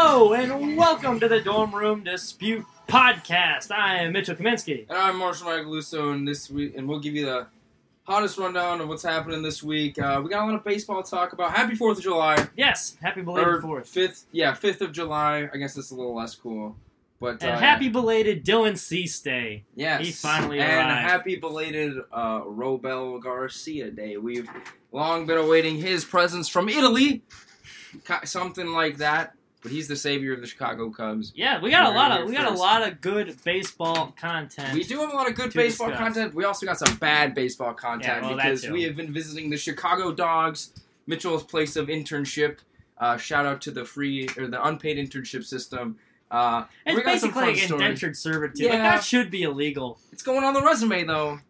Hello 0.00 0.32
and 0.32 0.76
welcome 0.76 1.18
to 1.18 1.26
the 1.26 1.40
Dorm 1.40 1.74
Room 1.74 2.04
Dispute 2.04 2.64
Podcast. 2.86 3.72
I 3.72 3.96
am 4.04 4.12
Mitchell 4.12 4.36
Kaminsky. 4.36 4.88
And 4.88 4.96
I'm 4.96 5.16
Marshall 5.18 5.48
Macaluso, 5.48 6.12
and 6.14 6.26
this 6.26 6.48
week, 6.48 6.74
and 6.76 6.88
we'll 6.88 7.00
give 7.00 7.16
you 7.16 7.26
the 7.26 7.48
hottest 8.04 8.38
rundown 8.38 8.80
of 8.80 8.86
what's 8.86 9.02
happening 9.02 9.42
this 9.42 9.60
week. 9.60 10.00
Uh, 10.00 10.20
we 10.22 10.30
got 10.30 10.44
a 10.44 10.46
lot 10.46 10.54
of 10.54 10.62
baseball 10.62 11.02
to 11.02 11.10
talk 11.10 11.32
about. 11.32 11.50
Happy 11.50 11.74
Fourth 11.74 11.98
of 11.98 12.04
July, 12.04 12.46
Yes, 12.56 12.96
happy 13.02 13.22
belated 13.22 13.60
fourth. 13.60 13.88
fifth, 13.88 14.26
yeah, 14.30 14.54
fifth 14.54 14.82
of 14.82 14.92
July. 14.92 15.48
I 15.52 15.56
guess 15.56 15.76
it's 15.76 15.90
a 15.90 15.96
little 15.96 16.14
less 16.14 16.36
cool, 16.36 16.76
but 17.18 17.42
And 17.42 17.50
uh, 17.50 17.58
happy 17.58 17.88
belated 17.88 18.44
Dylan 18.44 18.78
Cease 18.78 19.18
Day. 19.18 19.64
yes, 19.74 20.00
he 20.06 20.12
finally 20.12 20.60
and 20.60 20.90
arrived. 20.90 21.10
happy 21.10 21.34
belated 21.34 21.98
uh, 22.12 22.42
Robel 22.42 23.20
Garcia 23.20 23.90
Day. 23.90 24.16
We've 24.16 24.48
long 24.92 25.26
been 25.26 25.38
awaiting 25.38 25.76
his 25.78 26.04
presence 26.04 26.48
from 26.48 26.68
Italy, 26.68 27.22
something 28.22 28.68
like 28.68 28.98
that. 28.98 29.34
But 29.62 29.72
he's 29.72 29.88
the 29.88 29.96
savior 29.96 30.32
of 30.34 30.40
the 30.40 30.46
Chicago 30.46 30.88
Cubs. 30.90 31.32
Yeah, 31.34 31.60
we 31.60 31.70
got 31.70 31.92
a 31.92 31.96
lot 31.96 32.20
of 32.20 32.28
we 32.28 32.32
got 32.34 32.46
a 32.46 32.54
lot 32.56 32.86
of 32.86 33.00
good 33.00 33.36
baseball 33.44 34.14
content. 34.16 34.72
We 34.72 34.84
do 34.84 35.00
have 35.00 35.12
a 35.12 35.16
lot 35.16 35.28
of 35.28 35.34
good 35.34 35.52
baseball 35.52 35.88
discuss. 35.88 36.04
content. 36.14 36.34
We 36.34 36.44
also 36.44 36.64
got 36.64 36.78
some 36.78 36.96
bad 36.96 37.34
baseball 37.34 37.74
content 37.74 38.22
Yeah, 38.22 38.28
well, 38.28 38.36
because 38.36 38.68
we 38.68 38.84
have 38.84 38.94
been 38.96 39.12
visiting 39.12 39.50
the 39.50 39.56
Chicago 39.56 40.12
Dogs, 40.12 40.70
Mitchell's 41.08 41.42
place 41.42 41.74
of 41.74 41.88
internship. 41.88 42.58
Uh, 42.98 43.16
shout 43.16 43.46
out 43.46 43.60
to 43.62 43.70
the 43.72 43.84
free 43.84 44.28
or 44.36 44.46
the 44.46 44.64
unpaid 44.64 44.96
internship 44.96 45.44
system. 45.44 45.96
Uh, 46.30 46.64
It's 46.86 46.96
we 46.96 47.02
got 47.02 47.18
some 47.18 47.30
basically 47.30 47.46
like 47.46 47.56
stories. 47.56 47.70
indentured 47.82 48.16
servitude. 48.16 48.66
Like 48.66 48.74
Yeah. 48.74 48.82
that 48.96 49.02
should 49.04 49.30
be 49.30 49.42
illegal. 49.42 49.98
It's 50.12 50.22
going 50.22 50.44
on 50.44 50.54
the 50.54 50.62
resume 50.62 51.02
though. 51.04 51.40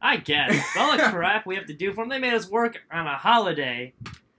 I 0.00 0.16
get 0.18 0.52
it. 0.52 0.62
All 0.78 0.96
the 0.96 1.02
crap 1.10 1.44
we 1.44 1.56
have 1.56 1.66
to 1.66 1.74
do 1.74 1.92
for 1.92 2.02
them. 2.04 2.08
They 2.08 2.18
made 2.18 2.32
us 2.34 2.48
work 2.48 2.82
on 2.90 3.06
a 3.06 3.16
holiday. 3.16 3.92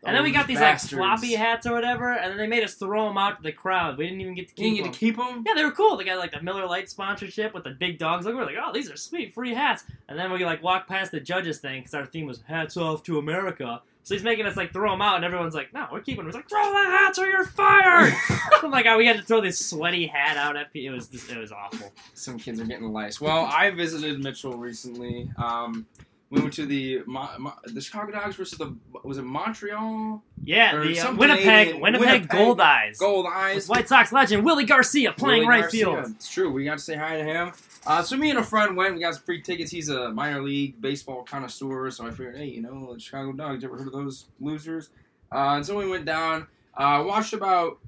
And 0.05 0.15
then 0.15 0.23
we 0.23 0.31
got 0.31 0.47
these 0.47 0.59
bastards. 0.59 0.93
like 0.93 1.19
floppy 1.19 1.33
hats 1.35 1.67
or 1.67 1.73
whatever, 1.73 2.13
and 2.13 2.31
then 2.31 2.37
they 2.37 2.47
made 2.47 2.63
us 2.63 2.75
throw 2.75 3.07
them 3.09 3.17
out 3.17 3.37
to 3.37 3.43
the 3.43 3.51
crowd. 3.51 3.97
We 3.97 4.05
didn't 4.05 4.21
even 4.21 4.33
get 4.33 4.47
to 4.55 4.63
You 4.63 4.69
keep 4.69 4.75
didn't 4.77 4.83
them. 4.83 4.91
get 4.91 4.93
to 4.93 4.99
keep 4.99 5.17
them. 5.17 5.43
Yeah, 5.45 5.53
they 5.55 5.65
were 5.65 5.71
cool. 5.71 5.97
They 5.97 6.05
got 6.05 6.19
like 6.19 6.31
the 6.31 6.41
Miller 6.41 6.65
Lite 6.65 6.89
sponsorship 6.89 7.53
with 7.53 7.65
the 7.65 7.71
big 7.71 7.97
dogs. 7.99 8.25
Like 8.25 8.35
we're 8.35 8.45
like, 8.45 8.55
oh, 8.63 8.71
these 8.73 8.89
are 8.89 8.95
sweet 8.95 9.33
free 9.33 9.53
hats. 9.53 9.83
And 10.07 10.17
then 10.17 10.31
we 10.31 10.45
like 10.45 10.63
walk 10.63 10.87
past 10.87 11.11
the 11.11 11.19
judges 11.19 11.59
thing 11.59 11.81
because 11.81 11.93
our 11.93 12.05
theme 12.05 12.25
was 12.27 12.41
hats 12.47 12.77
off 12.77 13.03
to 13.03 13.17
America. 13.19 13.81
So 14.03 14.15
he's 14.15 14.23
making 14.23 14.45
us 14.45 14.55
like 14.55 14.71
throw 14.73 14.89
them 14.91 15.01
out, 15.01 15.17
and 15.17 15.25
everyone's 15.25 15.53
like, 15.53 15.73
no, 15.73 15.85
we're 15.91 15.99
keeping 15.99 16.19
them. 16.23 16.27
He's 16.27 16.35
like, 16.35 16.49
throw 16.49 16.63
the 16.63 16.77
hats 16.89 17.19
or 17.19 17.27
you're 17.27 17.45
fired. 17.45 18.13
I'm 18.29 18.39
like, 18.41 18.63
oh, 18.63 18.69
my 18.69 18.83
god, 18.83 18.97
we 18.97 19.05
had 19.05 19.17
to 19.17 19.21
throw 19.23 19.41
this 19.41 19.63
sweaty 19.63 20.07
hat 20.07 20.37
out 20.37 20.55
at 20.55 20.71
people. 20.71 20.93
It 20.93 20.95
was 20.95 21.07
just, 21.09 21.29
it 21.29 21.37
was 21.37 21.51
awful. 21.51 21.91
Some 22.13 22.39
kids 22.39 22.59
are 22.61 22.65
getting 22.65 22.91
lice. 22.93 23.19
Well, 23.19 23.45
I 23.45 23.69
visited 23.71 24.23
Mitchell 24.23 24.53
recently. 24.57 25.29
Um, 25.37 25.85
we 26.31 26.41
went 26.41 26.53
to 26.53 26.65
the 26.65 27.01
Mo- 27.07 27.29
Mo- 27.39 27.53
the 27.65 27.81
Chicago 27.81 28.11
Dogs 28.11 28.35
versus 28.35 28.57
the 28.57 28.75
was 29.03 29.17
it 29.17 29.23
Montreal 29.23 30.21
Yeah, 30.43 30.77
the 30.79 30.99
uh, 30.99 31.13
Winnipeg, 31.15 31.81
Winnipeg, 31.81 31.81
Winnipeg 31.81 32.27
Goldeyes. 32.29 32.97
Gold 32.99 33.25
With 33.25 33.33
Eyes. 33.33 33.67
White 33.67 33.87
Sox 33.87 34.11
legend 34.11 34.43
Willy 34.45 34.65
Garcia 34.65 35.11
playing 35.13 35.39
Willie 35.41 35.49
right 35.49 35.61
Garcia. 35.61 35.85
field. 35.85 36.05
It's 36.15 36.29
true. 36.29 36.51
We 36.51 36.65
got 36.65 36.77
to 36.77 36.83
say 36.83 36.95
hi 36.95 37.17
to 37.17 37.23
him. 37.23 37.51
Uh, 37.87 38.03
so 38.03 38.15
me 38.17 38.29
and 38.29 38.37
a 38.39 38.43
friend 38.43 38.75
went. 38.77 38.93
We 38.95 38.99
got 39.01 39.15
some 39.15 39.23
free 39.23 39.41
tickets. 39.41 39.71
He's 39.71 39.89
a 39.89 40.11
minor 40.11 40.41
league 40.43 40.79
baseball 40.81 41.23
connoisseur. 41.23 41.89
So 41.91 42.05
I 42.05 42.11
figured, 42.11 42.37
hey, 42.37 42.45
you 42.45 42.61
know, 42.61 42.93
the 42.93 42.99
Chicago 42.99 43.31
Dogs. 43.31 43.63
Ever 43.63 43.77
heard 43.77 43.87
of 43.87 43.93
those 43.93 44.25
losers? 44.39 44.89
Uh, 45.31 45.55
and 45.55 45.65
so 45.65 45.77
we 45.77 45.87
went 45.89 46.05
down. 46.05 46.47
Uh, 46.75 47.03
watched 47.07 47.33
about 47.33 47.79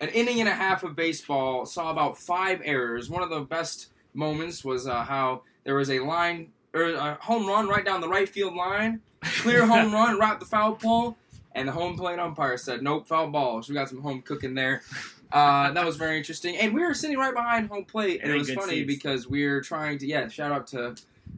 an 0.00 0.08
inning 0.10 0.40
and 0.40 0.48
a 0.48 0.52
half 0.52 0.82
of 0.82 0.94
baseball. 0.96 1.64
Saw 1.64 1.90
about 1.90 2.18
five 2.18 2.60
errors. 2.64 3.08
One 3.08 3.22
of 3.22 3.30
the 3.30 3.40
best 3.40 3.88
moments 4.12 4.64
was 4.64 4.86
uh, 4.86 5.02
how 5.04 5.42
there 5.64 5.76
was 5.76 5.90
a 5.90 6.00
line 6.00 6.48
or 6.74 6.92
a 6.94 7.14
home 7.20 7.46
run 7.46 7.68
right 7.68 7.84
down 7.84 8.00
the 8.00 8.08
right 8.08 8.28
field 8.28 8.54
line. 8.54 9.00
Clear 9.22 9.66
home 9.66 9.92
run, 9.92 10.18
right 10.18 10.38
the 10.38 10.46
foul 10.46 10.74
pole. 10.74 11.16
And 11.54 11.66
the 11.66 11.72
home 11.72 11.96
plate 11.96 12.18
umpire 12.18 12.56
said, 12.56 12.82
nope, 12.82 13.08
foul 13.08 13.28
ball. 13.28 13.62
So 13.62 13.72
we 13.72 13.74
got 13.74 13.88
some 13.88 14.00
home 14.02 14.22
cooking 14.22 14.54
there. 14.54 14.82
Uh, 15.32 15.72
that 15.72 15.84
was 15.84 15.96
very 15.96 16.16
interesting. 16.16 16.56
And 16.56 16.72
we 16.72 16.82
were 16.82 16.94
sitting 16.94 17.18
right 17.18 17.34
behind 17.34 17.68
home 17.68 17.84
plate. 17.84 18.20
And 18.22 18.30
it 18.30 18.38
was 18.38 18.52
funny 18.52 18.76
seats. 18.76 18.86
because 18.86 19.28
we 19.28 19.46
were 19.46 19.60
trying 19.60 19.98
to, 19.98 20.06
yeah, 20.06 20.28
shout 20.28 20.52
out 20.52 20.68
to 20.68 20.94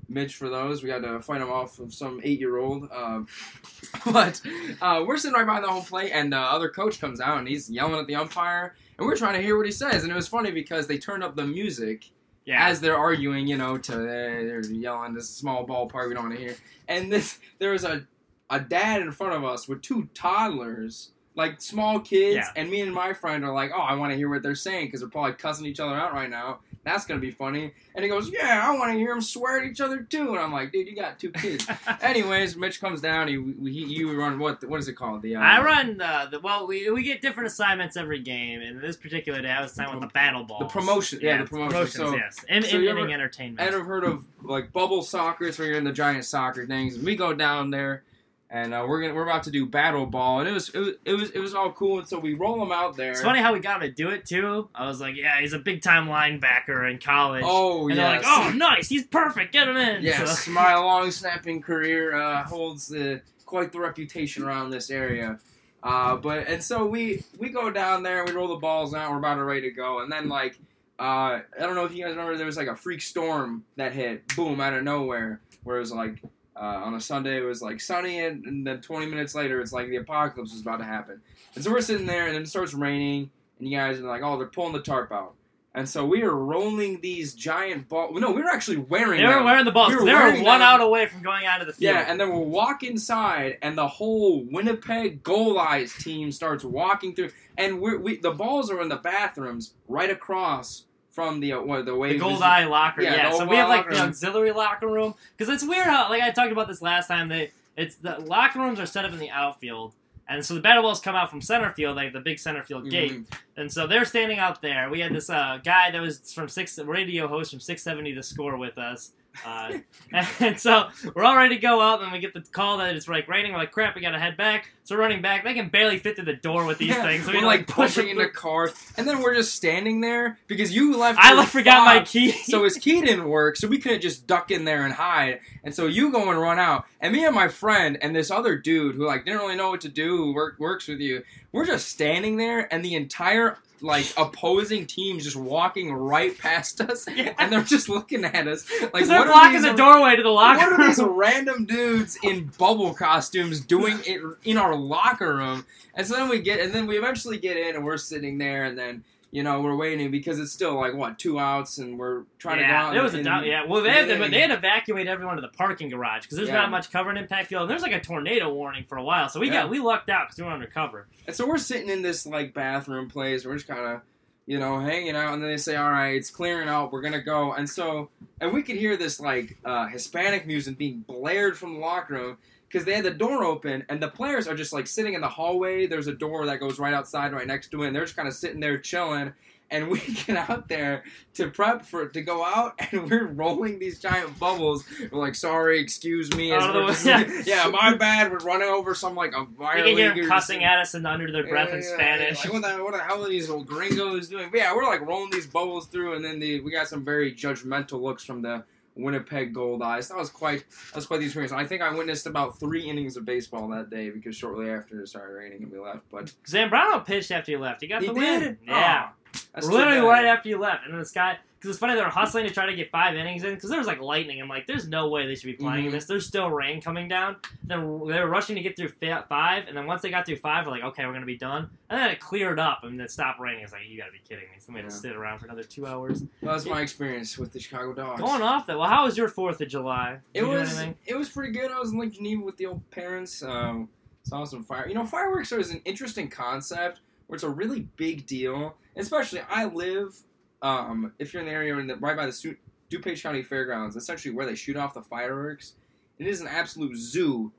Mitch 0.08 0.36
for 0.36 0.48
those. 0.48 0.82
We 0.82 0.90
had 0.90 1.02
to 1.02 1.20
fight 1.20 1.40
him 1.40 1.50
off 1.50 1.78
of 1.78 1.94
some 1.94 2.20
eight 2.22 2.38
year 2.38 2.58
old. 2.58 2.88
Um, 2.92 3.26
but 4.12 4.40
uh, 4.80 5.04
we're 5.06 5.16
sitting 5.16 5.34
right 5.34 5.46
behind 5.46 5.64
the 5.64 5.68
home 5.68 5.84
plate, 5.84 6.10
and 6.12 6.32
the 6.32 6.38
other 6.38 6.68
coach 6.68 7.00
comes 7.00 7.20
out 7.20 7.38
and 7.38 7.48
he's 7.48 7.70
yelling 7.70 7.98
at 7.98 8.06
the 8.06 8.14
umpire. 8.14 8.74
And 8.98 9.06
we're 9.06 9.16
trying 9.16 9.34
to 9.34 9.42
hear 9.42 9.56
what 9.56 9.66
he 9.66 9.72
says. 9.72 10.02
And 10.02 10.12
it 10.12 10.16
was 10.16 10.28
funny 10.28 10.50
because 10.50 10.86
they 10.86 10.98
turned 10.98 11.24
up 11.24 11.36
the 11.36 11.46
music 11.46 12.10
Yeah, 12.44 12.66
as 12.66 12.80
they're 12.80 12.96
arguing, 12.98 13.46
you 13.46 13.56
know, 13.56 13.78
to 13.78 13.92
uh, 13.94 14.04
they're 14.04 14.64
yelling 14.66 15.14
this 15.14 15.28
small 15.30 15.66
ballpark 15.66 16.08
we 16.08 16.14
don't 16.14 16.24
want 16.24 16.36
to 16.36 16.40
hear. 16.40 16.56
And 16.88 17.12
this 17.12 17.38
there 17.58 17.70
was 17.72 17.84
a 17.84 18.06
a 18.50 18.60
dad 18.60 19.00
in 19.00 19.10
front 19.12 19.32
of 19.34 19.44
us 19.44 19.66
with 19.68 19.80
two 19.80 20.08
toddlers, 20.12 21.12
like 21.34 21.60
small 21.62 22.00
kids, 22.00 22.36
Yeah. 22.36 22.48
and 22.56 22.70
me 22.70 22.80
and 22.82 22.92
my 22.92 23.12
friend 23.14 23.44
are 23.44 23.54
like, 23.54 23.70
oh, 23.74 23.80
I 23.80 23.94
want 23.94 24.10
to 24.12 24.16
hear 24.16 24.28
what 24.28 24.42
they're 24.42 24.54
saying 24.54 24.86
because 24.86 25.00
they're 25.00 25.08
probably 25.08 25.32
cussing 25.32 25.64
each 25.66 25.80
other 25.80 25.94
out 25.94 26.12
right 26.12 26.28
now. 26.28 26.60
That's 26.84 27.06
gonna 27.06 27.20
be 27.20 27.30
funny. 27.30 27.72
And 27.94 28.02
he 28.04 28.08
goes, 28.10 28.28
yeah, 28.30 28.60
I 28.68 28.76
want 28.76 28.90
to 28.92 28.98
hear 28.98 29.10
them 29.10 29.20
swear 29.20 29.60
at 29.60 29.70
each 29.70 29.80
other 29.80 30.02
too. 30.02 30.30
And 30.30 30.38
I'm 30.40 30.52
like, 30.52 30.72
dude, 30.72 30.88
you 30.88 30.96
got 30.96 31.18
two 31.18 31.30
kids. 31.30 31.66
Anyways, 32.02 32.56
Mitch 32.56 32.80
comes 32.80 33.00
down. 33.00 33.28
He, 33.28 33.34
he 33.70 33.84
you 33.84 34.18
run 34.18 34.38
what 34.40 34.64
what 34.64 34.80
is 34.80 34.88
it 34.88 34.94
called? 34.94 35.22
The 35.22 35.36
uh, 35.36 35.40
I 35.40 35.62
run 35.62 36.00
uh, 36.00 36.26
the 36.30 36.40
well. 36.40 36.66
We, 36.66 36.90
we 36.90 37.04
get 37.04 37.22
different 37.22 37.46
assignments 37.46 37.96
every 37.96 38.18
game, 38.20 38.60
and 38.60 38.80
this 38.80 38.96
particular 38.96 39.40
day 39.40 39.50
I 39.50 39.62
was 39.62 39.72
assigned 39.72 39.92
with 39.92 40.00
the 40.00 40.12
battle 40.12 40.42
ball. 40.42 40.58
The 40.58 40.64
promotion- 40.66 41.20
yeah, 41.22 41.38
the 41.42 41.44
promotion. 41.48 41.70
promotions. 41.70 41.94
So- 41.94 42.16
yes, 42.16 42.44
in, 42.48 42.62
so 42.64 42.76
inning 42.76 42.88
ever- 42.88 43.10
entertainment. 43.10 43.60
I've 43.60 43.86
heard 43.86 44.02
of 44.04 44.24
like 44.42 44.72
bubble 44.72 45.02
soccer. 45.02 45.44
It's 45.46 45.58
where 45.58 45.68
you're 45.68 45.78
in 45.78 45.84
the 45.84 45.92
giant 45.92 46.24
soccer 46.24 46.66
things. 46.66 46.96
And 46.96 47.04
we 47.04 47.14
go 47.14 47.32
down 47.32 47.70
there, 47.70 48.02
and 48.52 48.74
uh, 48.74 48.84
we're 48.86 49.00
gonna 49.00 49.14
we're 49.14 49.22
about 49.26 49.44
to 49.44 49.50
do 49.50 49.64
battle 49.64 50.04
ball, 50.04 50.40
and 50.40 50.48
it 50.48 50.52
was 50.52 50.68
it 50.68 50.78
was 50.78 50.88
it 51.06 51.12
was, 51.14 51.30
it 51.30 51.38
was 51.38 51.54
all 51.54 51.72
cool. 51.72 51.98
And 52.00 52.06
so 52.06 52.18
we 52.18 52.34
roll 52.34 52.60
them 52.60 52.70
out 52.70 52.96
there. 52.96 53.12
It's 53.12 53.22
funny 53.22 53.40
how 53.40 53.54
we 53.54 53.60
got 53.60 53.82
him 53.82 53.88
to 53.88 53.94
do 53.94 54.10
it 54.10 54.26
too. 54.26 54.68
I 54.74 54.86
was 54.86 55.00
like, 55.00 55.16
yeah, 55.16 55.40
he's 55.40 55.54
a 55.54 55.58
big 55.58 55.80
time 55.80 56.06
linebacker 56.06 56.88
in 56.88 56.98
college. 56.98 57.44
Oh 57.46 57.88
and 57.88 57.96
yeah. 57.96 58.10
they're 58.10 58.16
like, 58.18 58.26
oh, 58.26 58.52
nice, 58.54 58.90
he's 58.90 59.06
perfect, 59.06 59.54
get 59.54 59.66
him 59.68 59.78
in. 59.78 60.02
yes. 60.02 60.44
So- 60.44 60.50
My 60.50 60.74
long 60.76 61.10
snapping 61.10 61.62
career 61.62 62.14
uh, 62.14 62.44
holds 62.44 62.88
the 62.88 63.22
quite 63.46 63.72
the 63.72 63.80
reputation 63.80 64.44
around 64.44 64.68
this 64.70 64.90
area. 64.90 65.38
Uh, 65.82 66.16
but 66.16 66.46
and 66.46 66.62
so 66.62 66.84
we 66.84 67.24
we 67.38 67.48
go 67.48 67.70
down 67.70 68.02
there, 68.02 68.20
and 68.20 68.28
we 68.28 68.36
roll 68.36 68.48
the 68.48 68.56
balls 68.56 68.94
out, 68.94 69.10
we're 69.10 69.16
about 69.18 69.36
to 69.36 69.44
ready 69.44 69.62
to 69.62 69.70
go, 69.70 70.00
and 70.00 70.12
then 70.12 70.28
like 70.28 70.58
uh, 71.00 71.40
I 71.40 71.42
don't 71.58 71.74
know 71.74 71.86
if 71.86 71.94
you 71.94 72.04
guys 72.04 72.10
remember, 72.10 72.36
there 72.36 72.46
was 72.46 72.58
like 72.58 72.68
a 72.68 72.76
freak 72.76 73.00
storm 73.00 73.64
that 73.76 73.92
hit, 73.92 74.28
boom, 74.36 74.60
out 74.60 74.74
of 74.74 74.84
nowhere, 74.84 75.40
where 75.64 75.78
it 75.78 75.80
was 75.80 75.90
like 75.90 76.22
uh, 76.56 76.60
on 76.84 76.94
a 76.94 77.00
Sunday 77.00 77.38
it 77.38 77.44
was 77.44 77.62
like 77.62 77.80
sunny, 77.80 78.20
and, 78.20 78.44
and 78.44 78.66
then 78.66 78.80
20 78.80 79.06
minutes 79.06 79.34
later 79.34 79.60
it's 79.60 79.72
like 79.72 79.88
the 79.88 79.96
apocalypse 79.96 80.52
was 80.52 80.60
about 80.60 80.78
to 80.78 80.84
happen, 80.84 81.20
and 81.54 81.64
so 81.64 81.70
we're 81.70 81.80
sitting 81.80 82.06
there, 82.06 82.26
and 82.26 82.34
then 82.34 82.42
it 82.42 82.48
starts 82.48 82.74
raining, 82.74 83.30
and 83.58 83.68
you 83.68 83.76
guys 83.76 83.98
are 83.98 84.02
like, 84.02 84.22
oh, 84.22 84.36
they're 84.38 84.46
pulling 84.46 84.72
the 84.72 84.80
tarp 84.82 85.12
out. 85.12 85.34
And 85.74 85.88
so 85.88 86.04
we 86.04 86.22
are 86.22 86.34
rolling 86.36 87.00
these 87.00 87.32
giant 87.32 87.88
balls. 87.88 88.20
No, 88.20 88.30
we 88.30 88.42
were 88.42 88.50
actually 88.50 88.76
wearing 88.76 89.22
They 89.22 89.26
were 89.26 89.36
them. 89.36 89.44
wearing 89.44 89.64
the 89.64 89.72
balls. 89.72 89.88
We 89.88 89.96
were 89.96 90.04
they 90.04 90.12
were 90.12 90.32
one 90.42 90.60
them. 90.60 90.60
out 90.60 90.82
away 90.82 91.06
from 91.06 91.22
going 91.22 91.46
out 91.46 91.62
of 91.62 91.66
the 91.66 91.72
field. 91.72 91.94
Yeah, 91.94 92.04
and 92.08 92.20
then 92.20 92.28
we'll 92.30 92.44
walk 92.44 92.82
inside, 92.82 93.56
and 93.62 93.78
the 93.78 93.88
whole 93.88 94.44
Winnipeg 94.50 95.22
Goldeyes 95.22 95.98
team 96.02 96.30
starts 96.30 96.62
walking 96.62 97.14
through, 97.14 97.30
and 97.56 97.80
we're, 97.80 97.98
we 97.98 98.18
the 98.18 98.32
balls 98.32 98.70
are 98.70 98.82
in 98.82 98.90
the 98.90 98.96
bathrooms 98.96 99.72
right 99.88 100.10
across 100.10 100.84
from 101.12 101.40
the 101.40 101.52
uh, 101.54 101.60
what 101.62 101.84
the 101.86 101.94
way 101.94 102.12
the 102.14 102.18
gold 102.18 102.42
eye 102.42 102.64
locker. 102.64 103.02
Yeah, 103.02 103.14
Yeah, 103.14 103.30
so 103.32 103.46
we 103.46 103.56
have 103.56 103.68
like 103.68 103.84
the 103.88 103.96
room. 103.96 104.08
auxiliary 104.08 104.52
locker 104.52 104.88
room 104.88 105.14
because 105.36 105.52
it's 105.52 105.64
weird 105.64 105.86
how 105.86 106.08
like 106.10 106.22
I 106.22 106.30
talked 106.30 106.52
about 106.52 106.68
this 106.68 106.82
last 106.82 107.06
time. 107.08 107.28
They 107.28 107.50
it's 107.76 107.96
the 107.96 108.18
locker 108.20 108.58
rooms 108.58 108.80
are 108.80 108.86
set 108.86 109.04
up 109.04 109.12
in 109.12 109.18
the 109.18 109.30
outfield, 109.30 109.94
and 110.28 110.44
so 110.44 110.54
the 110.54 110.60
battle 110.60 110.82
balls 110.82 111.00
come 111.00 111.14
out 111.14 111.30
from 111.30 111.40
center 111.40 111.70
field, 111.70 111.96
like 111.96 112.12
the 112.12 112.20
big 112.20 112.38
center 112.38 112.62
field 112.62 112.90
gate, 112.90 113.12
Mhm. 113.12 113.24
and 113.56 113.72
so 113.72 113.86
they're 113.86 114.04
standing 114.04 114.38
out 114.38 114.60
there. 114.62 114.90
We 114.90 115.00
had 115.00 115.14
this 115.14 115.30
uh, 115.30 115.58
guy 115.64 115.90
that 115.90 116.00
was 116.00 116.32
from 116.32 116.48
six 116.48 116.78
radio 116.78 117.28
host 117.28 117.50
from 117.50 117.60
six 117.60 117.82
seventy 117.82 118.14
to 118.14 118.22
score 118.22 118.56
with 118.56 118.76
us. 118.78 119.12
Uh, 119.46 119.78
and 120.40 120.60
so 120.60 120.88
we're 121.14 121.24
all 121.24 121.36
ready 121.36 121.54
to 121.54 121.60
go 121.60 121.80
out, 121.80 122.02
and 122.02 122.12
we 122.12 122.18
get 122.18 122.34
the 122.34 122.42
call 122.42 122.76
that 122.78 122.94
it's 122.94 123.08
like 123.08 123.26
raining. 123.28 123.52
We're 123.52 123.58
like, 123.60 123.72
crap, 123.72 123.94
we 123.94 124.02
gotta 124.02 124.18
head 124.18 124.36
back. 124.36 124.70
So 124.84 124.96
running 124.96 125.22
back. 125.22 125.44
They 125.44 125.54
can 125.54 125.68
barely 125.68 125.98
fit 125.98 126.16
through 126.16 126.24
the 126.24 126.32
door 126.34 126.64
with 126.66 126.78
these 126.78 126.88
Yeah, 126.90 127.02
things. 127.04 127.24
So 127.24 127.32
we're 127.32 127.38
we 127.40 127.44
like 127.46 127.66
push 127.68 127.94
pushing 127.94 128.08
into 128.08 128.28
cars, 128.28 128.72
and 128.96 129.06
then 129.06 129.22
we're 129.22 129.34
just 129.34 129.54
standing 129.54 130.00
there 130.00 130.38
because 130.48 130.74
you 130.74 130.96
left. 130.96 131.20
I 131.22 131.34
left, 131.34 131.52
forgot 131.52 131.84
my 131.84 132.02
key. 132.04 132.32
So 132.32 132.64
his 132.64 132.76
key 132.78 133.00
didn't 133.00 133.28
work, 133.28 133.56
so 133.56 133.68
we 133.68 133.78
couldn't 133.78 134.00
just 134.00 134.26
duck 134.26 134.50
in 134.50 134.64
there 134.64 134.84
and 134.84 134.92
hide. 134.92 135.38
And 135.62 135.72
so 135.72 135.86
you 135.86 136.10
go 136.10 136.30
and 136.30 136.40
run 136.40 136.58
out, 136.58 136.86
and 137.00 137.12
me 137.12 137.24
and 137.24 137.34
my 137.34 137.46
friend 137.48 137.96
and 138.02 138.14
this 138.14 138.30
other 138.30 138.56
dude 138.58 138.96
who 138.96 139.06
like 139.06 139.24
didn't 139.24 139.40
really 139.40 139.56
know 139.56 139.70
what 139.70 139.82
to 139.82 139.88
do, 139.88 140.16
who 140.16 140.34
work, 140.34 140.58
works 140.58 140.88
with 140.88 140.98
you, 140.98 141.22
we're 141.52 141.66
just 141.66 141.88
standing 141.88 142.36
there, 142.36 142.72
and 142.74 142.84
the 142.84 142.94
entire 142.94 143.58
like 143.84 144.06
opposing 144.16 144.86
team's 144.86 145.24
just 145.24 145.34
walking 145.34 145.92
right 145.92 146.38
past 146.38 146.80
us, 146.80 147.04
Yeah. 147.16 147.34
and 147.36 147.52
they're 147.52 147.64
just 147.64 147.88
looking 147.88 148.24
at 148.24 148.46
us 148.46 148.64
like 148.94 149.06
they're 149.06 149.18
what 149.18 149.26
are 149.26 149.32
blocking 149.32 149.62
the 149.62 149.72
doorway 149.72 150.14
to 150.14 150.22
the 150.22 150.28
locker 150.28 150.70
what 150.70 150.80
are 150.80 150.86
these 150.86 151.02
random 151.02 151.64
dudes 151.64 152.16
in 152.22 152.44
bubble 152.58 152.94
costumes 152.94 153.58
doing 153.60 153.98
it 154.06 154.20
in 154.44 154.56
our 154.56 154.71
locker 154.76 155.34
room? 155.36 155.66
And 155.94 156.06
so 156.06 156.14
then 156.16 156.28
we 156.28 156.40
get, 156.40 156.60
and 156.60 156.72
then 156.72 156.86
we 156.86 156.98
eventually 156.98 157.38
get 157.38 157.56
in, 157.56 157.76
and 157.76 157.84
we're 157.84 157.96
sitting 157.96 158.38
there, 158.38 158.64
and 158.64 158.78
then 158.78 159.04
you 159.30 159.42
know, 159.42 159.62
we're 159.62 159.74
waiting 159.74 160.10
because 160.10 160.38
it's 160.38 160.52
still 160.52 160.74
like 160.74 160.92
what 160.92 161.18
two 161.18 161.40
outs, 161.40 161.78
and 161.78 161.98
we're 161.98 162.24
trying 162.38 162.58
to 162.58 162.64
go 162.64 162.68
yeah, 162.68 162.86
out. 162.88 162.96
it 162.96 163.02
was 163.02 163.14
a 163.14 163.22
doubt. 163.22 163.46
Yeah, 163.46 163.64
well, 163.64 163.82
they 163.82 163.88
had, 163.88 164.10
and 164.10 164.22
to, 164.22 164.30
they 164.30 164.40
had 164.40 164.48
to 164.48 164.56
evacuate 164.58 165.06
everyone 165.06 165.36
to 165.36 165.40
the 165.40 165.48
parking 165.48 165.88
garage 165.88 166.24
because 166.24 166.36
there's 166.36 166.50
Yeah. 166.50 166.56
not 166.56 166.70
much 166.70 166.90
cover 166.90 167.10
in 167.10 167.16
Impact 167.16 167.48
Field. 167.48 167.62
And 167.62 167.70
there's 167.70 167.80
like 167.80 167.92
a 167.94 168.00
tornado 168.00 168.52
warning 168.52 168.84
for 168.84 168.98
a 168.98 169.02
while, 169.02 169.30
so 169.30 169.40
we 169.40 169.46
Yeah. 169.46 169.62
got 169.62 169.70
we 169.70 169.78
lucked 169.78 170.10
out 170.10 170.26
because 170.28 170.36
we 170.36 170.44
were 170.44 170.50
undercover. 170.52 171.06
And 171.26 171.34
so 171.34 171.48
we're 171.48 171.56
sitting 171.56 171.88
in 171.88 172.02
this 172.02 172.26
like 172.26 172.52
bathroom 172.52 173.08
place. 173.08 173.46
We're 173.46 173.54
just 173.54 173.66
kind 173.66 173.80
of, 173.86 174.02
you 174.44 174.58
know, 174.58 174.78
hanging 174.80 175.16
out. 175.16 175.32
And 175.32 175.42
then 175.42 175.48
they 175.50 175.56
say, 175.56 175.76
"All 175.76 175.90
right, 175.90 176.14
it's 176.14 176.28
clearing 176.30 176.68
out. 176.68 176.92
We're 176.92 177.00
gonna 177.00 177.22
go." 177.22 177.54
And 177.54 177.70
so, 177.70 178.10
and 178.38 178.52
we 178.52 178.62
could 178.62 178.76
hear 178.76 178.98
this 178.98 179.18
like 179.18 179.56
uh, 179.64 179.86
Hispanic 179.86 180.46
music 180.46 180.76
being 180.76 181.06
blared 181.08 181.56
from 181.56 181.72
the 181.72 181.80
locker 181.80 182.12
room 182.12 182.36
because 182.72 182.86
they 182.86 182.94
had 182.94 183.04
the 183.04 183.10
door 183.10 183.44
open, 183.44 183.84
and 183.90 184.02
the 184.02 184.08
players 184.08 184.48
are 184.48 184.54
just 184.54 184.72
like 184.72 184.86
sitting 184.86 185.12
in 185.14 185.20
the 185.20 185.28
hallway. 185.28 185.86
There's 185.86 186.06
a 186.06 186.14
door 186.14 186.46
that 186.46 186.58
goes 186.58 186.78
right 186.78 186.94
outside, 186.94 187.32
right 187.32 187.46
next 187.46 187.68
to 187.72 187.82
it. 187.82 187.88
And 187.88 187.96
they're 187.96 188.04
just 188.04 188.16
kind 188.16 188.28
of 188.28 188.34
sitting 188.34 188.60
there 188.60 188.78
chilling. 188.78 189.34
And 189.70 189.88
we 189.88 190.00
get 190.26 190.36
out 190.36 190.68
there 190.68 191.02
to 191.34 191.50
prep 191.50 191.84
for 191.84 192.06
to 192.08 192.20
go 192.22 192.44
out, 192.44 192.74
and 192.90 193.10
we're 193.10 193.26
rolling 193.26 193.78
these 193.78 193.98
giant 194.00 194.38
bubbles. 194.38 194.84
We're 195.10 195.18
like, 195.18 195.34
"Sorry, 195.34 195.80
excuse 195.80 196.34
me." 196.34 196.52
as 196.52 196.62
Out 196.62 196.74
we're 196.74 196.88
just- 196.88 197.06
yeah. 197.06 197.42
yeah, 197.46 197.68
my 197.70 197.94
bad. 197.94 198.32
We're 198.32 198.38
running 198.38 198.68
over 198.68 198.94
some 198.94 199.14
like 199.14 199.32
a 199.32 199.40
You 199.40 199.66
can 199.66 199.86
hear 199.96 200.14
them 200.14 200.28
cussing 200.28 200.64
at 200.64 200.78
us 200.78 200.94
and 200.94 201.06
under 201.06 201.30
their 201.30 201.46
breath 201.46 201.70
in 201.70 201.82
yeah, 201.82 201.94
Spanish. 201.94 202.44
Like, 202.44 202.52
what, 202.52 202.62
the, 202.62 202.84
what 202.84 202.92
the 202.92 203.00
hell 203.00 203.24
are 203.24 203.28
these 203.28 203.48
old 203.48 203.66
gringos 203.66 204.28
doing? 204.28 204.48
But 204.50 204.58
yeah, 204.58 204.74
we're 204.74 204.84
like 204.84 205.06
rolling 205.06 205.30
these 205.30 205.46
bubbles 205.46 205.86
through, 205.86 206.14
and 206.14 206.24
then 206.24 206.38
the, 206.38 206.60
we 206.60 206.70
got 206.70 206.88
some 206.88 207.04
very 207.04 207.34
judgmental 207.34 208.00
looks 208.00 208.24
from 208.24 208.42
the 208.42 208.64
Winnipeg 208.94 209.54
Goldeyes. 209.54 210.08
That 210.08 210.16
was 210.18 210.28
quite 210.30 210.64
that 210.90 210.96
was 210.96 211.06
quite 211.06 211.20
the 211.20 211.24
experience. 211.26 211.52
I 211.52 211.64
think 211.66 211.82
I 211.82 211.92
witnessed 211.94 212.26
about 212.26 212.58
three 212.58 212.88
innings 212.88 213.16
of 213.16 213.24
baseball 213.24 213.68
that 213.68 213.90
day 213.90 214.10
because 214.10 214.36
shortly 214.36 214.70
after 214.70 215.00
it 215.00 215.08
started 215.08 215.32
raining 215.34 215.62
and 215.62 215.72
we 215.72 215.78
left. 215.78 216.04
But 216.10 216.32
Zambrano 216.46 217.04
pitched 217.04 217.30
after 217.30 217.50
you 217.52 217.58
left. 217.58 217.80
He 217.80 217.86
got 217.88 218.02
He 218.02 218.08
the 218.08 218.14
did? 218.14 218.42
win. 218.42 218.58
Yeah. 218.66 219.08
Oh, 219.10 219.38
that's 219.54 219.66
literally 219.66 220.00
right 220.06 220.26
after 220.26 220.48
you 220.48 220.58
left. 220.58 220.84
And 220.84 220.92
then 220.92 221.00
this 221.00 221.10
guy, 221.12 221.38
because 221.62 221.76
it's 221.76 221.78
funny, 221.78 221.94
they 221.94 222.00
were 222.02 222.08
hustling 222.08 222.44
to 222.44 222.52
try 222.52 222.66
to 222.66 222.74
get 222.74 222.90
five 222.90 223.14
innings 223.14 223.44
in 223.44 223.54
because 223.54 223.70
there 223.70 223.78
was 223.78 223.86
like 223.86 224.00
lightning. 224.00 224.40
I'm 224.42 224.48
like, 224.48 224.66
there's 224.66 224.88
no 224.88 225.08
way 225.08 225.26
they 225.28 225.36
should 225.36 225.46
be 225.46 225.52
playing 225.52 225.86
Mhm. 225.86 225.92
this. 225.92 226.06
There's 226.06 226.26
still 226.26 226.50
rain 226.50 226.80
coming 226.80 227.06
down. 227.06 227.36
Then 227.62 227.78
they 228.08 228.18
were 228.20 228.26
rushing 228.26 228.56
to 228.56 228.62
get 228.62 228.76
through 228.76 228.88
five, 228.88 229.68
and 229.68 229.76
then 229.76 229.86
once 229.86 230.02
they 230.02 230.10
got 230.10 230.26
through 230.26 230.38
five, 230.38 230.66
we're 230.66 230.72
like, 230.72 230.82
okay, 230.82 231.06
we're 231.06 231.12
gonna 231.12 231.24
be 231.24 231.36
done. 231.38 231.70
And 231.88 232.00
then 232.00 232.10
it 232.10 232.18
cleared 232.18 232.58
up, 232.58 232.80
and 232.82 233.00
it 233.00 233.10
stopped 233.12 233.38
raining. 233.38 233.62
It's 233.62 233.72
like, 233.72 233.82
you 233.88 233.96
gotta 233.96 234.10
be 234.10 234.18
kidding 234.28 234.44
me. 234.50 234.56
Somebody 234.58 234.82
had 234.82 234.90
to 234.90 234.96
sit 234.96 235.14
around 235.14 235.38
for 235.38 235.44
another 235.46 235.62
two 235.62 235.86
hours. 235.86 236.22
That 236.42 236.52
was 236.52 236.66
my 236.66 236.80
experience 236.80 237.38
with 237.38 237.52
the 237.52 237.60
Chicago 237.60 237.92
Dogs. 237.94 238.20
Going 238.20 238.42
off 238.42 238.66
that. 238.66 238.76
Well, 238.76 238.88
how 238.88 239.04
was 239.04 239.16
your 239.16 239.28
Fourth 239.28 239.60
of 239.60 239.68
July? 239.68 240.18
Did 240.34 240.42
It 240.42 240.46
was 240.48 240.76
anything? 240.76 240.96
it 241.06 241.14
was 241.14 241.28
pretty 241.28 241.52
good. 241.52 241.70
I 241.70 241.78
was 241.78 241.92
in 241.92 241.98
Lake 242.00 242.12
Geneva 242.12 242.42
with 242.42 242.56
the 242.56 242.66
old 242.66 242.90
parents. 242.90 243.42
Um, 243.42 243.88
saw 244.24 244.42
some 244.44 244.64
fire. 244.64 244.88
You 244.88 244.94
know, 244.94 245.04
fireworks 245.04 245.52
is 245.52 245.70
an 245.70 245.80
interesting 245.84 246.28
concept 246.28 247.00
where 247.28 247.36
it's 247.36 247.44
a 247.44 247.48
really 247.50 247.88
big 247.96 248.26
deal. 248.26 248.76
Especially, 248.96 249.40
I 249.48 249.64
live. 249.66 250.16
Um, 250.62 251.12
if 251.18 251.32
you're 251.34 251.40
in 251.42 251.46
the 251.48 251.52
area 251.52 251.76
in 251.76 251.86
the, 251.88 251.96
right 251.96 252.16
by 252.16 252.26
the 252.26 252.56
DuPage 252.90 253.22
County 253.22 253.42
Fairgrounds, 253.42 253.96
essentially 253.96 254.34
where 254.34 254.46
they 254.46 254.54
shoot 254.54 254.76
off 254.76 254.94
the 254.94 255.02
fireworks. 255.02 255.74
It 256.18 256.26
is 256.26 256.40
an 256.40 256.46
absolute 256.48 256.96
zoo. 256.96 257.52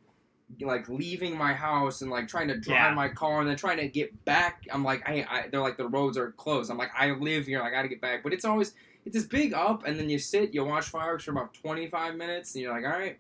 Like 0.62 0.88
leaving 0.88 1.36
my 1.38 1.54
house 1.54 2.02
and 2.02 2.12
like 2.12 2.28
trying 2.28 2.48
to 2.50 2.58
drive 2.58 2.92
Yeah. 2.92 2.94
my 2.94 3.10
car 3.10 3.40
and 3.42 3.50
then 3.50 3.58
trying 3.58 3.78
to 3.78 3.88
get 3.88 4.24
back. 4.24 4.66
I'm 4.72 4.84
like, 4.84 5.08
I, 5.10 5.26
I, 5.30 5.48
they're 5.50 5.62
like 5.62 5.78
the 5.78 5.88
roads 5.88 6.18
are 6.18 6.32
closed. 6.34 6.70
I'm 6.70 6.78
like, 6.78 6.92
I 6.98 7.12
live 7.12 7.46
here. 7.48 7.62
I 7.62 7.72
got 7.72 7.82
to 7.82 7.88
get 7.88 8.02
back. 8.02 8.22
But 8.24 8.34
it's 8.34 8.46
always 8.46 8.74
it's 9.06 9.16
this 9.16 9.26
big 9.26 9.54
up, 9.54 9.86
and 9.86 10.00
then 10.00 10.10
you 10.10 10.18
sit, 10.20 10.54
you 10.54 10.64
watch 10.64 10.86
fireworks 10.86 11.26
for 11.26 11.32
about 11.32 11.54
25 11.56 12.16
minutes, 12.16 12.54
and 12.56 12.62
you're 12.62 12.72
like, 12.74 12.86
all 12.86 12.98
right, 12.98 13.18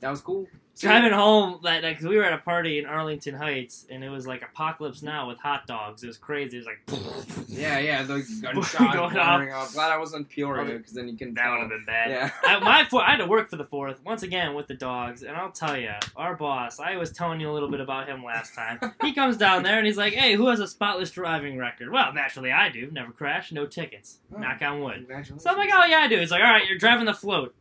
that 0.00 0.10
was 0.10 0.20
cool. 0.20 0.46
Driving 0.80 1.12
home 1.12 1.60
that 1.62 1.82
night, 1.82 1.90
because 1.92 2.06
we 2.06 2.16
were 2.16 2.24
at 2.24 2.32
a 2.32 2.38
party 2.38 2.78
in 2.78 2.86
Arlington 2.86 3.34
Heights, 3.34 3.86
and 3.90 4.02
it 4.02 4.08
was 4.08 4.26
like 4.26 4.42
Apocalypse 4.42 5.02
Now 5.02 5.28
with 5.28 5.38
hot 5.38 5.66
dogs. 5.66 6.02
It 6.02 6.06
was 6.06 6.16
crazy. 6.16 6.58
It 6.58 6.66
was 6.66 6.66
like 6.66 7.46
Yeah, 7.48 7.78
yeah, 7.78 8.02
the 8.02 8.14
gunshots 8.42 8.74
Going 8.74 9.12
going 9.12 9.52
off. 9.52 9.74
Glad 9.74 9.92
I 9.92 9.98
wasn't 9.98 10.28
Peoria, 10.28 10.78
because 10.78 10.92
then 10.92 11.08
you 11.08 11.16
can 11.16 11.34
that 11.34 11.42
tell. 11.42 11.52
would 11.52 11.60
have 11.60 11.68
been 11.68 11.84
bad. 11.84 12.10
Yeah. 12.10 12.30
I, 12.42 12.58
my 12.58 12.84
four, 12.90 13.02
I 13.02 13.10
had 13.10 13.18
to 13.18 13.26
work 13.26 13.48
for 13.48 13.56
the 13.56 13.64
fourth 13.64 14.02
once 14.04 14.22
again 14.22 14.54
with 14.54 14.66
the 14.66 14.74
dogs, 14.74 15.22
and 15.22 15.36
I'll 15.36 15.52
tell 15.52 15.76
you, 15.76 15.92
our 16.16 16.34
boss. 16.34 16.80
I 16.80 16.96
was 16.96 17.12
telling 17.12 17.38
you 17.40 17.50
a 17.50 17.52
little 17.52 17.70
bit 17.70 17.80
about 17.80 18.08
him 18.08 18.24
last 18.24 18.54
time. 18.54 18.80
He 19.02 19.12
comes 19.12 19.36
down 19.36 19.62
there 19.62 19.76
and 19.78 19.86
he's 19.86 19.98
like, 19.98 20.14
"Hey, 20.14 20.34
who 20.34 20.48
has 20.48 20.58
a 20.58 20.66
spotless 20.66 21.10
driving 21.10 21.58
record?" 21.58 21.90
Well, 21.90 22.12
naturally, 22.12 22.50
I 22.50 22.70
do. 22.70 22.90
Never 22.90 23.12
crashed, 23.12 23.52
no 23.52 23.66
tickets. 23.66 24.18
Oh. 24.34 24.38
Knock 24.38 24.62
on 24.62 24.80
wood. 24.80 25.06
So 25.36 25.50
I'm 25.50 25.58
like, 25.58 25.70
"Oh 25.72 25.84
yeah, 25.84 25.98
I 25.98 26.08
do." 26.08 26.18
He's 26.18 26.30
like, 26.30 26.42
"All 26.42 26.50
right, 26.50 26.66
you're 26.66 26.78
driving 26.78 27.04
the 27.04 27.14
float." 27.14 27.54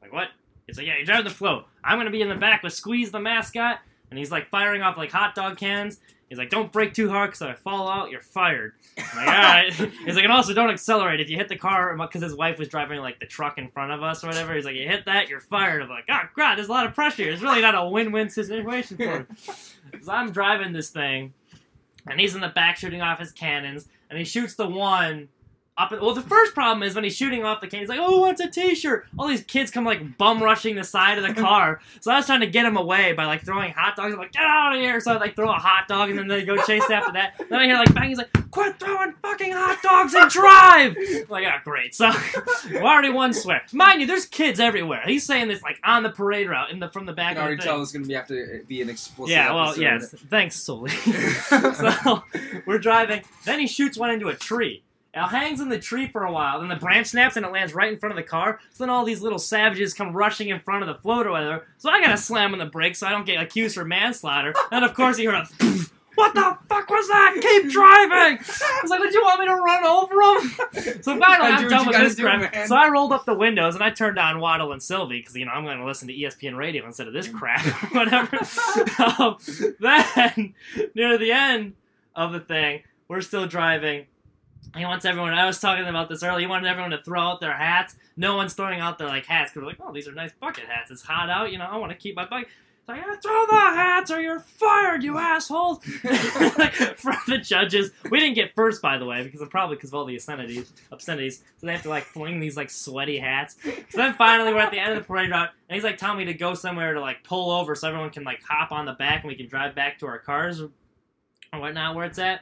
Like 0.00 0.12
what? 0.12 0.28
He's 0.68 0.78
like, 0.78 0.86
"Yeah, 0.86 0.96
you're 0.96 1.04
driving 1.04 1.24
the 1.24 1.30
float. 1.30 1.66
I'm 1.82 1.98
gonna 1.98 2.10
be 2.10 2.22
in 2.22 2.28
the 2.28 2.36
back 2.36 2.62
with 2.62 2.72
Squeeze 2.72 3.10
the 3.10 3.18
mascot," 3.18 3.80
and 4.10 4.18
he's 4.18 4.30
like 4.30 4.48
firing 4.50 4.82
off 4.82 4.96
like 4.96 5.10
hot 5.10 5.34
dog 5.34 5.56
cans. 5.56 5.98
He's 6.28 6.38
like, 6.38 6.50
"Don't 6.50 6.70
brake 6.70 6.92
too 6.92 7.08
hard, 7.08 7.30
because 7.30 7.40
if 7.42 7.48
I 7.48 7.54
fall 7.54 7.88
out, 7.88 8.10
you're 8.10 8.20
fired." 8.20 8.74
I'm 8.98 9.16
like, 9.16 9.28
all 9.28 9.32
right. 9.32 9.72
He's 10.04 10.14
like, 10.14 10.24
and 10.24 10.32
also 10.32 10.52
don't 10.52 10.70
accelerate. 10.70 11.20
If 11.20 11.30
you 11.30 11.36
hit 11.36 11.48
the 11.48 11.56
car, 11.56 11.96
because 11.96 12.20
his 12.20 12.34
wife 12.34 12.58
was 12.58 12.68
driving 12.68 13.00
like 13.00 13.18
the 13.18 13.26
truck 13.26 13.56
in 13.56 13.68
front 13.70 13.92
of 13.92 14.02
us 14.02 14.22
or 14.22 14.26
whatever, 14.26 14.54
he's 14.54 14.64
like, 14.64 14.74
you 14.74 14.86
hit 14.86 15.06
that, 15.06 15.28
you're 15.28 15.40
fired. 15.40 15.80
I'm 15.82 15.88
like, 15.88 16.04
oh 16.10 16.20
god, 16.36 16.56
there's 16.56 16.68
a 16.68 16.72
lot 16.72 16.84
of 16.86 16.94
pressure. 16.94 17.30
It's 17.30 17.40
really 17.40 17.62
not 17.62 17.74
a 17.74 17.88
win-win 17.88 18.28
situation 18.28 18.96
for 18.96 19.04
him. 19.04 19.26
So 20.02 20.12
I'm 20.12 20.32
driving 20.32 20.74
this 20.74 20.90
thing, 20.90 21.32
and 22.06 22.20
he's 22.20 22.34
in 22.34 22.42
the 22.42 22.48
back 22.48 22.76
shooting 22.76 23.00
off 23.00 23.18
his 23.18 23.32
cannons, 23.32 23.88
and 24.10 24.18
he 24.18 24.24
shoots 24.24 24.54
the 24.54 24.68
one. 24.68 25.28
Up, 25.78 25.92
well, 25.92 26.12
the 26.12 26.22
first 26.22 26.54
problem 26.54 26.82
is 26.82 26.96
when 26.96 27.04
he's 27.04 27.16
shooting 27.16 27.44
off 27.44 27.60
the 27.60 27.68
cannon, 27.68 27.82
he's 27.84 27.88
like, 27.88 28.00
"Oh, 28.02 28.18
what's 28.20 28.40
a 28.40 28.50
T-shirt?" 28.50 29.06
All 29.16 29.28
these 29.28 29.44
kids 29.44 29.70
come 29.70 29.84
like 29.84 30.18
bum 30.18 30.42
rushing 30.42 30.74
the 30.74 30.82
side 30.82 31.18
of 31.18 31.24
the 31.24 31.40
car. 31.40 31.80
So 32.00 32.10
I 32.10 32.16
was 32.16 32.26
trying 32.26 32.40
to 32.40 32.48
get 32.48 32.66
him 32.66 32.76
away 32.76 33.12
by 33.12 33.26
like 33.26 33.44
throwing 33.44 33.72
hot 33.72 33.94
dogs. 33.94 34.12
I'm 34.12 34.18
like, 34.18 34.32
"Get 34.32 34.42
out 34.42 34.74
of 34.74 34.80
here!" 34.80 34.98
So 34.98 35.12
I 35.12 35.18
like 35.18 35.36
throw 35.36 35.48
a 35.48 35.52
hot 35.52 35.86
dog, 35.86 36.10
and 36.10 36.18
then 36.18 36.26
they 36.26 36.44
go 36.44 36.56
chase 36.64 36.90
after 36.90 37.12
that. 37.12 37.40
Then 37.48 37.60
I 37.60 37.66
hear 37.66 37.76
like 37.76 37.94
bang. 37.94 38.08
He's 38.08 38.18
like, 38.18 38.50
"Quit 38.50 38.80
throwing 38.80 39.14
fucking 39.22 39.52
hot 39.52 39.80
dogs 39.80 40.14
and 40.14 40.28
drive!" 40.28 40.96
I'm 40.98 41.24
like, 41.28 41.46
"Ah, 41.46 41.60
great." 41.62 41.94
So 41.94 42.10
we 42.70 42.78
already 42.78 43.10
won 43.10 43.32
swear. 43.32 43.62
Mind 43.72 44.00
you, 44.00 44.08
there's 44.08 44.26
kids 44.26 44.58
everywhere. 44.58 45.02
He's 45.06 45.24
saying 45.24 45.46
this 45.46 45.62
like 45.62 45.78
on 45.84 46.02
the 46.02 46.10
parade 46.10 46.48
route 46.48 46.70
in 46.72 46.80
the 46.80 46.88
from 46.88 47.06
the 47.06 47.12
I 47.12 47.14
back 47.14 47.28
can 47.34 47.38
of 47.38 47.42
already 47.44 47.62
tell 47.62 47.80
it's 47.82 47.92
going 47.92 48.02
to 48.02 48.08
be 48.08 48.14
have 48.14 48.26
to 48.26 48.64
be 48.66 48.82
an 48.82 48.90
explicit 48.90 49.30
Yeah, 49.30 49.54
well, 49.54 49.78
yes. 49.78 50.12
Thanks, 50.28 50.56
Sully. 50.56 50.90
so 50.90 52.24
we're 52.66 52.78
driving. 52.78 53.22
Then 53.44 53.60
he 53.60 53.68
shoots 53.68 53.96
one 53.96 54.10
into 54.10 54.26
a 54.26 54.34
tree. 54.34 54.82
It 55.14 55.26
hangs 55.28 55.60
in 55.60 55.68
the 55.68 55.78
tree 55.78 56.06
for 56.06 56.24
a 56.24 56.32
while. 56.32 56.60
Then 56.60 56.68
the 56.68 56.76
branch 56.76 57.08
snaps 57.08 57.36
and 57.36 57.44
it 57.46 57.50
lands 57.50 57.74
right 57.74 57.92
in 57.92 57.98
front 57.98 58.12
of 58.12 58.16
the 58.16 58.28
car. 58.28 58.60
So 58.72 58.84
then 58.84 58.90
all 58.90 59.04
these 59.04 59.22
little 59.22 59.38
savages 59.38 59.94
come 59.94 60.12
rushing 60.12 60.48
in 60.50 60.60
front 60.60 60.82
of 60.82 60.88
the 60.88 61.00
float 61.00 61.26
or 61.26 61.30
whatever. 61.30 61.66
So 61.78 61.90
I 61.90 62.00
gotta 62.00 62.18
slam 62.18 62.52
on 62.52 62.58
the 62.58 62.66
brakes 62.66 62.98
so 62.98 63.06
I 63.06 63.10
don't 63.10 63.26
get 63.26 63.40
accused 63.40 63.74
for 63.74 63.84
manslaughter. 63.84 64.52
And 64.70 64.84
of 64.84 64.94
course 64.94 65.18
you 65.18 65.30
hear 65.30 65.40
a. 65.40 65.48
What 66.14 66.34
the 66.34 66.58
fuck 66.68 66.90
was 66.90 67.06
that? 67.06 67.36
Keep 67.40 67.70
driving! 67.70 68.38
I 68.44 68.80
was 68.82 68.90
like, 68.90 69.00
"Did 69.02 69.14
you 69.14 69.22
want 69.22 69.38
me 69.38 69.46
to 69.46 69.54
run 69.54 69.84
over 69.84 70.14
him?" 70.20 70.94
So 71.04 71.16
finally, 71.16 71.48
I'm 71.52 71.68
done 71.68 71.86
with 71.86 71.96
this 71.96 72.16
crap. 72.18 72.66
So 72.66 72.74
I 72.74 72.88
rolled 72.88 73.12
up 73.12 73.24
the 73.24 73.34
windows 73.34 73.76
and 73.76 73.84
I 73.84 73.90
turned 73.90 74.18
on 74.18 74.40
Waddle 74.40 74.72
and 74.72 74.82
Silvy 74.82 75.20
because 75.20 75.36
you 75.36 75.44
know 75.44 75.52
I'm 75.52 75.62
going 75.62 75.78
to 75.78 75.84
listen 75.84 76.08
to 76.08 76.14
ESPN 76.14 76.56
radio 76.56 76.84
instead 76.84 77.06
of 77.06 77.12
this 77.12 77.28
crap, 77.28 77.64
whatever. 77.94 78.36
um, 78.98 79.36
then 79.78 80.54
near 80.96 81.16
the 81.18 81.30
end 81.30 81.74
of 82.16 82.32
the 82.32 82.40
thing, 82.40 82.82
we're 83.06 83.20
still 83.20 83.46
driving. 83.46 84.06
He 84.76 84.84
wants 84.84 85.04
everyone. 85.04 85.32
I 85.34 85.46
was 85.46 85.60
talking 85.60 85.86
about 85.86 86.08
this 86.08 86.22
earlier. 86.22 86.40
He 86.40 86.46
wanted 86.46 86.68
everyone 86.68 86.90
to 86.90 87.02
throw 87.02 87.20
out 87.20 87.40
their 87.40 87.54
hats. 87.54 87.96
No 88.16 88.36
one's 88.36 88.54
throwing 88.54 88.80
out 88.80 88.98
their 88.98 89.08
like 89.08 89.26
hats 89.26 89.52
because 89.52 89.66
like, 89.66 89.78
oh, 89.80 89.92
these 89.92 90.06
are 90.08 90.12
nice 90.12 90.32
bucket 90.38 90.64
hats. 90.64 90.90
It's 90.90 91.02
hot 91.02 91.30
out, 91.30 91.50
you 91.52 91.58
know. 91.58 91.64
I 91.64 91.76
want 91.76 91.90
to 91.92 91.98
keep 91.98 92.16
my 92.16 92.26
bucket. 92.26 92.48
It's 92.80 92.88
like, 92.88 93.00
"Yeah, 93.00 93.16
throw 93.16 93.46
the 93.46 93.54
hats 93.54 94.10
or 94.10 94.20
you're 94.20 94.40
fired, 94.40 95.02
you 95.02 95.18
assholes. 95.18 95.82
for 95.84 97.14
the 97.26 97.38
judges, 97.42 97.90
we 98.10 98.18
didn't 98.18 98.34
get 98.34 98.54
first, 98.54 98.80
by 98.80 98.98
the 98.98 99.04
way, 99.04 99.22
because 99.22 99.40
of 99.40 99.50
probably 99.50 99.76
because 99.76 99.90
of 99.90 99.94
all 99.94 100.04
the 100.04 100.14
obscenities. 100.14 100.72
Obscenities. 100.90 101.42
So 101.58 101.66
they 101.66 101.72
have 101.72 101.82
to 101.82 101.88
like 101.90 102.04
fling 102.04 102.40
these 102.40 102.56
like 102.56 102.70
sweaty 102.70 103.18
hats. 103.18 103.56
So 103.62 103.98
then 103.98 104.14
finally, 104.14 104.52
we're 104.52 104.60
at 104.60 104.70
the 104.70 104.78
end 104.78 104.92
of 104.92 104.98
the 104.98 105.04
parade 105.04 105.30
route, 105.30 105.50
and 105.68 105.74
he's 105.74 105.84
like 105.84 105.98
telling 105.98 106.18
me 106.18 106.24
to 106.26 106.34
go 106.34 106.54
somewhere 106.54 106.94
to 106.94 107.00
like 107.00 107.24
pull 107.24 107.50
over 107.50 107.74
so 107.74 107.88
everyone 107.88 108.10
can 108.10 108.24
like 108.24 108.42
hop 108.42 108.72
on 108.72 108.86
the 108.86 108.94
back 108.94 109.22
and 109.22 109.28
we 109.28 109.34
can 109.34 109.48
drive 109.48 109.74
back 109.74 109.98
to 109.98 110.06
our 110.06 110.18
cars 110.18 110.60
or 110.60 110.70
whatnot 111.60 111.94
where 111.94 112.04
it's 112.06 112.18
at. 112.18 112.40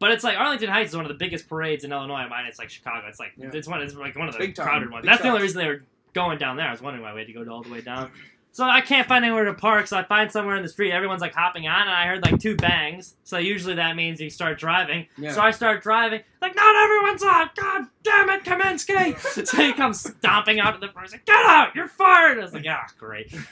But 0.00 0.12
it's 0.12 0.22
like 0.24 0.38
Arlington 0.38 0.68
Heights 0.68 0.90
is 0.90 0.96
one 0.96 1.04
of 1.04 1.08
the 1.08 1.14
biggest 1.18 1.48
parades 1.48 1.84
in 1.84 1.92
Illinois. 1.92 2.26
Mine, 2.28 2.46
it's 2.46 2.58
like 2.58 2.70
Chicago. 2.70 3.06
It's 3.08 3.18
like 3.18 3.32
Yeah. 3.36 3.50
it's 3.52 3.66
one. 3.66 3.82
It's 3.82 3.94
like 3.94 4.16
one 4.16 4.28
of 4.28 4.34
the 4.34 4.38
Big 4.38 4.54
time. 4.54 4.66
crowded 4.66 4.90
ones. 4.90 5.02
Big 5.02 5.10
That's 5.10 5.22
the 5.22 5.28
only 5.28 5.42
reason 5.42 5.58
they 5.60 5.68
were 5.68 5.82
going 6.14 6.38
down 6.38 6.56
there. 6.56 6.66
I 6.68 6.70
was 6.70 6.80
wondering 6.80 7.02
why 7.04 7.12
we 7.12 7.20
had 7.20 7.26
to 7.26 7.32
go 7.32 7.50
all 7.52 7.62
the 7.62 7.70
way 7.70 7.80
down. 7.80 8.10
So 8.50 8.64
I 8.64 8.80
can't 8.80 9.06
find 9.06 9.24
anywhere 9.24 9.44
to 9.44 9.54
park, 9.54 9.86
so 9.86 9.96
I 9.96 10.02
find 10.02 10.32
somewhere 10.32 10.56
in 10.56 10.62
the 10.64 10.68
street. 10.68 10.90
Everyone's 10.90 11.20
like 11.20 11.32
hopping 11.34 11.68
on, 11.68 11.82
and 11.82 11.90
I 11.90 12.06
heard 12.06 12.24
like 12.24 12.40
two 12.40 12.56
bangs. 12.56 13.14
So 13.22 13.38
usually 13.38 13.74
that 13.76 13.94
means 13.94 14.20
you 14.20 14.30
start 14.30 14.58
driving. 14.58 15.06
Yeah. 15.16 15.32
So 15.32 15.40
I 15.42 15.52
start 15.52 15.80
driving. 15.82 16.22
Like, 16.42 16.56
not 16.56 16.74
everyone's 16.74 17.22
on. 17.22 17.50
God 17.54 17.84
damn 18.02 18.30
it, 18.30 18.44
Kaminsky! 18.44 19.18
so 19.46 19.56
he 19.58 19.72
comes 19.72 20.00
stomping 20.00 20.58
out 20.58 20.72
to 20.72 20.80
the 20.80 20.86
like, 20.94 21.24
Get 21.24 21.46
out! 21.46 21.74
You're 21.76 21.86
fired! 21.88 22.38
I 22.38 22.42
was 22.42 22.52
like, 22.54 22.64
ah, 22.68 22.86
great. 22.98 23.32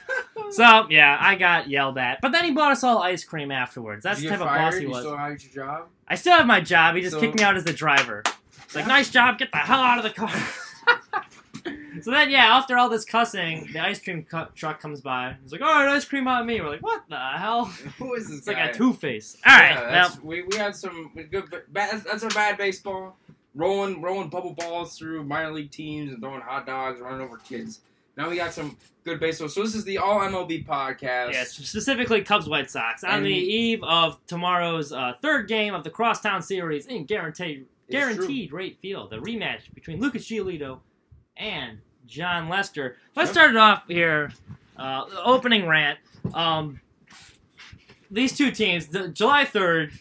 So 0.51 0.87
yeah, 0.89 1.17
I 1.19 1.35
got 1.35 1.69
yelled 1.69 1.97
at. 1.97 2.21
But 2.21 2.31
then 2.31 2.45
he 2.45 2.51
bought 2.51 2.71
us 2.71 2.83
all 2.83 2.99
ice 2.99 3.23
cream 3.25 3.51
afterwards. 3.51 4.03
That's 4.03 4.21
the 4.21 4.29
type 4.29 4.39
get 4.39 4.47
of 4.47 4.47
boss 4.47 4.57
fired? 4.73 4.73
he 4.75 4.81
You 4.83 4.89
was. 4.89 4.99
still 4.99 5.17
have 5.17 5.29
your 5.43 5.51
job? 5.65 5.87
I 6.07 6.15
still 6.15 6.33
have 6.37 6.45
my 6.47 6.61
job. 6.61 6.95
He 6.95 7.01
just 7.01 7.13
So- 7.15 7.19
kicked 7.19 7.35
me 7.35 7.43
out 7.43 7.57
as 7.57 7.63
the 7.65 7.73
driver. 7.73 8.23
It's 8.63 8.75
like, 8.75 8.87
nice 8.87 9.09
job. 9.09 9.37
Get 9.37 9.51
the 9.51 9.57
hell 9.57 9.79
out 9.79 9.97
of 9.97 10.03
the 10.03 10.09
car. 10.11 10.31
So 12.03 12.11
then, 12.11 12.29
yeah, 12.29 12.55
after 12.55 12.77
all 12.77 12.89
this 12.89 13.03
cussing, 13.05 13.69
the 13.73 13.79
ice 13.79 13.99
cream 13.99 14.23
cu- 14.23 14.45
truck 14.53 14.79
comes 14.79 15.01
by. 15.01 15.35
He's 15.41 15.51
like, 15.51 15.61
"All 15.61 15.67
right, 15.67 15.87
ice 15.95 16.05
cream 16.05 16.27
on 16.27 16.45
me." 16.45 16.61
We're 16.61 16.69
like, 16.69 16.83
"What 16.83 17.01
the 17.09 17.17
hell?" 17.17 17.65
Who 17.97 18.13
is 18.13 18.27
this 18.27 18.37
It's 18.39 18.47
guy? 18.47 18.65
like 18.67 18.75
a 18.75 18.77
Two 18.77 18.93
Face. 18.93 19.35
All 19.45 19.57
right, 19.57 19.73
Yeah, 19.73 19.89
now 19.91 20.09
we, 20.21 20.43
we 20.43 20.55
had 20.57 20.75
some 20.75 21.11
good. 21.31 21.45
Bad, 21.69 22.03
that's, 22.03 22.21
a 22.23 22.27
bad 22.27 22.57
baseball. 22.57 23.17
Rolling 23.55 23.99
rolling 24.03 24.29
bubble 24.29 24.53
balls 24.53 24.95
through 24.97 25.23
minor 25.23 25.51
league 25.51 25.71
teams 25.71 26.11
and 26.13 26.21
throwing 26.21 26.41
hot 26.41 26.67
dogs, 26.67 27.01
running 27.01 27.21
over 27.21 27.37
kids. 27.37 27.79
Now 28.15 28.29
we 28.29 28.35
got 28.35 28.53
some 28.53 28.77
good 29.03 29.19
baseball. 29.19 29.49
So 29.49 29.63
this 29.63 29.73
is 29.73 29.83
the 29.83 29.97
All 29.97 30.19
MLB 30.19 30.67
podcast. 30.67 31.33
Yes, 31.33 31.53
specifically 31.53 32.21
Cubs 32.21 32.47
White 32.47 32.69
Sox 32.69 33.03
on 33.03 33.15
And- 33.17 33.25
the 33.25 33.31
eve 33.31 33.83
of 33.83 34.19
tomorrow's 34.27 34.91
uh, 34.93 35.13
third 35.23 35.47
game 35.47 35.73
of 35.73 35.83
the 35.83 35.89
Crosstown 35.89 36.43
Series 36.43 36.85
in 36.85 37.05
guaranteed 37.05 37.65
guaranteed 37.89 38.51
rate 38.51 38.77
field, 38.79 39.09
the 39.09 39.17
rematch 39.17 39.73
between 39.73 39.99
Lucas 39.99 40.27
Giolito 40.27 40.79
and 41.37 41.79
Jon 42.05 42.49
Lester. 42.49 42.97
Let's 43.15 43.31
start 43.31 43.51
it 43.51 43.57
off 43.57 43.83
here. 43.87 44.31
Uh, 44.77 45.05
opening 45.23 45.67
rant. 45.67 45.99
Um, 46.33 46.79
these 48.09 48.37
two 48.37 48.51
teams, 48.51 48.87
the, 48.87 49.09
July 49.09 49.45
third, 49.45 49.91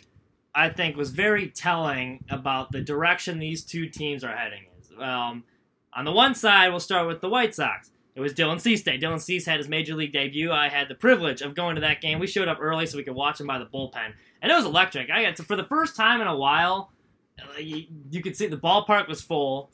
I 0.54 0.68
think, 0.68 0.96
was 0.96 1.10
very 1.10 1.48
telling 1.48 2.24
about 2.30 2.72
the 2.72 2.80
direction 2.80 3.38
these 3.38 3.64
two 3.64 3.88
teams 3.88 4.22
are 4.24 4.36
heading. 4.36 4.64
Um, 5.00 5.44
on 5.92 6.04
the 6.04 6.12
one 6.12 6.34
side, 6.34 6.68
we'll 6.68 6.80
start 6.80 7.06
with 7.06 7.20
the 7.20 7.28
White 7.28 7.54
Sox. 7.54 7.90
It 8.14 8.20
was 8.20 8.32
Dylan 8.32 8.60
Cease 8.60 8.82
Day. 8.82 8.98
Dylan 8.98 9.20
Cease 9.20 9.44
had 9.44 9.58
his 9.58 9.68
major 9.68 9.94
league 9.94 10.12
debut. 10.12 10.50
I 10.50 10.68
had 10.68 10.88
the 10.88 10.94
privilege 10.94 11.42
of 11.42 11.54
going 11.54 11.74
to 11.74 11.80
that 11.82 12.00
game. 12.00 12.18
We 12.18 12.26
showed 12.26 12.48
up 12.48 12.58
early 12.60 12.86
so 12.86 12.96
we 12.96 13.04
could 13.04 13.14
watch 13.14 13.40
him 13.40 13.46
by 13.46 13.58
the 13.58 13.66
bullpen, 13.66 14.12
and 14.40 14.50
it 14.50 14.54
was 14.54 14.64
electric. 14.64 15.10
I 15.10 15.22
got 15.24 15.36
to, 15.36 15.42
for 15.42 15.56
the 15.56 15.64
first 15.64 15.96
time 15.96 16.20
in 16.20 16.26
a 16.26 16.36
while. 16.36 16.92
uh, 17.38 17.58
You, 17.58 17.84
you 18.10 18.22
could 18.22 18.36
see 18.36 18.46
the 18.46 18.56
ballpark 18.56 19.08
was 19.08 19.20
full. 19.20 19.70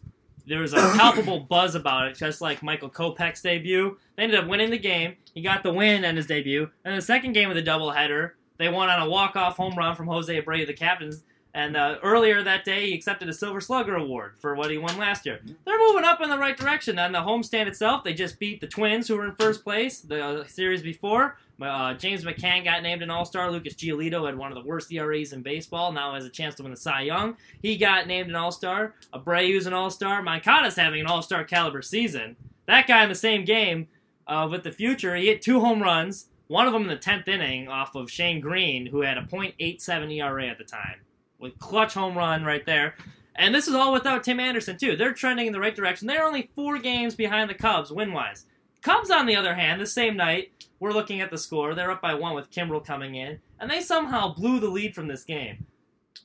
There 0.47 0.61
was 0.61 0.73
a 0.73 0.77
palpable 0.77 1.41
buzz 1.41 1.75
about 1.75 2.09
it, 2.09 2.17
just 2.17 2.41
like 2.41 2.63
Michael 2.63 2.91
Kopech's 2.91 3.43
debut. 3.43 3.99
They 4.17 4.25
ended 4.25 4.41
up 4.41 4.49
winning 4.49 4.71
the 4.71 4.79
game. 4.79 5.17
He 5.35 5.41
got 5.43 5.63
the 5.63 5.73
win 5.73 6.05
in 6.05 6.17
his 6.17 6.27
debut. 6.27 6.69
And 6.85 6.97
the 6.97 7.03
second 7.03 7.33
game 7.33 7.49
of 7.49 7.57
the 7.57 7.63
doubleheader, 7.63 8.33
they 8.59 8.69
won 8.69 8.89
on 8.89 9.03
a 9.03 9.09
walk-off 9.09 9.57
home 9.57 9.77
run 9.77 9.95
from 9.95 10.09
Jose 10.09 10.43
Abreu, 10.43 10.67
the 10.67 10.73
captains. 10.73 11.23
And 11.55 11.77
uh, 11.77 11.99
earlier 12.03 12.43
that 12.43 12.65
day, 12.65 12.89
he 12.89 12.95
accepted 12.95 13.29
a 13.29 13.33
Silver 13.33 13.61
Slugger 13.61 13.95
award 13.95 14.35
for 14.39 14.55
what 14.55 14.71
he 14.71 14.79
won 14.79 14.97
last 14.97 15.27
year. 15.27 15.41
They're 15.65 15.79
moving 15.79 16.05
up 16.05 16.21
in 16.23 16.31
the 16.31 16.39
right 16.39 16.57
direction. 16.57 16.99
On 16.99 17.13
the 17.13 17.19
homestand 17.19 17.67
itself, 17.67 18.05
they 18.05 18.15
just 18.15 18.39
beat 18.39 18.61
the 18.61 18.67
Twins, 18.67 19.07
who 19.07 19.17
were 19.17 19.27
in 19.27 19.35
first 19.35 19.63
place 19.63 20.01
the 20.01 20.25
uh, 20.25 20.45
series 20.47 20.83
before. 20.83 21.37
Uh, 21.63 21.95
James 21.95 22.25
McCann 22.25 22.65
got 22.65 22.83
named 22.83 23.03
an 23.03 23.11
All-Star. 23.11 23.51
Lucas 23.51 23.75
Giolito 23.75 24.27
had 24.27 24.37
one 24.37 24.51
of 24.51 24.63
the 24.63 24.69
worst 24.69 24.93
ERAs 24.93 25.33
in 25.33 25.43
baseball. 25.43 25.93
Now 25.93 26.15
has 26.15 26.25
a 26.25 26.31
chance 26.31 26.55
to 26.57 26.63
win 26.63 26.73
the 26.73 26.77
Cy 26.77 27.03
Young. 27.03 27.37
He 27.63 27.77
got 27.77 28.07
named 28.07 28.29
an 28.29 28.37
All-Star. 28.37 28.95
Abreu's 29.15 29.67
an 29.67 29.73
All-Star. 29.73 30.23
Moncada's 30.23 30.77
having 30.77 31.01
an 31.01 31.07
All-Star 31.07 31.45
caliber 31.45 31.83
season. 31.83 32.37
That 32.67 32.87
guy 32.87 33.03
in 33.03 33.09
the 33.09 33.15
same 33.15 33.45
game 33.45 33.89
uh, 34.27 34.49
with 34.51 34.63
the 34.63 34.73
future, 34.73 35.17
he 35.17 35.27
hit 35.27 35.43
two 35.43 35.61
home 35.61 35.83
runs. 35.83 36.27
One 36.49 36.67
of 36.67 36.73
them 36.73 36.83
in 36.83 36.89
the 36.89 36.97
tenth 36.97 37.29
inning 37.29 37.69
off 37.69 37.95
of 37.95 38.11
Shane 38.11 38.41
Greene, 38.41 38.87
who 38.87 39.01
had 39.01 39.17
a 39.17 39.23
.87 39.23 40.15
ERA 40.17 40.49
at 40.49 40.59
the 40.59 40.65
time, 40.65 41.01
with 41.39 41.59
clutch 41.59 41.95
home 41.95 42.17
run 42.17 42.45
right 42.45 42.65
there. 42.67 42.95
And 43.35 43.55
this 43.55 43.67
is 43.67 43.75
all 43.75 43.93
without 43.93 44.25
Tim 44.25 44.39
Anderson 44.39 44.77
too. 44.77 44.97
They're 44.97 45.15
trending 45.15 45.47
in 45.47 45.53
the 45.53 45.61
right 45.61 45.75
direction. 45.75 46.07
They're 46.07 46.27
only 46.27 46.51
four 46.55 46.79
games 46.79 47.15
behind 47.15 47.49
the 47.49 47.55
Cubs 47.55 47.91
win 47.91 48.13
wise. 48.13 48.45
Cubs, 48.83 49.11
on 49.11 49.27
the 49.27 49.37
other 49.37 49.55
hand, 49.55 49.81
the 49.81 49.87
same 49.87 50.17
night, 50.17 50.51
we're 50.83 50.93
looking 50.93 51.21
at 51.21 51.31
the 51.31 51.39
score. 51.39 51.75
They're 51.77 51.93
up 51.93 52.03
by 52.03 52.15
one 52.15 52.35
with 52.35 52.51
Kimbrel 52.51 52.85
coming 52.85 53.15
in, 53.15 53.39
and 53.61 53.71
they 53.71 53.81
somehow 53.81 54.35
blew 54.35 54.59
the 54.59 54.67
lead 54.69 54.97
from 54.97 55.07
this 55.07 55.23
game, 55.23 55.65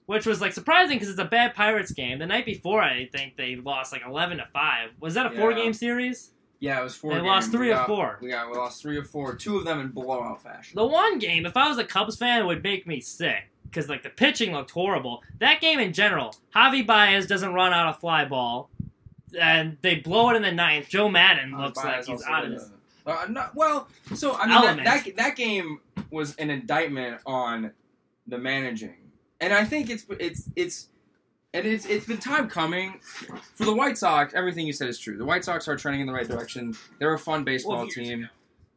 which 0.07 0.25
was 0.25 0.41
like 0.41 0.51
surprising 0.51 0.95
because 0.95 1.09
it's 1.09 1.19
a 1.19 1.25
bad 1.25 1.53
Pirates 1.53 1.91
game. 1.91 2.17
The 2.17 2.25
night 2.25 2.45
before, 2.45 2.81
I 2.81 3.05
think 3.11 3.37
they 3.37 3.55
lost 3.55 3.91
like 3.91 4.01
eleven 4.05 4.37
to 4.37 4.47
five. 4.51 4.89
Was 4.99 5.13
that 5.13 5.31
a 5.31 5.33
Yeah. 5.35 5.39
four 5.39 5.53
game 5.53 5.73
series? 5.73 6.31
Yeah, 6.59 6.79
it 6.79 6.83
was 6.83 6.95
four. 6.95 7.11
They 7.11 7.17
games. 7.17 7.27
lost 7.27 7.51
three 7.51 7.67
we 7.67 7.71
of 7.73 7.77
got, 7.77 7.87
four. 7.87 8.17
We 8.19 8.29
got 8.29 8.49
we 8.49 8.57
lost 8.57 8.81
three 8.81 8.97
of 8.97 9.07
four. 9.07 9.35
Two 9.35 9.57
of 9.57 9.63
them 9.65 9.79
in 9.79 9.89
blowout 9.89 10.41
fashion. 10.41 10.75
The 10.75 10.87
one 10.87 11.19
game, 11.19 11.45
if 11.45 11.55
I 11.55 11.69
was 11.69 11.77
a 11.77 11.83
Cubs 11.85 12.17
fan, 12.17 12.41
it 12.41 12.45
would 12.45 12.63
make 12.63 12.87
me 12.87 12.99
sick 12.99 13.51
because 13.65 13.87
like 13.89 14.01
the 14.01 14.09
pitching 14.09 14.53
looked 14.53 14.71
horrible. 14.71 15.21
That 15.39 15.61
game 15.61 15.79
in 15.79 15.93
general, 15.93 16.33
Javi 16.55 16.83
Baez 16.85 17.27
doesn't 17.27 17.53
run 17.53 17.73
out 17.73 17.95
a 17.95 17.99
fly 17.99 18.25
ball, 18.25 18.71
and 19.39 19.77
they 19.83 19.95
blow 19.97 20.31
it 20.31 20.35
in 20.35 20.41
the 20.41 20.51
ninth. 20.51 20.89
Joe 20.89 21.09
Maddon 21.09 21.55
looks 21.55 21.77
like 21.77 22.05
he's 22.05 22.23
out 22.23 22.45
of 22.45 22.53
his. 22.53 22.71
Uh, 23.07 23.25
no, 23.29 23.45
well, 23.55 23.87
so 24.15 24.35
I 24.35 24.47
mean 24.47 24.83
that, 24.83 25.05
that 25.05 25.15
that 25.15 25.35
game 25.37 25.79
was 26.11 26.35
an 26.35 26.49
indictment 26.49 27.21
on 27.25 27.71
the 28.27 28.37
managing, 28.37 28.97
and 29.39 29.53
I 29.53 29.63
think 29.63 29.89
it's 29.89 30.05
it's 30.19 30.49
it's 30.57 30.89
and 31.53 31.65
it's 31.65 31.85
it's 31.85 32.05
been 32.05 32.17
time 32.17 32.49
coming 32.49 32.99
for 33.55 33.63
the 33.63 33.73
White 33.73 33.97
Sox. 33.97 34.33
Everything 34.33 34.67
you 34.67 34.73
said 34.73 34.89
is 34.89 34.99
true. 34.99 35.17
The 35.17 35.23
White 35.23 35.45
Sox 35.45 35.69
are 35.69 35.77
trending 35.77 36.01
in 36.01 36.07
the 36.07 36.13
right 36.13 36.27
direction. 36.27 36.75
They're 36.99 37.13
a 37.13 37.19
fun 37.19 37.45
baseball 37.45 37.87
team, 37.87 38.29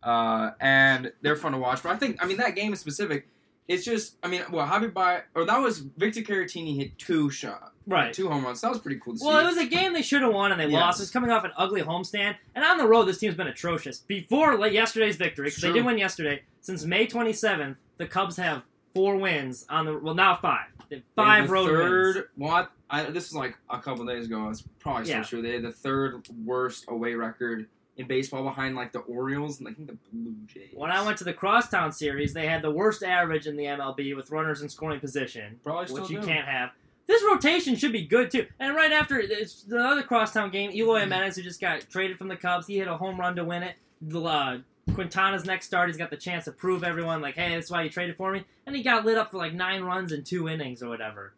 uh, 0.05 0.53
and 0.61 1.13
they're 1.23 1.35
fun 1.35 1.51
to 1.51 1.59
watch. 1.59 1.83
But 1.83 1.91
I 1.91 1.97
think 1.97 2.23
I 2.23 2.27
mean 2.27 2.37
that 2.37 2.55
game 2.55 2.73
is 2.73 2.79
specific. 2.79 3.27
It's 3.71 3.85
just 3.85 4.17
I 4.23 4.27
mean 4.29 4.43
well 4.51 4.67
Javi 4.67 4.93
by 4.93 5.19
or 5.35 5.43
oh, 5.43 5.45
that 5.45 5.59
was 5.59 5.79
Victor 5.79 6.23
Caratini 6.23 6.77
hit 6.77 6.99
two 6.99 7.31
shots, 7.31 7.71
Right. 7.87 8.13
two 8.13 8.29
home 8.29 8.45
runs. 8.45 8.61
That 8.63 8.71
was 8.71 8.81
pretty 8.81 8.99
cool 9.01 9.13
to 9.15 9.21
see. 9.21 9.27
Well, 9.27 9.39
it 9.39 9.45
was 9.47 9.59
a 9.59 9.67
game 9.67 9.93
they 9.93 10.03
should 10.03 10.23
have 10.23 10.33
won 10.35 10.51
and 10.51 10.61
they 10.61 10.67
Yes. 10.67 10.73
lost. 10.81 11.01
It's 11.01 11.11
coming 11.13 11.31
off 11.31 11.45
an 11.45 11.53
ugly 11.57 11.81
homestand, 11.83 12.35
and 12.57 12.65
on 12.65 12.79
the 12.79 12.87
road, 12.87 13.05
this 13.05 13.19
team's 13.19 13.37
been 13.37 13.47
atrocious. 13.47 13.99
Before 14.01 14.57
like, 14.59 14.73
yesterday's 14.73 15.15
victory, 15.17 15.47
because 15.47 15.63
they 15.63 15.73
did 15.73 15.85
win 15.85 15.99
yesterday. 15.99 16.43
Since 16.63 16.85
May 16.85 17.07
27th, 17.07 17.77
the 17.97 18.07
Cubs 18.07 18.37
have 18.39 18.63
four 18.93 19.17
wins 19.17 19.67
on 19.71 19.87
the 19.87 19.97
well 19.99 20.15
now 20.15 20.35
five. 20.35 20.67
They 20.89 20.97
have 20.97 21.05
They 21.05 21.23
five 21.23 21.47
the 21.47 21.53
road 21.53 21.67
third, 21.69 22.15
wins. 22.17 22.27
What? 22.35 22.71
I, 22.91 23.05
this 23.05 23.29
is 23.29 23.35
like 23.35 23.57
a 23.71 23.79
couple 23.79 24.05
days 24.05 24.27
ago. 24.27 24.49
It's 24.51 24.65
probably 24.81 25.09
Yeah. 25.09 25.23
true. 25.23 25.43
They 25.43 25.53
had 25.53 25.63
the 25.63 25.71
third 25.71 26.27
worst 26.45 26.87
away 26.89 27.15
record 27.15 27.69
in 28.01 28.07
baseball 28.07 28.43
behind 28.43 28.75
like 28.75 28.93
the 28.93 29.01
Orioles 29.01 29.61
and 29.61 29.69
I 29.69 29.73
think 29.73 29.89
the 29.89 29.97
Blue 30.13 30.35
Jays. 30.47 30.71
When 30.75 30.91
I 30.91 31.05
went 31.05 31.19
to 31.19 31.25
the 31.25 31.33
Crosstown 31.33 31.93
series, 31.93 32.33
they 32.35 32.47
had 32.47 32.63
the 32.63 32.71
worst 32.71 33.03
average 33.03 33.47
in 33.47 33.57
the 33.57 33.65
MLB 33.65 34.17
with 34.17 34.31
runners 34.31 34.63
in 34.63 34.69
scoring 34.69 35.01
position, 35.01 35.61
probably 35.63 35.93
which 35.95 36.11
you 36.11 36.21
can't 36.21 36.47
have. 36.47 36.71
This 37.07 37.23
rotation 37.25 37.77
should 37.77 37.93
be 37.93 38.07
good 38.07 38.31
too. 38.31 38.47
And 38.59 38.75
right 38.75 38.93
after 38.93 39.19
it's 39.19 39.63
the 39.63 39.79
other 39.79 40.03
Crosstown 40.03 40.51
game, 40.51 40.71
Eloy 40.71 41.01
Jimenez, 41.01 41.37
who 41.37 41.43
just 41.43 41.61
got 41.61 41.89
traded 41.91 42.19
from 42.19 42.29
the 42.29 42.37
Cubs, 42.37 42.67
he 42.67 42.79
hit 42.79 42.89
a 42.89 42.97
home 42.97 43.19
run 43.19 43.37
to 43.37 43.45
win 43.45 43.63
it. 43.63 43.77
The, 44.01 44.21
Uh, 44.23 44.59
Quintana's 44.95 45.45
next 45.45 45.67
start, 45.67 45.89
he's 45.89 45.97
got 45.97 46.11
the 46.11 46.17
chance 46.17 46.47
to 46.47 46.53
prove 46.53 46.83
everyone 46.83 47.21
like, 47.21 47.37
hey, 47.37 47.55
that's 47.55 47.71
why 47.71 47.83
you 47.83 47.91
traded 47.91 48.17
for 48.17 48.33
me, 48.33 48.45
and 48.67 48.75
he 48.75 48.83
got 48.83 49.05
lit 49.05 49.17
up 49.19 49.31
for 49.31 49.39
like 49.39 49.53
nine 49.53 49.83
runs 49.83 50.11
in 50.11 50.25
two 50.25 50.49
innings 50.49 50.83
or 50.83 50.89
whatever. 50.89 51.33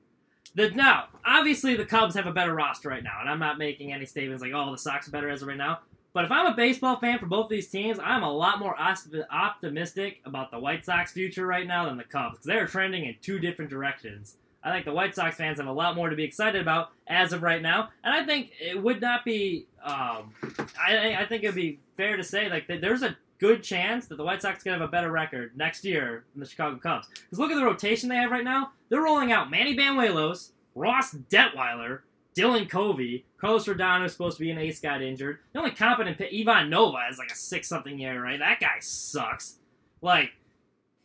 The, 0.54 0.70
now, 0.70 1.06
obviously, 1.24 1.76
the 1.76 1.84
Cubs 1.84 2.14
have 2.14 2.26
a 2.26 2.32
better 2.32 2.54
roster 2.54 2.88
right 2.90 3.02
now, 3.02 3.18
and 3.20 3.28
I'm 3.28 3.38
not 3.38 3.58
making 3.58 3.92
any 3.92 4.06
statements 4.06 4.42
like, 4.42 4.52
oh, 4.54 4.70
the 4.70 4.78
Sox 4.78 5.08
are 5.08 5.10
better 5.10 5.28
as 5.30 5.42
of 5.42 5.48
right 5.48 5.56
now. 5.56 5.80
But 6.14 6.24
if 6.24 6.30
I'm 6.30 6.46
a 6.46 6.54
baseball 6.54 6.96
fan 6.96 7.18
for 7.18 7.26
both 7.26 7.48
these 7.48 7.68
teams, 7.68 7.98
I'm 7.98 8.22
a 8.22 8.32
lot 8.32 8.58
more 8.58 8.76
optimistic 8.78 10.20
about 10.24 10.50
the 10.50 10.58
White 10.58 10.84
Sox 10.84 11.12
future 11.12 11.46
right 11.46 11.66
now 11.66 11.86
than 11.86 11.96
the 11.96 12.04
Cubs 12.04 12.34
because 12.34 12.46
they're 12.46 12.66
trending 12.66 13.04
in 13.04 13.16
two 13.22 13.38
different 13.38 13.70
directions. 13.70 14.36
I 14.64 14.70
think 14.70 14.84
the 14.84 14.92
White 14.92 15.14
Sox 15.14 15.36
fans 15.36 15.58
have 15.58 15.66
a 15.66 15.72
lot 15.72 15.96
more 15.96 16.10
to 16.10 16.16
be 16.16 16.22
excited 16.22 16.60
about 16.60 16.90
as 17.08 17.32
of 17.32 17.42
right 17.42 17.60
now, 17.60 17.88
and 18.04 18.14
I 18.14 18.24
think 18.24 18.52
it 18.60 18.80
would 18.80 19.00
not 19.00 19.24
be. 19.24 19.66
Um, 19.82 20.32
I, 20.78 21.16
I 21.18 21.26
think 21.26 21.42
it 21.42 21.48
would 21.48 21.56
be 21.56 21.80
fair 21.96 22.16
to 22.16 22.22
say 22.22 22.48
like 22.48 22.68
there's 22.68 23.02
a 23.02 23.16
good 23.40 23.64
chance 23.64 24.06
that 24.06 24.16
the 24.16 24.24
White 24.24 24.40
Sox 24.40 24.62
can 24.62 24.72
have 24.72 24.82
a 24.82 24.86
better 24.86 25.10
record 25.10 25.56
next 25.56 25.84
year 25.84 26.24
than 26.32 26.40
the 26.40 26.48
Chicago 26.48 26.76
Cubs. 26.76 27.08
Because 27.08 27.40
look 27.40 27.50
at 27.50 27.56
the 27.56 27.64
rotation 27.64 28.08
they 28.08 28.14
have 28.14 28.30
right 28.30 28.44
now. 28.44 28.70
They're 28.88 29.02
rolling 29.02 29.32
out 29.32 29.50
Manny 29.50 29.76
Banuelos, 29.76 30.50
Ross 30.76 31.12
Detwiler, 31.12 32.00
Dylan 32.34 32.68
Covey, 32.68 33.26
Carlos 33.38 33.66
Rodon 33.66 34.04
is 34.04 34.12
supposed 34.12 34.38
to 34.38 34.44
be 34.44 34.50
an 34.50 34.58
ace, 34.58 34.80
got 34.80 35.02
injured. 35.02 35.38
The 35.52 35.58
only 35.58 35.72
competent 35.72 36.18
pit, 36.18 36.32
Ivan 36.34 36.70
Nova 36.70 36.98
has 37.06 37.18
like 37.18 37.30
a 37.30 37.34
six 37.34 37.68
something 37.68 37.98
year, 37.98 38.22
right? 38.22 38.38
That 38.38 38.60
guy 38.60 38.78
sucks. 38.80 39.56
Like 40.00 40.30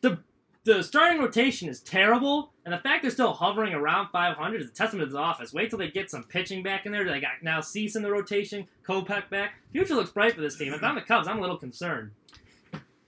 the 0.01 0.19
the 0.63 0.83
starting 0.83 1.21
rotation 1.21 1.69
is 1.69 1.79
terrible, 1.79 2.51
and 2.65 2.73
the 2.73 2.77
fact 2.77 3.01
they're 3.01 3.11
still 3.11 3.33
hovering 3.33 3.73
around 3.73 4.09
500 4.11 4.61
is 4.61 4.69
a 4.69 4.73
testament 4.73 5.09
to 5.09 5.13
the 5.13 5.19
office. 5.19 5.53
Wait 5.53 5.69
till 5.69 5.79
they 5.79 5.89
get 5.89 6.11
some 6.11 6.23
pitching 6.23 6.61
back 6.61 6.85
in 6.85 6.91
there. 6.91 7.05
They 7.05 7.21
got 7.21 7.41
now 7.41 7.61
Cease 7.61 7.95
in 7.95 8.03
the 8.03 8.11
rotation, 8.11 8.67
Kopech 8.85 9.29
back. 9.29 9.53
Future 9.71 9.95
looks 9.95 10.11
bright 10.11 10.35
for 10.35 10.41
this 10.41 10.57
team. 10.57 10.73
If 10.73 10.83
I'm 10.83 10.95
the 10.95 11.01
Cubs, 11.01 11.27
I'm 11.27 11.37
a 11.37 11.41
little 11.41 11.57
concerned. 11.57 12.11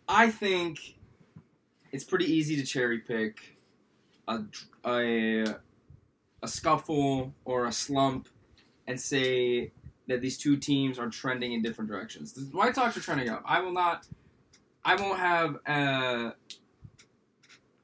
I 0.07 0.31
think 0.31 0.95
it's 1.91 2.03
pretty 2.03 2.25
easy 2.25 2.55
to 2.55 2.63
cherry 2.63 2.99
pick 2.99 3.57
a, 4.27 4.39
a 4.85 5.55
a 6.41 6.47
scuffle 6.47 7.33
or 7.45 7.65
a 7.65 7.71
slump 7.71 8.29
and 8.87 8.99
say 8.99 9.71
that 10.07 10.21
these 10.21 10.37
two 10.37 10.57
teams 10.57 10.97
are 10.97 11.09
trending 11.09 11.53
in 11.53 11.61
different 11.61 11.89
directions. 11.89 12.33
The 12.33 12.57
White 12.57 12.75
Sox 12.75 12.97
are 12.97 13.01
trending 13.01 13.29
up. 13.29 13.43
I 13.45 13.61
will 13.61 13.71
not. 13.71 14.07
I 14.83 14.95
won't 14.95 15.19
have. 15.19 15.55
Uh, 15.65 16.31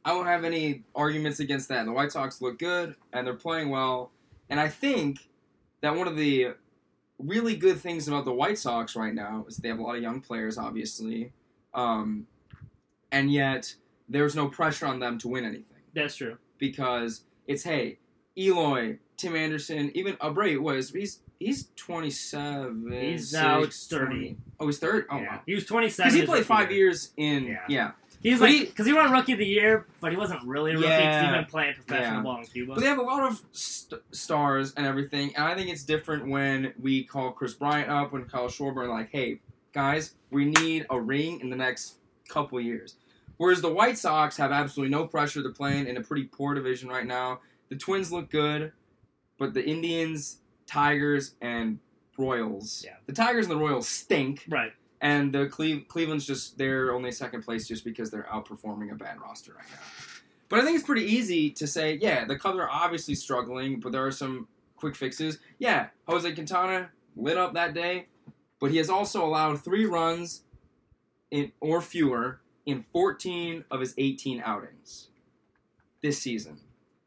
I 0.03 0.13
won't 0.13 0.27
have 0.27 0.43
any 0.43 0.83
arguments 0.93 1.39
against 1.39 1.69
that. 1.69 1.85
The 1.85 1.91
White 1.91 2.11
Sox 2.11 2.41
look 2.41 2.59
good 2.59 2.95
and 3.11 3.25
they're 3.25 3.33
playing 3.33 3.69
well, 3.69 4.11
and 4.49 4.59
I 4.59 4.69
think 4.69 5.27
that 5.81 5.95
one 5.95 6.07
of 6.07 6.15
the 6.15 6.53
really 7.17 7.55
good 7.55 7.79
things 7.79 8.07
about 8.07 8.25
the 8.25 8.33
White 8.33 8.57
Sox 8.57 8.95
right 8.95 9.13
now 9.13 9.45
is 9.47 9.57
they 9.57 9.69
have 9.69 9.79
a 9.79 9.81
lot 9.81 9.95
of 9.95 10.01
young 10.01 10.21
players, 10.21 10.57
obviously, 10.57 11.31
um, 11.73 12.27
and 13.11 13.31
yet 13.31 13.73
there's 14.09 14.35
no 14.35 14.47
pressure 14.47 14.85
on 14.85 14.99
them 14.99 15.17
to 15.17 15.27
win 15.27 15.45
anything 15.45 15.77
That's 15.93 16.15
true. 16.15 16.37
because 16.57 17.23
it's 17.47 17.63
hey, 17.63 17.99
Eloy, 18.37 18.97
Tim 19.17 19.35
Anderson, 19.35 19.91
even 19.95 20.15
Abreu 20.17 20.59
was 20.59 20.89
he's 20.91 21.19
he's 21.39 21.67
27. 21.75 22.91
He's 22.91 23.33
now 23.33 23.61
6, 23.61 23.91
uh, 23.93 23.97
30. 23.97 24.05
20. 24.05 24.37
Oh, 24.59 24.67
he's 24.67 24.79
third. 24.79 25.05
Oh 25.09 25.17
yeah. 25.17 25.35
wow. 25.35 25.41
He 25.45 25.55
was 25.55 25.65
27. 25.65 26.09
Because 26.09 26.19
he 26.19 26.25
played 26.25 26.45
five 26.45 26.71
year. 26.71 26.79
years 26.85 27.11
in. 27.17 27.45
Yeah. 27.45 27.59
Yeah. 27.67 27.91
He's 28.21 28.39
But 28.39 28.49
like, 28.49 28.67
because 28.69 28.87
he, 28.87 28.93
won 28.93 29.11
Rookie 29.11 29.33
of 29.33 29.37
the 29.39 29.45
Year, 29.45 29.85
but 30.01 30.11
he 30.11 30.17
wasn't 30.17 30.43
really 30.45 30.71
a 30.71 30.75
rookie 30.75 30.87
because 30.87 30.99
Yeah. 31.03 31.29
he'd 31.31 31.37
been 31.41 31.45
playing 31.45 31.73
professional 31.75 32.15
Yeah. 32.17 32.21
ball 32.23 32.39
in 32.39 32.45
Cuba. 32.47 32.73
But 32.73 32.81
they 32.81 32.87
have 32.87 32.97
a 32.97 33.03
lot 33.03 33.23
of 33.31 33.39
st- 33.51 34.01
stars 34.11 34.73
and 34.75 34.85
everything, 34.87 35.35
and 35.35 35.45
I 35.45 35.53
think 35.53 35.69
it's 35.69 35.83
different 35.83 36.27
when 36.27 36.73
we 36.81 37.03
call 37.03 37.31
Kris 37.33 37.53
Bryant 37.53 37.87
up, 37.89 38.13
when 38.13 38.25
Kyle 38.25 38.47
Schwarber, 38.47 38.89
like, 38.89 39.09
hey, 39.11 39.41
guys, 39.73 40.15
we 40.31 40.45
need 40.45 40.87
a 40.89 40.99
ring 40.99 41.39
in 41.39 41.51
the 41.51 41.55
next 41.55 41.97
couple 42.27 42.59
years. 42.59 42.95
Whereas 43.37 43.61
the 43.61 43.71
White 43.71 43.99
Sox 43.99 44.37
have 44.37 44.51
absolutely 44.51 44.89
no 44.91 45.05
pressure. 45.05 45.43
They're 45.43 45.51
playing 45.51 45.85
in 45.85 45.97
a 45.97 46.01
pretty 46.01 46.23
poor 46.23 46.55
division 46.55 46.89
right 46.89 47.05
now. 47.05 47.41
The 47.69 47.75
Twins 47.75 48.11
look 48.11 48.29
good, 48.29 48.71
but 49.37 49.53
the 49.53 49.65
Indians, 49.65 50.37
Tigers, 50.67 51.35
and 51.41 51.79
Royals. 52.17 52.83
Yeah. 52.85 52.95
The 53.05 53.13
Tigers 53.13 53.47
and 53.47 53.55
the 53.55 53.59
Royals 53.59 53.87
stink, 53.87 54.45
right. 54.47 54.71
and 55.01 55.33
the 55.33 55.47
Cle- 55.47 55.81
Cleveland's 55.87 56.25
just 56.25 56.57
they're 56.57 56.93
only 56.93 57.11
second 57.11 57.41
place 57.43 57.67
just 57.67 57.83
because 57.83 58.09
they're 58.11 58.27
outperforming 58.31 58.91
a 58.91 58.95
bad 58.95 59.19
roster 59.19 59.53
right 59.53 59.69
now. 59.69 59.79
But 60.47 60.59
I 60.59 60.63
think 60.63 60.75
it's 60.77 60.85
pretty 60.85 61.05
easy 61.05 61.49
to 61.51 61.65
say, 61.67 61.97
yeah, 62.01 62.23
the 62.25 62.37
Cubs 62.37 62.57
are 62.59 62.69
obviously 62.69 63.15
struggling, 63.15 63.79
but 63.79 63.91
there 63.91 64.05
are 64.05 64.11
some 64.11 64.47
quick 64.75 64.95
fixes. 64.95 65.39
Yeah, 65.57 65.87
Jose 66.07 66.31
Quintana 66.33 66.89
lit 67.15 67.35
up 67.37 67.55
that 67.55 67.73
day, 67.73 68.07
but 68.59 68.69
he 68.71 68.77
has 68.77 68.89
also 68.89 69.25
allowed 69.25 69.61
three 69.63 69.85
runs 69.85 70.43
in 71.31 71.51
or 71.59 71.81
fewer 71.81 72.39
in 72.65 72.83
14 72.93 73.65
of 73.71 73.79
his 73.79 73.93
18 73.97 74.41
outings 74.45 75.09
this 76.01 76.21
season. 76.21 76.59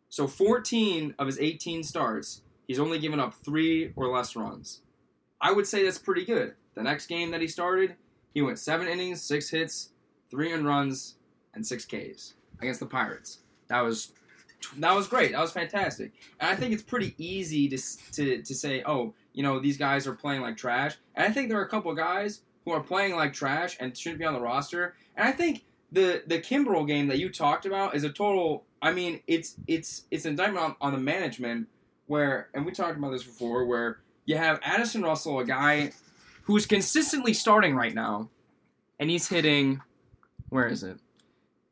So 0.08 0.26
14 0.26 1.14
of 1.18 1.26
his 1.26 1.38
18 1.38 1.82
starts, 1.82 2.42
he's 2.66 2.78
only 2.78 2.98
given 2.98 3.20
up 3.20 3.34
three 3.34 3.92
or 3.96 4.08
less 4.08 4.34
runs. 4.36 4.80
I 5.40 5.52
would 5.52 5.66
say 5.66 5.84
that's 5.84 5.98
pretty 5.98 6.24
good. 6.24 6.54
The 6.74 6.82
next 6.82 7.06
game 7.06 7.30
that 7.30 7.40
he 7.40 7.48
started, 7.48 7.96
he 8.34 8.42
went 8.42 8.58
seven 8.58 8.88
innings, 8.88 9.22
six 9.22 9.50
hits, 9.50 9.90
three 10.30 10.52
earned 10.52 10.66
runs, 10.66 11.16
and 11.54 11.66
six 11.66 11.84
Ks 11.84 12.34
against 12.60 12.80
the 12.80 12.86
Pirates. 12.86 13.38
That 13.68 13.80
was 13.80 14.12
that 14.78 14.94
was 14.94 15.06
great. 15.06 15.32
That 15.32 15.40
was 15.40 15.52
fantastic. 15.52 16.12
And 16.40 16.50
I 16.50 16.56
think 16.56 16.72
it's 16.72 16.82
pretty 16.82 17.14
easy 17.18 17.68
to 17.68 17.78
to 18.12 18.42
to 18.42 18.54
say, 18.54 18.82
oh, 18.86 19.14
you 19.32 19.42
know, 19.42 19.58
these 19.60 19.76
guys 19.76 20.06
are 20.06 20.14
playing 20.14 20.42
like 20.42 20.56
trash. 20.56 20.96
And 21.14 21.26
I 21.26 21.30
think 21.30 21.48
there 21.48 21.58
are 21.58 21.64
a 21.64 21.68
couple 21.68 21.94
guys 21.94 22.42
who 22.64 22.72
are 22.72 22.80
playing 22.80 23.14
like 23.14 23.32
trash 23.32 23.76
and 23.80 23.96
shouldn't 23.96 24.18
be 24.18 24.24
on 24.24 24.34
the 24.34 24.40
roster. 24.40 24.94
And 25.16 25.28
I 25.28 25.32
think 25.32 25.64
the 25.92 26.22
the 26.26 26.40
Kimbrel 26.40 26.86
game 26.86 27.08
that 27.08 27.18
you 27.18 27.30
talked 27.30 27.66
about 27.66 27.94
is 27.94 28.04
a 28.04 28.10
total. 28.10 28.64
I 28.80 28.92
mean, 28.92 29.20
it's 29.26 29.56
it's 29.66 30.04
it's 30.10 30.24
an 30.24 30.32
indictment 30.32 30.64
on, 30.64 30.76
on 30.80 30.92
the 30.92 30.98
management 30.98 31.68
where, 32.06 32.48
and 32.54 32.64
we 32.64 32.72
talked 32.72 32.96
about 32.96 33.10
this 33.10 33.24
before, 33.24 33.66
where 33.66 33.98
you 34.24 34.36
have 34.36 34.60
Addison 34.62 35.02
Russell, 35.02 35.40
a 35.40 35.44
guy 35.44 35.92
who's 36.42 36.66
consistently 36.66 37.34
starting 37.34 37.74
right 37.74 37.94
now, 37.94 38.30
and 38.98 39.10
he's 39.10 39.28
hitting. 39.28 39.82
Where 40.48 40.66
is 40.66 40.82
it? 40.82 40.98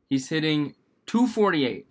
He's 0.09 0.29
hitting 0.29 0.75
248. 1.07 1.85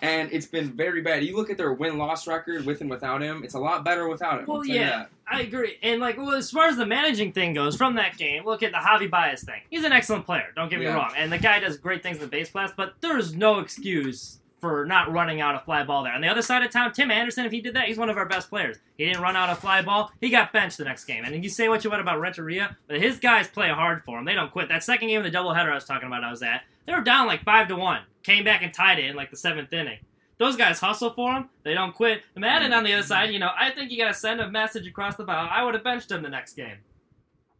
And 0.00 0.30
it's 0.32 0.46
been 0.46 0.70
very 0.72 1.00
bad. 1.02 1.24
You 1.24 1.36
look 1.36 1.50
at 1.50 1.56
their 1.56 1.72
win 1.72 1.98
loss 1.98 2.26
record 2.26 2.64
with 2.64 2.80
and 2.80 2.88
without 2.88 3.20
him, 3.20 3.42
it's 3.42 3.54
a 3.54 3.58
lot 3.58 3.84
better 3.84 4.08
without 4.08 4.40
him. 4.40 4.46
Well, 4.46 4.58
I'll 4.58 4.62
tell 4.64 4.74
you 4.74 4.80
yeah. 4.80 4.90
that. 4.90 5.10
I 5.30 5.40
agree. 5.42 5.76
And 5.82 6.00
like, 6.00 6.16
well, 6.16 6.32
as 6.34 6.50
far 6.50 6.66
as 6.66 6.76
the 6.76 6.86
managing 6.86 7.32
thing 7.32 7.52
goes, 7.52 7.76
from 7.76 7.96
that 7.96 8.16
game, 8.16 8.44
look 8.44 8.62
at 8.62 8.72
the 8.72 8.78
Javi 8.78 9.10
Baez 9.10 9.42
thing. 9.42 9.60
He's 9.70 9.84
an 9.84 9.92
excellent 9.92 10.24
player. 10.24 10.46
Don't 10.54 10.70
get 10.70 10.78
me 10.78 10.86
Yeah. 10.86 10.94
wrong, 10.94 11.12
and 11.16 11.30
the 11.32 11.38
guy 11.38 11.60
does 11.60 11.76
great 11.76 12.02
things 12.02 12.16
in 12.18 12.22
the 12.22 12.28
base 12.28 12.50
class. 12.50 12.70
But 12.76 12.94
there 13.00 13.18
is 13.18 13.34
no 13.34 13.58
excuse 13.58 14.38
for 14.60 14.84
not 14.86 15.12
running 15.12 15.40
out 15.40 15.54
a 15.54 15.58
fly 15.60 15.84
ball 15.84 16.02
there. 16.02 16.12
On 16.12 16.20
the 16.20 16.26
other 16.28 16.42
side 16.42 16.64
of 16.64 16.70
town, 16.72 16.92
Tim 16.92 17.10
Anderson, 17.12 17.44
if 17.46 17.52
he 17.52 17.60
did 17.60 17.74
that, 17.74 17.86
he's 17.86 17.96
one 17.98 18.10
of 18.10 18.16
our 18.16 18.26
best 18.26 18.48
players. 18.50 18.76
He 18.96 19.04
didn't 19.04 19.22
run 19.22 19.36
out 19.36 19.48
a 19.50 19.54
fly 19.54 19.82
ball. 19.82 20.10
He 20.20 20.30
got 20.30 20.52
benched 20.52 20.78
the 20.78 20.84
next 20.84 21.04
game. 21.04 21.24
And 21.24 21.44
you 21.44 21.48
say 21.50 21.68
what 21.68 21.84
you 21.84 21.90
want 21.90 22.00
about 22.02 22.18
Renteria, 22.18 22.76
but 22.88 23.00
his 23.00 23.20
guys 23.20 23.46
play 23.46 23.68
hard 23.68 24.02
for 24.04 24.18
him. 24.18 24.24
They 24.24 24.34
don't 24.34 24.50
quit. 24.50 24.68
That 24.68 24.82
second 24.82 25.08
game 25.08 25.24
of 25.24 25.30
the 25.30 25.36
doubleheader 25.36 25.70
I 25.70 25.74
was 25.74 25.84
talking 25.84 26.08
about, 26.08 26.24
I 26.24 26.30
was 26.32 26.42
at, 26.42 26.62
they 26.88 26.94
were 26.94 27.02
down 27.02 27.26
like 27.26 27.44
five 27.44 27.68
to 27.68 27.76
one. 27.76 28.00
Came 28.22 28.44
back 28.44 28.62
and 28.62 28.72
tied 28.74 28.98
it 28.98 29.04
in 29.04 29.14
like 29.16 29.30
the 29.30 29.36
seventh 29.36 29.72
inning. 29.72 29.98
Those 30.38 30.56
guys 30.56 30.78
hustle 30.80 31.10
for 31.10 31.32
him. 31.32 31.48
They 31.64 31.74
don't 31.74 31.94
quit. 31.94 32.22
Maddon 32.36 32.72
on 32.72 32.84
the 32.84 32.92
other 32.92 33.02
side, 33.02 33.30
you 33.32 33.38
know, 33.38 33.50
I 33.58 33.70
think 33.70 33.90
you 33.90 33.98
got 33.98 34.08
to 34.08 34.14
send 34.14 34.40
a 34.40 34.48
message 34.50 34.86
across 34.86 35.16
the 35.16 35.24
bow. 35.24 35.48
I 35.50 35.64
would 35.64 35.74
have 35.74 35.82
benched 35.84 36.10
him 36.10 36.22
the 36.22 36.28
next 36.28 36.54
game. 36.54 36.76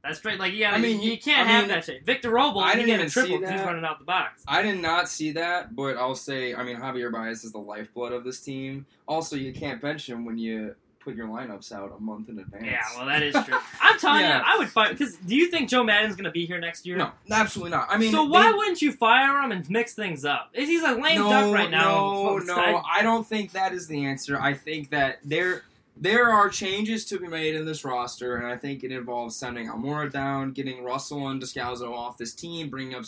That's 0.02 0.18
straight. 0.18 0.38
Like 0.38 0.52
you 0.52 0.60
got. 0.60 0.74
I 0.74 0.78
mean, 0.78 1.00
you, 1.02 1.12
you- 1.12 1.18
can't 1.18 1.48
I 1.48 1.52
have 1.52 1.62
mean, 1.62 1.68
that 1.74 1.84
shit. 1.84 2.06
Victor 2.06 2.30
Robles, 2.30 2.64
I 2.64 2.74
didn't 2.74 2.86
get 2.86 2.92
a 2.92 2.98
even 3.00 3.10
triple 3.10 3.30
see 3.30 3.38
because 3.38 3.50
he's 3.54 3.60
running 3.66 3.84
out 3.84 3.98
the 3.98 4.04
box. 4.04 4.42
I 4.46 4.62
did 4.62 4.80
not 4.80 5.08
see 5.08 5.32
that, 5.32 5.74
but 5.74 5.96
I'll 5.96 6.14
say, 6.14 6.54
I 6.54 6.62
mean, 6.62 6.76
Javier 6.76 7.12
Baez 7.12 7.42
is 7.44 7.50
the 7.52 7.58
lifeblood 7.58 8.12
of 8.12 8.22
this 8.24 8.40
team. 8.40 8.86
Also, 9.08 9.34
you 9.36 9.52
can't 9.52 9.82
bench 9.82 10.08
him 10.08 10.24
when 10.24 10.38
you 10.38 10.74
put 11.08 11.16
your 11.16 11.26
lineups 11.26 11.72
out 11.72 11.94
a 11.96 12.02
month 12.02 12.28
in 12.28 12.38
advance. 12.38 12.66
Yeah, 12.66 12.80
well, 12.96 13.06
that 13.06 13.22
is 13.22 13.32
true. 13.32 13.56
I'm 13.80 13.98
telling 13.98 14.20
Yeah. 14.20 14.38
you, 14.38 14.44
I 14.46 14.58
would 14.58 14.68
fight. 14.68 14.90
Because 14.90 15.16
do 15.16 15.34
you 15.34 15.50
think 15.50 15.70
Joe 15.70 15.82
Maddon's 15.82 16.16
going 16.16 16.24
to 16.26 16.30
be 16.30 16.44
here 16.44 16.58
next 16.60 16.84
year? 16.86 16.96
No, 16.98 17.10
absolutely 17.30 17.70
not. 17.70 17.88
I 17.90 17.96
mean, 17.96 18.12
so 18.12 18.24
why 18.24 18.50
they- 18.50 18.56
wouldn't 18.56 18.82
you 18.82 18.92
fire 18.92 19.40
him 19.42 19.52
and 19.52 19.68
mix 19.70 19.94
things 19.94 20.24
up? 20.26 20.50
Is 20.52 20.68
He's 20.68 20.82
a 20.82 20.92
lame 20.92 21.18
no, 21.20 21.30
duck 21.30 21.54
right 21.54 21.70
now. 21.70 21.84
No, 21.94 22.38
no, 22.38 22.56
I- 22.56 22.82
I 22.98 23.02
don't 23.02 23.26
think 23.26 23.52
that 23.52 23.72
is 23.72 23.86
the 23.86 24.04
answer. 24.04 24.38
I 24.38 24.52
think 24.52 24.90
that 24.90 25.18
there 25.24 25.62
there 26.00 26.30
are 26.30 26.48
changes 26.48 27.04
to 27.06 27.18
be 27.18 27.26
made 27.26 27.56
in 27.56 27.64
this 27.64 27.84
roster, 27.84 28.36
and 28.36 28.46
I 28.46 28.56
think 28.56 28.84
it 28.84 28.92
involves 28.92 29.34
sending 29.34 29.66
Almora 29.68 30.12
down, 30.12 30.52
getting 30.52 30.84
Russell 30.84 31.26
and 31.26 31.42
Descalso 31.42 31.92
off 31.92 32.16
this 32.16 32.34
team, 32.34 32.68
bringing 32.68 32.94
up. 32.94 33.04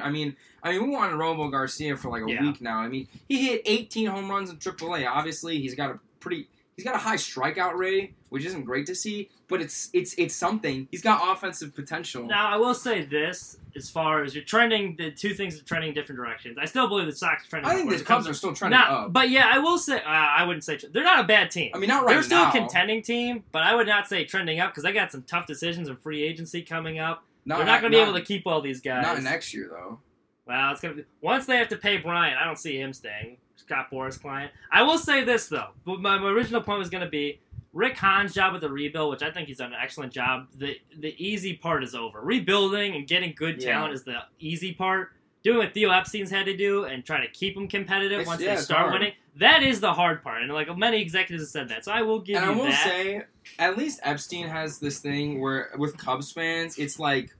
I 0.00 0.08
mean, 0.10 0.36
I 0.62 0.70
mean, 0.70 0.84
we 0.84 0.90
wanted 0.90 1.16
Robo 1.16 1.48
Garcia 1.48 1.96
for 1.96 2.10
like 2.10 2.22
a 2.22 2.30
Yeah. 2.30 2.42
week 2.42 2.60
now. 2.60 2.78
I 2.78 2.86
mean, 2.86 3.08
he 3.28 3.46
hit 3.48 3.62
18 3.64 4.06
home 4.06 4.30
runs 4.30 4.50
in 4.50 4.56
AAA. 4.58 5.04
Obviously, 5.04 5.58
he's 5.60 5.74
got 5.74 5.90
a 5.90 5.98
pretty. 6.20 6.46
He's 6.78 6.84
got 6.84 6.94
a 6.94 6.98
high 6.98 7.16
strikeout 7.16 7.74
rate, 7.74 8.14
which 8.28 8.44
isn't 8.44 8.62
great 8.62 8.86
to 8.86 8.94
see, 8.94 9.30
but 9.48 9.60
it's 9.60 9.90
it's 9.92 10.14
it's 10.16 10.32
something. 10.32 10.86
He's 10.92 11.02
got 11.02 11.36
offensive 11.36 11.74
potential. 11.74 12.24
Now 12.24 12.48
I 12.48 12.56
will 12.56 12.72
say 12.72 13.04
this: 13.04 13.56
as 13.74 13.90
far 13.90 14.22
as 14.22 14.32
you're 14.32 14.44
trending, 14.44 14.94
the 14.94 15.10
two 15.10 15.34
things 15.34 15.60
are 15.60 15.64
trending 15.64 15.88
in 15.88 15.94
different 15.96 16.20
directions. 16.20 16.56
I 16.56 16.66
still 16.66 16.86
believe 16.86 17.06
the 17.06 17.12
Sox 17.16 17.44
are 17.44 17.50
trending. 17.50 17.68
I 17.68 17.74
think 17.74 17.90
the 17.90 18.04
Cubs 18.04 18.28
are 18.28 18.32
still 18.32 18.54
trending 18.54 18.78
Not, 18.78 18.90
up. 18.92 19.12
but 19.12 19.28
yeah, 19.28 19.50
I 19.52 19.58
will 19.58 19.76
say 19.76 19.96
uh, 19.96 20.02
I 20.06 20.44
wouldn't 20.44 20.62
say 20.62 20.78
they're 20.92 21.02
not 21.02 21.18
a 21.18 21.26
bad 21.26 21.50
team. 21.50 21.72
I 21.74 21.78
mean, 21.78 21.88
not 21.88 22.04
right 22.04 22.12
they're 22.12 22.22
still 22.22 22.44
now. 22.44 22.50
a 22.50 22.52
contending 22.52 23.02
team, 23.02 23.42
but 23.50 23.64
I 23.64 23.74
would 23.74 23.88
not 23.88 24.06
say 24.06 24.24
trending 24.24 24.60
up 24.60 24.70
because 24.70 24.84
they 24.84 24.92
got 24.92 25.10
some 25.10 25.24
tough 25.24 25.48
decisions 25.48 25.88
in 25.88 25.96
free 25.96 26.22
agency 26.22 26.62
coming 26.62 27.00
up. 27.00 27.24
they're 27.44 27.58
not 27.64 27.80
going 27.80 27.90
to 27.90 27.98
be 27.98 28.00
able 28.00 28.14
to 28.14 28.24
keep 28.24 28.46
all 28.46 28.60
these 28.60 28.80
guys. 28.80 29.02
Not 29.02 29.20
next 29.24 29.52
year 29.52 29.68
though. 29.68 29.98
Well, 30.46 30.70
it's 30.70 30.80
gonna 30.80 30.94
be 30.94 31.04
once 31.20 31.46
they 31.46 31.56
have 31.56 31.68
to 31.70 31.76
pay 31.76 31.96
Bryant. 31.96 32.38
I 32.40 32.44
don't 32.44 32.56
see 32.56 32.80
him 32.80 32.92
staying. 32.92 33.38
Scott 33.68 33.90
Boras 33.92 34.20
client. 34.20 34.50
I 34.72 34.82
will 34.82 34.98
say 34.98 35.24
this 35.24 35.46
though. 35.48 35.68
But 35.84 36.00
my, 36.00 36.18
my 36.18 36.30
original 36.30 36.62
point 36.62 36.78
was 36.78 36.88
gonna 36.88 37.08
be 37.08 37.40
Rick 37.74 37.96
Hahn's 37.98 38.32
job 38.32 38.52
with 38.54 38.62
the 38.62 38.70
rebuild, 38.70 39.10
which 39.10 39.22
I 39.22 39.30
think 39.30 39.46
he's 39.46 39.58
done 39.58 39.72
an 39.74 39.78
excellent 39.80 40.12
job. 40.12 40.46
The 40.56 40.76
the 40.98 41.14
easy 41.22 41.54
part 41.54 41.84
is 41.84 41.94
over. 41.94 42.20
Rebuilding 42.20 42.94
and 42.94 43.06
getting 43.06 43.34
good 43.36 43.62
Yeah. 43.62 43.72
talent 43.74 43.92
is 43.94 44.04
the 44.04 44.20
easy 44.40 44.72
part. 44.72 45.12
Doing 45.44 45.58
what 45.58 45.72
Theo 45.74 45.90
Epstein's 45.90 46.30
had 46.30 46.46
to 46.46 46.56
do 46.56 46.84
and 46.84 47.04
trying 47.04 47.22
to 47.22 47.28
keep 47.32 47.54
them 47.54 47.68
competitive 47.68 48.20
It's- 48.20 48.26
once 48.26 48.40
yeah, 48.40 48.54
they 48.56 48.60
start 48.60 48.92
winning. 48.92 49.12
That 49.36 49.62
is 49.62 49.80
the 49.80 49.92
hard 49.92 50.22
part, 50.24 50.42
and 50.42 50.52
like 50.52 50.74
many 50.76 51.00
executives 51.00 51.44
have 51.44 51.50
said 51.50 51.68
that. 51.68 51.84
So 51.84 51.92
I 51.92 52.02
will 52.02 52.18
give 52.20 52.38
and 52.38 52.46
you 52.46 52.52
I 52.52 52.56
will 52.56 52.64
that. 52.70 52.84
say, 52.84 53.22
at 53.58 53.76
least 53.78 54.00
Epstein 54.02 54.48
has 54.48 54.80
this 54.80 54.98
thing 54.98 55.40
where 55.40 55.70
with 55.78 55.96
Cubs 55.96 56.32
fans, 56.32 56.76
it's 56.78 56.98
like 56.98 57.36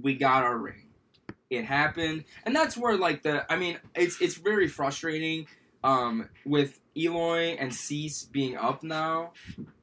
we 0.00 0.14
got 0.14 0.44
our 0.44 0.56
ring. 0.58 0.86
It 1.50 1.64
happened, 1.64 2.24
and 2.46 2.54
that's 2.54 2.76
where 2.76 2.96
like 2.96 3.22
the 3.22 3.50
I 3.52 3.56
mean, 3.56 3.76
it's 3.96 4.20
it's 4.22 4.36
very 4.36 4.68
frustrating 4.68 5.46
um, 5.84 6.28
with 6.44 6.78
Eloy 6.96 7.56
and 7.58 7.74
Cease 7.74 8.24
being 8.24 8.56
up 8.56 8.82
now, 8.82 9.32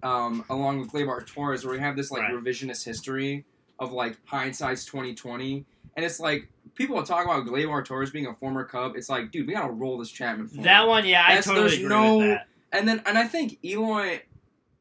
um, 0.03 0.45
along 0.49 0.79
with 0.79 0.91
Gleyber 0.91 1.25
Torres, 1.25 1.65
where 1.65 1.73
we 1.73 1.79
have 1.79 1.95
this 1.95 2.11
like 2.11 2.21
Right. 2.21 2.33
revisionist 2.33 2.85
history 2.85 3.45
of 3.79 3.91
like 3.91 4.17
hindsight's 4.25 4.85
twenty 4.85 5.13
twenty, 5.15 5.65
and 5.95 6.05
it's 6.05 6.19
like 6.19 6.47
people 6.75 6.95
will 6.95 7.03
talk 7.03 7.25
about 7.25 7.45
Gleyber 7.45 7.83
Torres 7.83 8.11
being 8.11 8.27
a 8.27 8.33
former 8.33 8.63
Cub. 8.63 8.95
It's 8.95 9.09
like, 9.09 9.31
dude, 9.31 9.47
we 9.47 9.53
gotta 9.53 9.71
roll 9.71 9.97
this 9.97 10.11
Chapman. 10.11 10.47
forward. 10.47 10.65
that 10.65 10.87
one, 10.87 11.05
yeah, 11.05 11.25
I 11.27 11.35
totally 11.41 11.59
there's 11.61 11.73
agree 11.73 11.87
no- 11.89 12.17
with 12.17 12.27
that. 12.27 12.47
And 12.71 12.87
then, 12.87 13.01
and 13.07 13.17
I 13.17 13.23
think 13.25 13.57
Eloy 13.65 14.21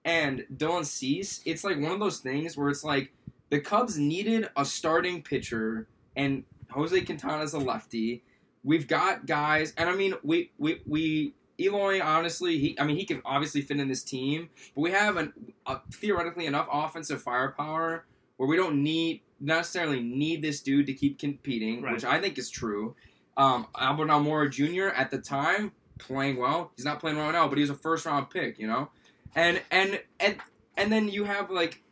and 0.04 0.44
Dylan 0.54 0.84
Cease, 0.84 1.40
it's 1.46 1.64
like 1.64 1.78
one 1.80 1.92
of 1.92 2.00
those 2.00 2.18
things 2.20 2.56
where 2.56 2.68
it's 2.68 2.84
like 2.84 3.12
the 3.48 3.60
Cubs 3.60 3.96
needed 3.98 4.48
a 4.56 4.64
starting 4.66 5.22
pitcher, 5.22 5.88
and 6.14 6.44
Jose 6.70 7.00
Quintana's 7.00 7.54
a 7.54 7.58
lefty. 7.58 8.22
We've 8.68 8.86
got 8.86 9.24
guys, 9.24 9.72
and 9.78 9.88
I 9.88 9.94
mean, 9.94 10.12
we 10.22 10.52
we 10.58 10.82
we 10.86 11.34
Eloy, 11.58 12.02
honestly, 12.02 12.58
he 12.58 12.78
I 12.78 12.84
mean, 12.84 12.96
he 12.96 13.06
can 13.06 13.22
obviously 13.24 13.62
fit 13.62 13.80
in 13.80 13.88
this 13.88 14.02
team, 14.04 14.50
but 14.74 14.82
we 14.82 14.90
have 14.90 15.16
an, 15.16 15.32
a, 15.66 15.78
theoretically 15.90 16.44
enough 16.44 16.68
offensive 16.70 17.22
firepower 17.22 18.04
where 18.36 18.46
we 18.46 18.56
don't 18.56 18.82
need 18.82 19.22
necessarily 19.40 20.00
need 20.02 20.42
this 20.42 20.60
dude 20.60 20.86
to 20.86 20.92
keep 20.92 21.18
competing, 21.18 21.80
Right. 21.80 21.94
which 21.94 22.04
I 22.04 22.20
think 22.20 22.36
is 22.36 22.50
true. 22.50 22.94
Um, 23.38 23.68
Albert 23.78 24.08
Almora 24.08 24.50
Jr. 24.50 24.88
at 24.94 25.10
the 25.10 25.18
time 25.18 25.72
playing 25.98 26.36
well. 26.36 26.70
He's 26.76 26.84
not 26.84 27.00
playing 27.00 27.16
well 27.16 27.32
now, 27.32 27.48
but 27.48 27.56
he 27.56 27.62
was 27.62 27.70
a 27.70 27.74
first 27.74 28.04
round 28.04 28.28
pick, 28.30 28.58
you 28.58 28.66
know. 28.66 28.90
And 29.34 29.62
and 29.70 30.00
and 30.20 30.36
and 30.76 30.92
then 30.92 31.08
you 31.08 31.24
have 31.24 31.50
like 31.50 31.82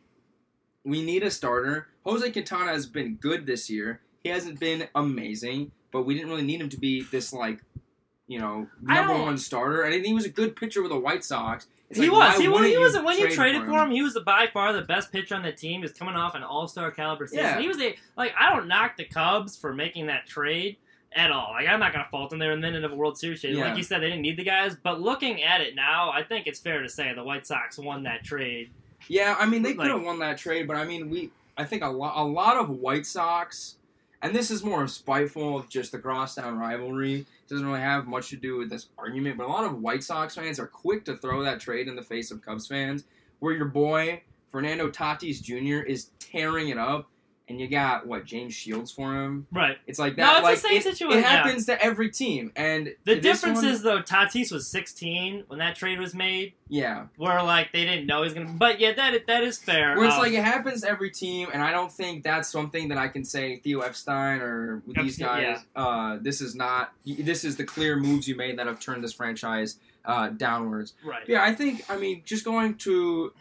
we 0.85 1.03
need 1.03 1.23
a 1.23 1.31
starter. 1.31 1.87
Jose 2.05 2.31
Quintana 2.31 2.71
has 2.71 2.85
been 2.85 3.15
good 3.15 3.45
this 3.47 3.67
year. 3.67 4.01
He 4.23 4.29
hasn't 4.29 4.59
been 4.59 4.87
amazing, 4.95 5.71
but 5.91 6.03
we 6.03 6.13
didn't 6.13 6.29
really 6.29 6.43
need 6.43 6.61
him 6.61 6.69
to 6.69 6.77
be 6.77 7.01
this 7.03 7.33
like 7.33 7.59
you 8.27 8.39
know, 8.39 8.67
number 8.81 9.13
one 9.13 9.37
starter, 9.37 9.83
and 9.83 9.93
I 9.93 9.97
think 9.97 10.07
he 10.07 10.13
was 10.13 10.25
a 10.25 10.29
good 10.29 10.55
pitcher 10.55 10.81
with 10.81 10.91
the 10.91 10.99
White 10.99 11.23
Sox. 11.23 11.67
It's 11.89 11.97
he 11.97 12.09
like, 12.09 12.33
was. 12.33 12.41
He 12.41 12.47
was. 12.49 12.65
He 12.65 12.77
was. 12.77 12.93
When 12.95 13.17
you 13.17 13.25
trade 13.27 13.35
traded 13.35 13.65
for 13.65 13.71
him, 13.71 13.91
he 13.91 14.01
was 14.01 14.19
by 14.25 14.47
far 14.51 14.73
the 14.73 14.81
best 14.81 15.13
pitcher 15.13 15.35
on 15.35 15.43
the 15.43 15.53
team. 15.53 15.79
He 15.79 15.83
was 15.83 15.93
coming 15.93 16.15
off 16.15 16.35
an 16.35 16.43
All 16.43 16.67
Star 16.67 16.91
caliber 16.91 17.25
season. 17.25 17.45
Yeah. 17.45 17.59
He 17.59 17.69
was 17.69 17.79
a 17.79 17.95
like. 18.17 18.33
I 18.37 18.53
don't 18.53 18.67
knock 18.67 18.97
the 18.97 19.05
Cubs 19.05 19.55
for 19.55 19.73
making 19.73 20.07
that 20.07 20.27
trade 20.27 20.75
at 21.13 21.31
all. 21.31 21.51
Like 21.53 21.67
I'm 21.67 21.79
not 21.79 21.93
gonna 21.93 22.07
fault 22.11 22.29
them. 22.29 22.39
They 22.39 22.47
were 22.47 22.51
in 22.51 22.59
the 22.59 22.67
end 22.67 22.83
of 22.83 22.91
a 22.91 22.95
World 22.95 23.17
Series. 23.17 23.41
Yeah. 23.43 23.63
Like 23.63 23.77
you 23.77 23.83
said, 23.83 24.01
they 24.01 24.07
didn't 24.07 24.23
need 24.23 24.37
the 24.37 24.43
guys. 24.43 24.75
But 24.75 24.99
looking 24.99 25.41
at 25.41 25.61
it 25.61 25.75
now, 25.75 26.11
I 26.11 26.23
think 26.23 26.47
it's 26.47 26.59
fair 26.59 26.81
to 26.81 26.89
say 26.89 27.13
the 27.13 27.23
White 27.23 27.47
Sox 27.47 27.77
won 27.77 28.03
that 28.03 28.25
trade. 28.25 28.71
Yeah, 29.07 29.37
I 29.39 29.45
mean 29.45 29.61
they 29.61 29.69
Like- 29.69 29.87
could 29.87 29.91
have 29.91 30.03
won 30.03 30.19
that 30.19 30.37
trade, 30.37 30.67
but 30.67 30.75
I 30.75 30.83
mean 30.83 31.09
we 31.09 31.31
I 31.57 31.63
think 31.63 31.83
a 31.83 31.87
lot 31.87 32.17
a 32.17 32.23
lot 32.27 32.57
of 32.57 32.69
White 32.69 33.05
Sox 33.05 33.76
and 34.21 34.35
this 34.35 34.49
is 34.49 34.63
more 34.63 34.87
spiteful 34.87 35.57
of 35.57 35.69
just 35.69 35.91
the 35.91 35.99
crosstown 35.99 36.57
rivalry. 36.57 37.19
It 37.19 37.49
doesn't 37.49 37.65
really 37.65 37.79
have 37.79 38.07
much 38.07 38.29
to 38.29 38.35
do 38.35 38.57
with 38.57 38.69
this 38.69 38.89
argument, 38.97 39.37
but 39.37 39.47
a 39.47 39.51
lot 39.51 39.65
of 39.65 39.81
White 39.81 40.03
Sox 40.03 40.35
fans 40.35 40.59
are 40.59 40.67
quick 40.67 41.05
to 41.05 41.17
throw 41.17 41.43
that 41.43 41.59
trade 41.59 41.87
in 41.87 41.95
the 41.95 42.01
face 42.01 42.31
of 42.31 42.41
Cubs 42.41 42.67
fans, 42.67 43.03
where 43.39 43.53
your 43.53 43.65
boy 43.65 44.23
Fernando 44.49 44.89
Tatis 44.89 45.41
Jr. 45.41 45.85
is 45.85 46.09
tearing 46.19 46.69
it 46.69 46.77
up, 46.77 47.09
and 47.49 47.59
you 47.61 47.67
got 47.67 48.05
what 48.05 48.25
James 48.25 48.53
Shields 48.53 48.91
for 48.91 49.13
him. 49.23 49.47
Right. 49.53 49.77
It's 49.87 49.99
like 49.99 50.17
that. 50.17 50.41
No, 50.43 50.49
it's 50.49 50.61
the 50.61 50.67
same 50.67 50.77
it, 50.79 50.83
situation, 50.83 51.19
It 51.19 51.21
yeah. 51.21 51.29
happens 51.43 51.65
to 51.67 51.81
every 51.81 52.09
team, 52.11 52.51
and 52.55 52.93
The 53.05 53.15
difference 53.15 53.57
one- 53.59 53.67
is 53.67 53.83
though, 53.83 54.01
Tatis 54.01 54.51
was 54.51 54.67
16 54.67 55.45
when 55.47 55.59
that 55.59 55.75
trade 55.75 55.99
was 55.99 56.13
made. 56.13 56.53
yeah. 56.67 57.05
Where 57.15 57.41
like 57.43 57.71
they 57.71 57.85
didn't 57.85 58.05
know 58.07 58.17
he 58.17 58.23
was 58.25 58.33
gonna. 58.33 58.49
But 58.51 58.79
yeah, 58.79 58.91
that 58.93 59.27
that 59.27 59.43
is 59.43 59.57
fair. 59.57 59.95
Where 59.95 60.05
it's 60.05 60.15
Um, 60.15 60.21
like 60.21 60.33
it 60.33 60.43
happens 60.43 60.81
to 60.81 60.89
every 60.89 61.09
team, 61.09 61.47
and 61.53 61.61
I 61.63 61.71
don't 61.71 61.91
think 61.91 62.23
that's 62.23 62.49
something 62.49 62.89
that 62.89 62.97
I 62.97 63.07
can 63.07 63.23
say 63.23 63.57
Theo 63.57 63.79
Epstein 63.79 64.41
or 64.41 64.81
with 64.85 64.97
these 64.97 65.19
Epstein, 65.21 65.53
guys. 65.53 65.65
Uh, 65.75 66.17
this 66.21 66.41
is 66.41 66.53
not. 66.55 66.91
This 67.05 67.43
is 67.45 67.55
the 67.55 67.63
clear 67.63 67.95
moves 67.95 68.27
you 68.27 68.35
made 68.35 68.59
that 68.59 68.67
have 68.67 68.79
turned 68.81 69.03
this 69.03 69.13
franchise 69.13 69.79
uh, 70.03 70.29
downwards. 70.29 70.93
right. 71.05 71.23
Yeah, 71.27 71.43
I 71.43 71.53
think. 71.55 71.83
I 71.89 71.97
mean, 71.97 72.23
just 72.25 72.43
going 72.43 72.75
to 72.79 73.31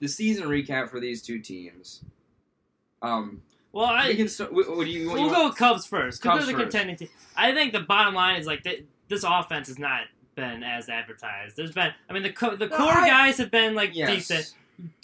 the 0.00 0.08
season 0.08 0.48
recap 0.48 0.90
for 0.90 1.00
these 1.00 1.22
two 1.22 1.38
teams. 1.40 2.02
Um, 3.02 3.42
Well, 3.72 3.86
I 3.86 4.08
we 4.08 4.16
can. 4.16 4.28
Start, 4.28 4.52
what, 4.52 4.68
what 4.76 4.84
do 4.84 4.90
you? 4.90 5.08
What 5.08 5.14
we'll 5.18 5.28
you 5.28 5.34
go 5.34 5.48
with 5.48 5.56
Cubs 5.56 5.86
first 5.86 6.20
because 6.22 6.38
Cubs 6.38 6.46
they're 6.46 6.56
the 6.56 6.62
first. 6.64 6.72
contending 6.72 6.96
team. 6.96 7.08
I 7.36 7.52
think 7.54 7.72
the 7.72 7.80
bottom 7.80 8.14
line 8.14 8.40
is 8.40 8.46
like 8.46 8.62
th- 8.64 8.84
this 9.08 9.24
offense 9.24 9.68
has 9.68 9.78
not 9.78 10.02
been 10.34 10.62
as 10.62 10.88
advertised. 10.88 11.56
There's 11.56 11.72
been, 11.72 11.92
I 12.08 12.12
mean, 12.12 12.22
the 12.22 12.32
co- 12.32 12.56
the 12.56 12.66
No, 12.66 12.76
core 12.76 12.92
I- 12.92 13.08
guys 13.08 13.38
have 13.38 13.50
been 13.50 13.74
like 13.74 13.94
yes. 13.94 14.10
decent. 14.10 14.54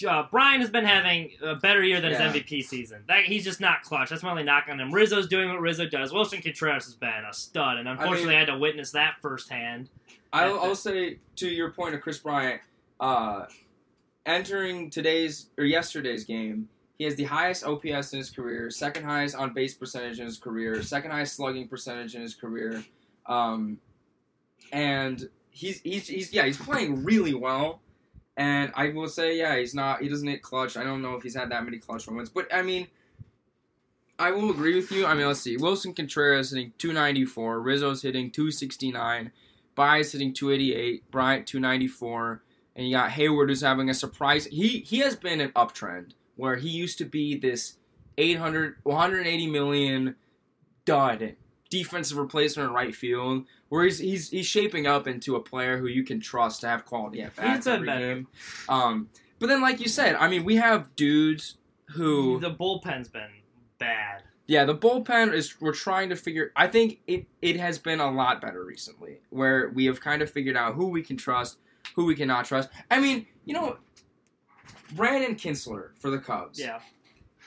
Uh, 0.09 0.23
Brian 0.31 0.61
has 0.61 0.71
been 0.71 0.85
having 0.85 1.33
a 1.43 1.57
better 1.57 1.83
year 1.83 2.01
than 2.01 2.13
Yeah. 2.13 2.31
his 2.31 2.43
MVP 2.43 2.63
season. 2.63 3.03
That, 3.09 3.25
he's 3.25 3.43
just 3.43 3.61
not 3.61 3.83
clutch. 3.83 4.11
That's 4.11 4.23
my 4.23 4.31
only 4.31 4.45
knock 4.45 4.67
on 4.71 4.79
him. 4.79 4.93
Rizzo's 4.95 5.27
doing 5.27 5.49
what 5.49 5.61
Rizzo 5.61 5.87
does. 5.89 6.13
Willson 6.13 6.41
Contreras 6.41 6.85
has 6.85 6.95
been 6.95 7.25
a 7.29 7.33
stud, 7.35 7.79
and 7.79 7.89
unfortunately, 7.89 8.37
I, 8.37 8.39
had 8.39 8.47
to 8.47 8.57
witness 8.59 8.93
that 8.93 9.17
firsthand. 9.21 9.89
I'll, 10.33 10.61
I'll 10.61 10.77
say 10.77 11.19
to 11.37 11.49
your 11.49 11.71
point 11.71 11.97
of 11.97 12.03
Kris 12.03 12.19
Bryant, 12.19 12.61
uh, 13.01 13.47
entering 14.27 14.91
today's 14.91 15.47
or 15.59 15.65
yesterday's 15.65 16.25
game, 16.25 16.69
he 16.99 17.05
has 17.05 17.17
the 17.17 17.25
highest 17.25 17.65
OPS 17.65 18.13
in 18.13 18.19
his 18.19 18.31
career, 18.31 18.71
second 18.71 19.05
highest 19.05 19.35
on 19.35 19.53
base 19.53 19.75
percentage 19.75 20.21
in 20.21 20.27
his 20.27 20.39
career, 20.39 20.83
second 20.83 21.11
highest 21.11 21.37
slugging 21.37 21.69
percentage 21.69 22.15
in 22.15 22.23
his 22.23 22.35
career, 22.35 22.85
um, 23.27 23.79
and 24.73 25.29
he's, 25.51 25.81
he's 25.81 26.07
he's 26.07 26.33
yeah 26.33 26.45
he's 26.45 26.59
playing 26.59 27.05
really 27.05 27.35
well. 27.35 27.81
And 28.37 28.73
I 28.75 28.89
will 28.89 29.07
say, 29.07 29.39
yeah, 29.39 29.57
he's 29.57 29.75
not. 29.75 30.03
He 30.03 30.09
doesn't 30.09 30.27
hit 30.27 30.43
clutch. 30.43 30.77
I 30.77 30.83
don't 30.83 31.03
know 31.03 31.15
if 31.15 31.23
he's 31.23 31.37
had 31.37 31.51
that 31.51 31.65
many 31.65 31.79
clutch 31.79 32.09
moments, 32.09 32.31
but 32.31 32.53
I 32.53 32.63
mean, 32.63 32.89
I 34.19 34.33
will 34.33 34.51
agree 34.51 34.75
with 34.75 34.91
you. 34.91 35.07
I 35.07 35.15
mean, 35.15 35.27
let's 35.27 35.41
see. 35.41 35.57
Willson 35.57 35.95
Contreras 35.95 36.51
hitting 36.51 36.73
294. 36.79 37.61
Rizzo's 37.61 38.03
hitting 38.03 38.33
269. 38.33 39.31
Baez 39.77 40.13
hitting 40.13 40.33
288, 40.33 41.11
Bryant 41.11 41.47
294, 41.47 42.43
and 42.77 42.87
you 42.87 42.95
got 42.95 43.11
Hayward 43.11 43.49
who's 43.49 43.61
having 43.61 43.91
a 43.91 43.95
surprise. 43.95 44.47
He 44.47 44.81
he 44.81 44.99
has 44.99 45.17
been 45.17 45.41
an 45.41 45.51
uptrend 45.53 46.13
where 46.37 46.57
he 46.57 46.69
used 46.69 46.99
to 46.99 47.05
be 47.05 47.37
this 47.37 47.77
800 48.19 48.77
180 48.83 49.47
million 49.49 50.17
dud 50.85 51.37
defensive 51.71 52.19
replacement 52.19 52.69
in 52.69 52.75
right 52.75 52.95
field, 52.95 53.45
where 53.69 53.85
he's 53.85 53.99
he's 53.99 54.31
he's 54.31 54.47
shaping 54.47 54.87
up 54.87 55.07
into 55.07 55.37
a 55.37 55.41
player 55.41 55.79
who 55.79 55.87
you 55.89 56.05
can 56.05 56.21
trust 56.21 56.61
to 56.61 56.69
have 56.69 56.85
quality 56.85 57.21
at 57.23 57.31
He's 57.31 57.39
bats 57.39 57.67
every 57.67 57.87
better. 57.87 58.15
game. 58.15 58.29
Um, 58.69 59.09
but 59.39 59.49
then 59.49 59.61
like 59.61 59.81
you 59.81 59.89
said, 59.89 60.15
I 60.17 60.29
mean 60.29 60.45
we 60.45 60.57
have 60.57 60.95
dudes 60.97 61.57
who 61.91 62.39
The 62.41 62.51
bullpen's 62.55 63.09
been 63.09 63.31
bad. 63.79 64.23
yeah, 64.47 64.65
the 64.65 64.75
bullpen 64.77 65.33
is 65.35 65.61
we're 65.61 65.73
trying 65.73 66.09
to 66.11 66.17
figure 66.17 66.53
I 66.55 66.69
think 66.69 67.01
it 67.07 67.27
it 67.43 67.57
has 67.57 67.79
been 67.79 68.01
a 68.01 68.11
lot 68.11 68.41
better 68.41 68.65
recently 68.65 69.19
where 69.31 69.71
we 69.71 69.87
have 69.87 70.01
kind 70.01 70.23
of 70.23 70.31
figured 70.31 70.57
out 70.57 70.75
who 70.75 70.87
we 70.87 71.03
can 71.03 71.17
trust, 71.17 71.59
who 71.97 72.05
we 72.05 72.15
cannot 72.15 72.45
trust. 72.45 72.69
I 72.91 73.01
mean, 73.01 73.27
you 73.45 73.55
know 73.55 73.79
Brandon 74.95 75.35
Kintzler 75.37 75.91
for 75.99 76.11
the 76.11 76.19
Cubs. 76.19 76.59
Yeah, 76.59 76.81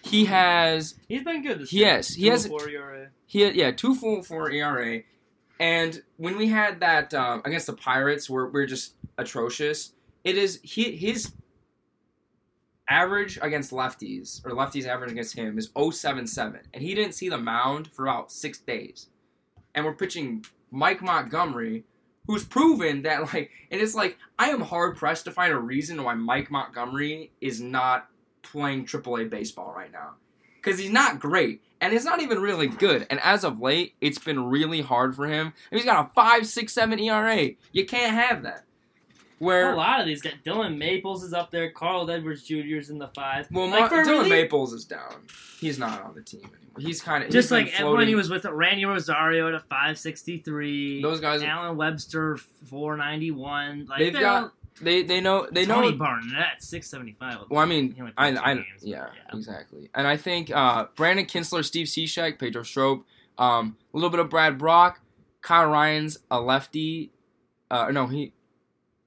He 0.04 0.26
has 0.26 0.96
he's 1.08 1.24
been 1.24 1.42
good 1.42 1.60
this 1.60 1.74
Yes, 1.74 2.18
year. 2.18 2.26
he 2.26 2.30
has- 2.32 2.44
204 2.46 2.70
ERA. 2.70 3.10
he 3.26 3.50
yeah, 3.52 3.72
two 3.72 3.96
full 3.96 4.24
four 4.24 4.52
ERA. 4.52 5.02
And 5.60 6.04
when 6.18 6.38
we 6.38 6.48
had 6.48 6.80
that 6.82 7.14
um, 7.14 7.42
against 7.46 7.66
the 7.68 7.74
Pirates 7.74 8.30
where 8.30 8.46
we're 8.48 8.68
just 8.68 8.94
atrocious, 9.18 9.94
it 10.24 10.38
is 10.38 10.60
he 10.62 10.96
his 10.96 11.32
average 12.90 13.38
against 13.42 13.72
lefties 13.72 14.46
or 14.46 14.52
lefties 14.52 14.86
average 14.86 15.12
against 15.12 15.36
him 15.36 15.58
is 15.58 15.70
077 15.76 16.62
and 16.74 16.82
he 16.84 16.96
didn't 16.96 17.14
see 17.14 17.28
the 17.28 17.38
mound 17.38 17.88
for 17.92 18.06
about 18.06 18.32
6 18.32 18.60
days. 18.60 19.08
And 19.76 19.86
we're 19.86 19.94
pitching 19.96 20.46
Mike 20.72 21.02
Montgomery 21.02 21.84
who's 22.28 22.46
proven 22.46 23.02
that 23.04 23.34
like 23.34 23.52
and 23.72 23.82
it's 23.82 23.96
like 23.96 24.18
I 24.38 24.50
am 24.50 24.62
hard 24.62 24.98
pressed 24.98 25.26
to 25.26 25.32
find 25.32 25.52
a 25.52 25.58
reason 25.58 26.04
why 26.04 26.14
Mike 26.14 26.52
Montgomery 26.52 27.32
is 27.42 27.60
not 27.60 28.08
playing 28.44 28.86
AAA 28.86 29.30
baseball 29.30 29.74
right 29.76 29.92
now. 29.92 30.12
Cuz 30.62 30.78
he's 30.78 30.92
not 30.92 31.20
great 31.20 31.62
and 31.82 31.94
it's 31.94 32.06
not 32.06 32.22
even 32.22 32.40
really 32.40 32.68
good. 32.68 33.06
And 33.10 33.20
as 33.22 33.44
of 33.44 33.62
late, 33.62 33.96
it's 34.02 34.18
been 34.18 34.46
really 34.46 34.82
hard 34.82 35.16
for 35.16 35.28
him. 35.28 35.54
He's 35.72 35.86
got 35.86 36.08
a 36.08 36.14
five, 36.14 36.48
six, 36.48 36.74
seven 36.74 37.00
ERA. 37.00 37.52
You 37.72 37.86
can't 37.86 38.16
have 38.16 38.44
that. 38.44 38.67
Where 39.40 39.74
A 39.74 39.76
lot 39.78 40.00
of 40.00 40.08
these 40.08 40.22
guys. 40.22 40.34
Dillon 40.44 40.78
Maples 40.80 41.24
is 41.24 41.32
up 41.34 41.52
there. 41.52 41.70
Carl 41.72 42.10
Edwards 42.10 42.42
Jr. 42.44 42.56
is 42.78 42.90
in 42.90 42.98
the 42.98 43.10
five. 43.10 43.48
well, 43.52 43.70
Like, 43.70 43.92
Ma- 43.92 43.98
Dylan 43.98 44.06
relief- 44.08 44.30
Maples 44.30 44.74
is 44.74 44.86
down. 44.86 45.28
He's 45.60 45.78
not 45.78 46.02
on 46.04 46.16
the 46.16 46.22
team 46.24 46.42
anymore. 46.42 46.58
He's 46.80 47.02
kind 47.02 47.24
of 47.24 47.30
Just 47.32 47.52
like 47.52 47.72
when 47.80 48.08
he 48.08 48.16
was 48.16 48.30
with 48.30 48.46
Randy 48.46 48.86
Rosario 48.86 49.48
at 49.48 49.54
a 49.56 49.60
563. 49.60 51.02
Those 51.02 51.20
guys, 51.20 51.42
Allen 51.44 51.78
Webster 51.78 52.38
491. 52.38 53.86
Like 53.90 54.00
They've 54.00 54.14
got- 54.14 54.44
all- 54.44 54.52
they 54.80 55.02
they 55.02 55.22
know 55.22 55.48
they 55.52 55.66
Tony 55.66 55.90
know. 55.92 55.98
Barnett 55.98 56.62
675. 56.62 57.50
Well, 57.50 57.60
I 57.60 57.66
mean, 57.66 58.12
I, 58.16 58.28
I 58.28 58.54
games, 58.54 58.66
yeah, 58.84 59.08
but 59.32 59.36
exactly. 59.38 59.90
And 59.96 60.06
I 60.06 60.18
think 60.18 60.52
uh, 60.52 60.86
Brandon 60.96 61.26
Kintzler, 61.26 61.66
Steve 61.66 61.88
Cishek, 61.88 62.38
Pedro 62.38 62.62
Strop, 62.62 63.04
um, 63.40 63.76
a 63.92 63.98
little 63.98 64.12
bit 64.12 64.20
of 64.20 64.30
Brad 64.30 64.60
Brach, 64.60 65.00
Kyle 65.42 65.66
Ryan's 65.68 66.20
a 66.30 66.40
lefty. 66.40 67.12
Uh, 67.72 67.90
no, 67.92 68.06
he, 68.06 68.34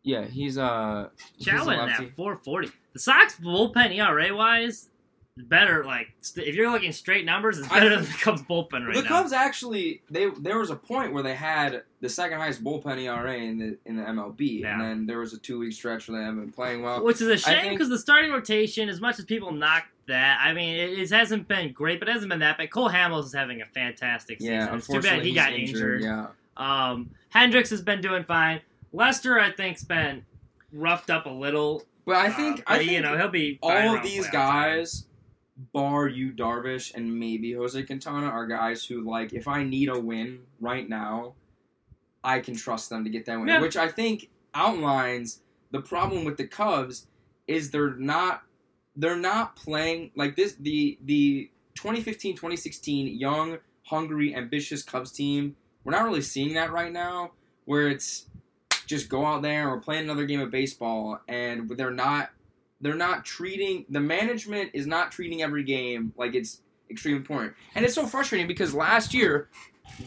yeah, 0.03 0.25
he's 0.25 0.59
uh, 0.59 1.09
a 1.47 1.51
at 1.51 1.97
440. 2.17 2.71
The 2.93 2.99
Sox 2.99 3.37
bullpen 3.37 3.95
ERA 3.97 4.35
wise 4.35 4.89
better. 5.37 5.85
Like 5.85 6.09
st- 6.21 6.47
if 6.47 6.55
you're 6.55 6.71
looking 6.71 6.93
straight 6.93 7.25
numbers, 7.25 7.59
it's 7.59 7.71
I 7.71 7.81
better 7.81 7.91
than 7.91 8.05
the 8.05 8.19
Cubs 8.21 8.43
bullpen 8.43 8.87
right 8.87 8.95
the 8.95 9.03
now. 9.03 9.03
The 9.03 9.09
Cubs 9.09 9.33
actually 9.33 10.03
they 10.11 10.29
there 10.41 10.59
was 10.59 10.71
a 10.71 10.77
point 10.77 11.13
where 11.13 11.23
they 11.23 11.35
had 11.35 11.83
the 12.01 12.09
second 12.09 12.39
highest 12.39 12.63
bullpen 12.65 12.99
ERA 13.03 13.37
in 13.37 13.59
the 13.59 13.79
in 13.87 13.97
the 13.97 14.03
MLB, 14.03 14.61
Yeah. 14.61 14.73
and 14.73 14.81
then 14.81 15.07
there 15.07 15.19
was 15.19 15.33
a 15.33 15.39
two 15.39 15.59
week 15.59 15.73
stretch 15.73 16.09
where 16.09 16.19
they 16.19 16.25
haven't 16.25 16.41
been 16.41 16.53
playing 16.53 16.83
well. 16.83 17.03
Which 17.05 17.21
is 17.21 17.29
a 17.29 17.39
shame 17.39 17.73
because 17.73 17.89
the 17.89 17.99
starting 17.99 18.31
rotation, 18.31 18.89
as 18.89 19.01
much 19.01 19.19
as 19.19 19.25
people 19.25 19.53
knock 19.53 19.85
that, 20.09 20.41
I 20.43 20.53
mean, 20.53 20.77
it, 20.77 20.99
it 20.99 21.11
hasn't 21.11 21.47
been 21.47 21.73
great, 21.73 22.01
but 22.01 22.09
it 22.09 22.13
hasn't 22.13 22.31
been 22.31 22.41
that 22.41 22.59
bad. 22.59 22.71
Cole 22.71 22.91
Hamels 22.91 23.27
is 23.27 23.33
having 23.33 23.63
a 23.63 23.67
fantastic 23.67 24.41
season. 24.41 24.55
Yeah, 24.55 24.75
it's 24.75 24.87
too 24.89 25.01
bad 25.01 25.23
he 25.23 25.33
got 25.33 25.53
injured. 25.53 26.03
injured. 26.03 26.03
Yeah, 26.03 26.27
Um, 26.57 27.11
Hendricks 27.29 27.71
has 27.71 27.83
been 27.83 28.01
doing 28.01 28.25
fine. 28.25 28.61
Lester, 28.92 29.38
I 29.38 29.50
think, 29.53 29.76
has 29.76 29.85
been 29.85 30.24
roughed 30.72 31.11
up 31.11 31.26
a 31.26 31.31
little. 31.31 31.83
but 32.05 32.16
I 32.16 32.29
uh, 32.29 32.37
think 32.37 32.57
but, 32.59 32.74
I 32.74 32.79
think 32.79 32.90
you 32.92 33.00
know 33.00 33.16
he'll 33.16 33.29
be 33.29 33.59
all 33.62 33.96
of 33.96 34.03
these 34.03 34.26
playoff 34.26 34.33
time. 34.33 34.33
guys, 34.79 35.07
bar 35.72 36.09
you 36.09 36.33
Darvish 36.33 36.94
and 36.94 37.18
maybe 37.18 37.53
Jose 37.53 37.81
Quintana, 37.83 38.26
are 38.26 38.46
guys 38.46 38.85
who 38.85 39.03
like 39.03 39.33
if 39.33 39.48
I 39.48 39.62
need 39.62 39.88
a 39.88 39.98
win 39.98 40.40
right 40.61 40.88
now, 40.88 41.35
I 42.22 42.40
can 42.40 42.57
trust 42.57 42.90
them 42.90 43.05
to 43.05 43.11
get 43.11 43.26
that 43.26 43.38
win. 43.38 43.48
Yeah. 43.48 43.61
Which 43.61 43.76
I 43.76 43.88
think 43.88 44.29
outlines 44.55 45.40
the 45.70 45.81
problem 45.81 46.24
with 46.24 46.37
the 46.37 46.46
Cubs 46.46 47.07
is 47.46 47.70
they're 47.70 47.94
not 47.94 48.42
they're 48.96 49.16
not 49.16 49.57
playing 49.57 50.11
like 50.16 50.37
this 50.37 50.55
the 50.55 50.98
the 51.05 51.50
2015-2016 51.79 53.18
young, 53.18 53.59
hungry, 53.85 54.35
ambitious 54.35 54.83
Cubs 54.83 55.12
team. 55.12 55.57
We're 55.85 55.92
not 55.92 56.05
really 56.05 56.22
seeing 56.22 56.55
that 56.55 56.72
right 56.72 56.92
now 56.92 57.33
where 57.64 57.88
it's 57.88 58.26
just 58.90 59.09
go 59.09 59.24
out 59.24 59.40
there 59.42 59.68
or 59.70 59.79
play 59.79 59.98
another 59.98 60.26
game 60.26 60.40
of 60.40 60.50
baseball 60.50 61.20
and 61.29 61.68
they're 61.70 61.90
not 61.92 62.31
they're 62.81 62.94
not 62.94 63.24
treating 63.24 63.85
the 63.88 64.00
management 64.00 64.70
is 64.74 64.87
not 64.87 65.12
treating 65.12 65.42
every 65.42 65.62
game 65.62 66.12
like 66.16 66.35
it's 66.35 66.61
extremely 66.90 67.18
important. 67.18 67.55
And 67.74 67.85
it's 67.85 67.94
so 67.94 68.07
frustrating 68.07 68.46
because 68.48 68.74
last 68.74 69.14
year 69.14 69.48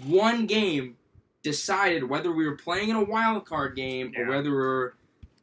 one 0.06 0.46
game 0.48 0.98
decided 1.44 2.04
whether 2.10 2.32
we 2.32 2.46
were 2.48 2.56
playing 2.58 2.90
in 2.90 2.96
a 2.96 3.04
wild 3.04 3.46
card 3.46 3.76
game 3.76 4.12
Yeah. 4.14 4.24
or 4.24 4.30
whether 4.30 4.52
we're 4.52 4.92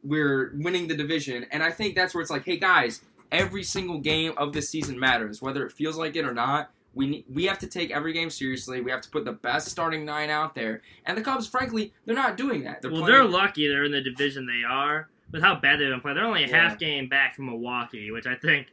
we're 0.02 0.52
winning 0.54 0.88
the 0.88 0.96
division. 0.96 1.46
And 1.50 1.62
I 1.62 1.70
think 1.70 1.94
that's 1.94 2.14
where 2.14 2.22
it's 2.22 2.30
like, 2.30 2.44
hey 2.44 2.56
guys, 2.58 3.02
every 3.32 3.62
single 3.62 3.98
game 3.98 4.32
of 4.36 4.52
this 4.52 4.68
season 4.68 4.98
matters, 4.98 5.40
whether 5.42 5.64
it 5.64 5.72
feels 5.72 5.96
like 5.96 6.16
it 6.16 6.24
or 6.24 6.34
not. 6.34 6.70
We 6.94 7.24
we 7.32 7.44
have 7.44 7.58
to 7.60 7.66
take 7.68 7.90
every 7.92 8.12
game 8.12 8.30
seriously. 8.30 8.80
We 8.80 8.90
have 8.90 9.00
to 9.02 9.10
put 9.10 9.24
the 9.24 9.32
best 9.32 9.68
starting 9.68 10.04
nine 10.04 10.28
out 10.30 10.54
there. 10.54 10.82
And 11.06 11.16
the 11.16 11.22
Cubs, 11.22 11.46
frankly, 11.46 11.92
they're 12.04 12.16
not 12.16 12.36
doing 12.36 12.64
that. 12.64 12.82
They're 12.82 12.90
well, 12.90 13.02
playing, 13.02 13.14
they're 13.14 13.24
lucky 13.28 13.68
they're 13.68 13.84
in 13.84 13.92
the 13.92 14.00
division 14.02 14.46
they 14.46 14.66
are. 14.68 15.08
With 15.30 15.42
how 15.42 15.54
bad 15.54 15.78
they've 15.78 15.88
been 15.88 16.00
playing, 16.00 16.16
they're 16.16 16.26
only 16.26 16.42
a 16.42 16.48
Yeah. 16.48 16.68
half 16.68 16.78
game 16.78 17.08
back 17.08 17.36
from 17.36 17.46
Milwaukee, 17.46 18.10
which 18.10 18.26
I 18.26 18.34
think 18.34 18.66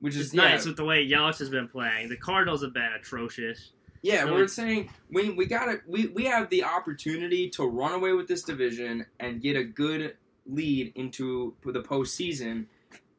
which 0.00 0.16
is 0.16 0.26
is 0.28 0.34
nice 0.34 0.64
yeah, 0.64 0.70
with 0.70 0.76
the 0.76 0.84
way 0.84 1.06
Yelich 1.08 1.38
has 1.38 1.48
been 1.48 1.68
playing. 1.68 2.08
The 2.08 2.16
Cardinals 2.16 2.62
have 2.62 2.74
been 2.74 2.92
atrocious. 2.98 3.70
Yeah, 4.02 4.24
So 4.24 4.32
we're 4.32 4.48
saying 4.48 4.90
we 5.10 5.30
we 5.30 5.46
gotta 5.46 5.80
we, 5.86 6.08
we 6.08 6.24
have 6.24 6.50
the 6.50 6.64
opportunity 6.64 7.48
to 7.50 7.64
run 7.64 7.92
away 7.92 8.12
with 8.12 8.26
this 8.26 8.42
division 8.42 9.06
and 9.20 9.40
get 9.40 9.54
a 9.56 9.62
good 9.62 10.16
lead 10.44 10.92
into 10.96 11.54
the 11.64 11.80
postseason, 11.80 12.66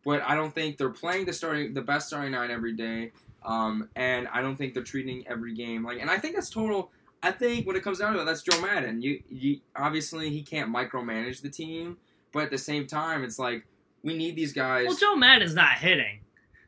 but 0.03 0.21
I 0.23 0.35
don't 0.35 0.53
think 0.53 0.77
they're 0.77 0.89
playing 0.89 1.25
the 1.25 1.31
starting 1.31 1.73
the 1.73 1.81
best 1.81 2.07
starting 2.07 2.33
nine 2.33 2.51
every 2.51 2.73
day, 2.73 3.13
um, 3.45 3.89
and 3.95 4.27
I 4.33 4.41
don't 4.41 4.55
think 4.55 4.73
they're 4.73 4.83
treating 4.83 5.25
every 5.27 5.53
game 5.55 5.83
like. 5.83 5.99
And 5.99 6.09
I 6.09 6.17
think 6.17 6.35
that's 6.35 6.49
total. 6.49 6.91
I 7.21 7.31
think 7.31 7.65
when 7.65 7.75
it 7.75 7.83
comes 7.83 7.99
down 7.99 8.13
to 8.13 8.21
it, 8.21 8.25
that's 8.25 8.41
Joe 8.41 8.59
Maddon. 8.61 9.01
You, 9.01 9.21
you 9.29 9.59
obviously 9.75 10.29
he 10.29 10.41
can't 10.41 10.69
micromanage 10.73 11.41
the 11.41 11.49
team, 11.49 11.97
but 12.33 12.43
at 12.43 12.51
the 12.51 12.57
same 12.57 12.85
time, 12.87 13.23
it's 13.23 13.39
like 13.39 13.65
we 14.03 14.17
need 14.17 14.35
these 14.35 14.51
guys. 14.53 14.87
Well, 14.87 14.97
Joe 14.97 15.15
Maddon's 15.15 15.55
not 15.55 15.73
hitting. 15.77 16.19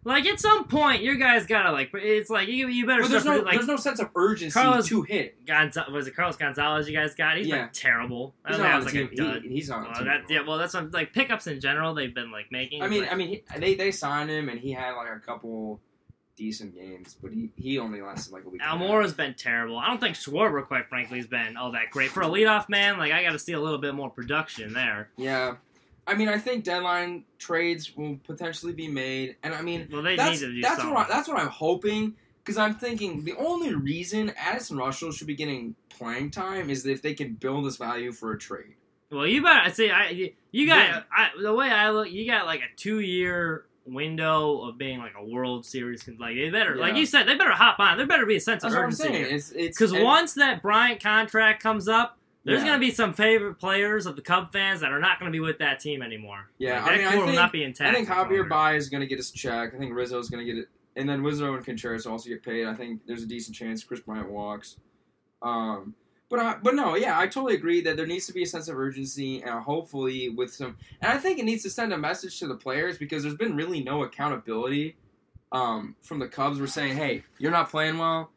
Like 0.08 0.28
at 0.28 0.40
some 0.40 0.68
point, 0.68 1.02
your 1.02 1.16
guys 1.16 1.48
gotta 1.48 1.72
like. 1.72 1.90
It's 1.96 2.30
like 2.30 2.48
you, 2.48 2.68
you 2.68 2.86
better 2.86 3.02
but 3.02 3.10
there's 3.10 3.26
no 3.26 3.38
like 3.40 3.56
there's 3.56 3.66
no 3.68 3.76
sense 3.76 4.00
of 4.00 4.12
urgency 4.16 4.54
Carlos- 4.54 4.88
to 4.88 5.02
hit. 5.02 5.44
Gonza- 5.48 5.92
was 5.92 6.06
it 6.08 6.16
Carlos 6.16 6.38
Gonzalez? 6.38 6.88
You 6.88 6.96
guys 6.96 7.16
got? 7.16 7.38
He's 7.38 7.48
Yeah. 7.48 7.64
been 7.64 7.70
terrible. 7.74 8.36
I 8.46 8.52
don't 8.52 8.60
not 8.62 8.66
think 8.66 8.74
on 8.76 8.80
that 8.80 8.92
the 8.92 9.02
was 9.10 9.10
team. 9.20 9.28
like. 9.34 9.42
He, 9.42 9.50
he's 9.50 9.70
on 9.72 9.94
team. 9.96 10.06
that, 10.06 10.22
yeah, 10.30 10.42
well, 10.48 10.60
that's 10.60 10.76
what, 10.76 10.94
like 10.94 11.12
pickups 11.12 11.48
in 11.48 11.60
general. 11.60 11.96
They've 11.96 12.14
been 12.14 12.32
like 12.32 12.52
making. 12.52 12.84
I 12.84 12.88
mean, 12.88 13.02
like- 13.02 13.12
I 13.12 13.16
mean, 13.16 13.30
he, 13.30 13.44
they 13.58 13.74
they 13.74 13.90
signed 13.92 14.30
him 14.30 14.48
and 14.48 14.60
he 14.60 14.72
had 14.74 14.92
like 14.92 15.10
a 15.10 15.20
couple 15.20 15.82
decent 16.36 16.76
games, 16.76 17.16
but 17.22 17.32
he, 17.32 17.50
he 17.56 17.80
only 17.80 18.02
lasted 18.02 18.34
like 18.34 18.44
a 18.46 18.50
week. 18.50 18.62
Almora's 18.62 19.14
been 19.14 19.34
terrible. 19.36 19.78
I 19.78 19.88
don't 19.88 20.00
think 20.00 20.16
Schwarber, 20.16 20.66
quite 20.66 20.86
frankly, 20.88 21.18
has 21.18 21.28
been 21.28 21.56
all 21.58 21.72
that 21.72 21.90
great 21.92 22.10
for 22.12 22.22
a 22.22 22.28
leadoff 22.28 22.68
man. 22.70 22.98
Like 22.98 23.12
I 23.12 23.24
got 23.24 23.32
to 23.34 23.40
see 23.40 23.54
a 23.54 23.60
little 23.60 23.78
bit 23.80 23.94
more 23.96 24.10
production 24.10 24.74
there. 24.74 25.10
Yeah, 25.18 25.56
I 26.08 26.16
mean, 26.16 26.28
I 26.30 26.38
think 26.38 26.64
deadline 26.64 27.24
trades 27.40 27.96
will 27.96 28.20
potentially 28.26 28.74
be 28.74 28.88
made, 28.88 29.38
and 29.44 29.54
I 29.56 29.62
mean, 29.62 29.88
Well, 29.92 30.04
they 30.04 30.16
that's 30.16 30.42
need 30.42 30.48
to 30.48 30.54
do 30.54 30.62
that's 30.62 30.78
something. 30.78 30.94
what 30.94 31.10
I, 31.10 31.14
that's 31.14 31.28
what 31.28 31.40
I'm 31.40 31.48
hoping 31.50 32.16
because 32.44 32.58
I'm 32.58 32.76
thinking 32.76 33.24
the 33.24 33.34
only 33.38 33.74
reason 33.74 34.32
Addison 34.38 34.78
Russell 34.78 35.12
should 35.12 35.28
be 35.28 35.36
getting 35.36 35.76
playing 35.90 36.30
time 36.32 36.70
is 36.70 36.86
if 36.86 37.02
they 37.02 37.14
can 37.16 37.34
build 37.34 37.66
this 37.66 37.78
value 37.78 38.12
for 38.12 38.34
a 38.34 38.38
trade. 38.38 38.76
well, 39.12 39.26
you 39.26 39.42
better 39.42 39.60
I 39.62 39.72
see. 39.72 39.90
I 39.90 40.10
you- 40.10 40.34
you 40.52 40.68
got 40.68 40.88
Yeah. 40.88 41.02
I, 41.12 41.30
the 41.42 41.54
way 41.54 41.68
I 41.70 41.90
look. 41.90 42.12
You 42.12 42.26
got 42.28 42.46
like 42.46 42.62
a 42.62 42.76
two 42.78 43.00
year 43.00 43.66
window 43.86 44.62
of 44.62 44.78
being 44.78 45.00
like 45.00 45.14
a 45.18 45.24
World 45.24 45.66
Series. 45.66 46.08
Like 46.20 46.36
they 46.36 46.50
better, 46.50 46.76
like 46.76 46.96
you 46.96 47.06
said, 47.06 47.28
they 47.28 47.36
better 47.36 47.52
hop 47.52 47.80
on. 47.80 47.98
There 47.98 48.08
better 48.08 48.26
be 48.26 48.36
a 48.38 48.40
sense 48.42 48.64
That's 48.64 48.74
of 48.74 48.80
urgency. 48.82 49.04
saying. 49.04 49.36
It's 49.36 49.52
it's 49.52 49.78
Because 49.78 49.94
once 49.94 50.34
that 50.34 50.62
Bryant 50.62 51.02
contract 51.02 51.62
comes 51.62 51.88
up, 51.88 52.18
there's 52.44 52.62
Yeah. 52.62 52.68
going 52.70 52.80
to 52.80 52.86
be 52.86 52.92
some 52.92 53.14
favorite 53.14 53.56
players 53.56 54.06
of 54.06 54.16
the 54.16 54.22
Cub 54.22 54.52
fans 54.52 54.82
that 54.82 54.92
are 54.92 55.00
not 55.00 55.20
going 55.20 55.32
to 55.32 55.36
be 55.36 55.40
with 55.40 55.58
that 55.60 55.80
team 55.80 56.02
anymore. 56.02 56.50
Yeah, 56.58 56.82
Like, 56.82 56.84
I 56.84 56.86
that 56.92 56.98
mean, 56.98 57.08
I 57.08 57.12
core 57.12 57.20
will 57.22 57.26
think- 57.28 57.36
not 57.40 57.52
be 57.52 57.64
intact. 57.64 57.90
I 57.92 57.94
think 57.94 58.08
Javier. 58.10 58.48
Baez 58.50 58.84
is 58.84 58.90
going 58.90 59.02
to 59.02 59.08
get 59.08 59.18
his 59.18 59.32
check. 59.32 59.74
I 59.74 59.78
think 59.78 59.94
Rizzo 59.96 60.20
is 60.20 60.30
going 60.30 60.46
to 60.46 60.52
get 60.52 60.60
it, 60.62 60.68
and 60.96 61.08
then 61.10 61.24
Rizzo 61.24 61.54
and 61.56 61.66
Contreras 61.66 62.06
also 62.06 62.30
get 62.30 62.44
paid. 62.44 62.68
I 62.68 62.74
think 62.76 63.02
there's 63.08 63.24
a 63.24 63.28
decent 63.28 63.56
chance 63.56 63.84
Kris 63.84 64.00
Bryant 64.00 64.30
walks. 64.30 64.78
Um, 65.42 65.94
but 66.30 66.40
I, 66.40 66.56
but 66.62 66.74
no, 66.76 66.96
yeah, 66.96 67.20
I 67.20 67.28
totally 67.28 67.54
agree 67.56 67.82
that 67.82 67.98
there 67.98 68.08
needs 68.08 68.26
to 68.28 68.34
be 68.34 68.44
a 68.44 68.48
sense 68.48 68.68
of 68.68 68.78
urgency, 68.78 69.42
and 69.44 69.64
hopefully 69.64 70.30
with 70.30 70.54
some, 70.54 70.78
and 71.02 71.12
I 71.12 71.18
think 71.18 71.40
it 71.40 71.46
needs 71.46 71.64
to 71.64 71.70
send 71.70 71.94
a 71.94 71.98
message 71.98 72.40
to 72.40 72.48
the 72.48 72.56
players 72.56 72.98
because 72.98 73.24
there's 73.24 73.36
been 73.36 73.56
really 73.56 73.84
no 73.84 74.04
accountability 74.04 74.96
um, 75.52 75.96
from 76.02 76.20
the 76.20 76.28
Cubs. 76.28 76.60
We're 76.60 76.68
saying, 76.68 76.96
hey, 76.98 77.24
you're 77.38 77.52
not 77.52 77.70
playing 77.70 77.98
well. 77.98 78.32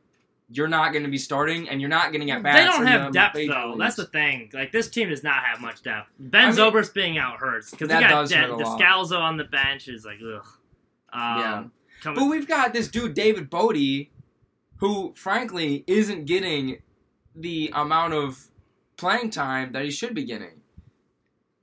You're 0.50 0.68
not 0.68 0.92
going 0.92 1.04
to 1.04 1.10
be 1.10 1.18
starting, 1.18 1.68
and 1.68 1.80
you're 1.80 1.90
not 1.90 2.10
getting 2.12 2.30
at 2.30 2.42
bats. 2.42 2.58
They 2.58 2.64
don't 2.64 2.86
have 2.86 3.12
depth 3.12 3.34
though. 3.34 3.40
leagues. 3.40 3.78
That's 3.78 3.96
the 3.96 4.06
thing. 4.06 4.50
Like 4.54 4.72
this 4.72 4.88
team 4.88 5.10
does 5.10 5.22
not 5.22 5.42
have 5.44 5.60
much 5.60 5.82
depth. 5.82 6.08
Ben 6.18 6.44
I 6.44 6.46
mean- 6.48 6.56
Zobrist 6.56 6.94
being 6.94 7.18
out 7.18 7.38
hurts 7.38 7.70
because 7.70 7.90
you 7.90 8.00
got 8.00 8.28
De- 8.28 8.34
Descalso 8.34 9.18
on 9.18 9.36
the 9.36 9.44
bench 9.44 9.88
is 9.88 10.04
like 10.06 10.18
ugh. 10.22 10.46
Um, 11.12 11.20
Yeah. 11.40 11.64
But 12.04 12.26
we've 12.26 12.46
got 12.46 12.72
this 12.72 12.88
dude 12.88 13.14
David 13.14 13.50
Bote, 13.50 14.06
who 14.76 15.12
frankly 15.16 15.84
isn't 15.86 16.26
getting 16.26 16.78
the 17.40 17.70
amount 17.74 18.14
of 18.14 18.46
playing 18.96 19.30
time 19.30 19.72
that 19.72 19.84
he 19.84 19.90
should 19.90 20.14
be 20.14 20.24
getting. 20.24 20.60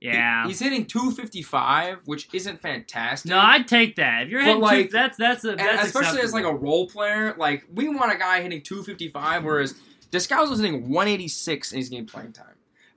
He- 0.00 0.08
yeah. 0.08 0.46
he's 0.46 0.60
hitting 0.60 0.84
255, 0.86 2.02
which 2.04 2.28
isn't 2.32 2.60
fantastic. 2.60 3.30
no, 3.30 3.38
I'd 3.38 3.66
take 3.66 3.96
that. 3.96 4.24
If 4.24 4.28
you're 4.28 4.40
But, 4.40 4.46
hitting 4.46 4.60
two, 4.60 4.64
like- 4.66 4.90
that's 4.90 5.16
that's 5.16 5.44
a 5.44 5.56
that's 5.56 5.86
especially 5.86 6.20
as 6.20 6.32
like 6.32 6.44
a 6.44 6.54
role 6.54 6.86
player, 6.86 7.34
like 7.38 7.64
we 7.72 7.88
want 7.88 8.12
a 8.12 8.16
guy 8.18 8.42
hitting 8.42 8.62
255, 8.62 9.44
whereas 9.44 9.74
Descalso's 10.10 10.52
is 10.52 10.60
hitting 10.60 10.88
186 10.90 11.72
and 11.72 11.78
he's 11.78 11.88
getting 11.88 12.06
playing 12.06 12.32
time. 12.32 12.46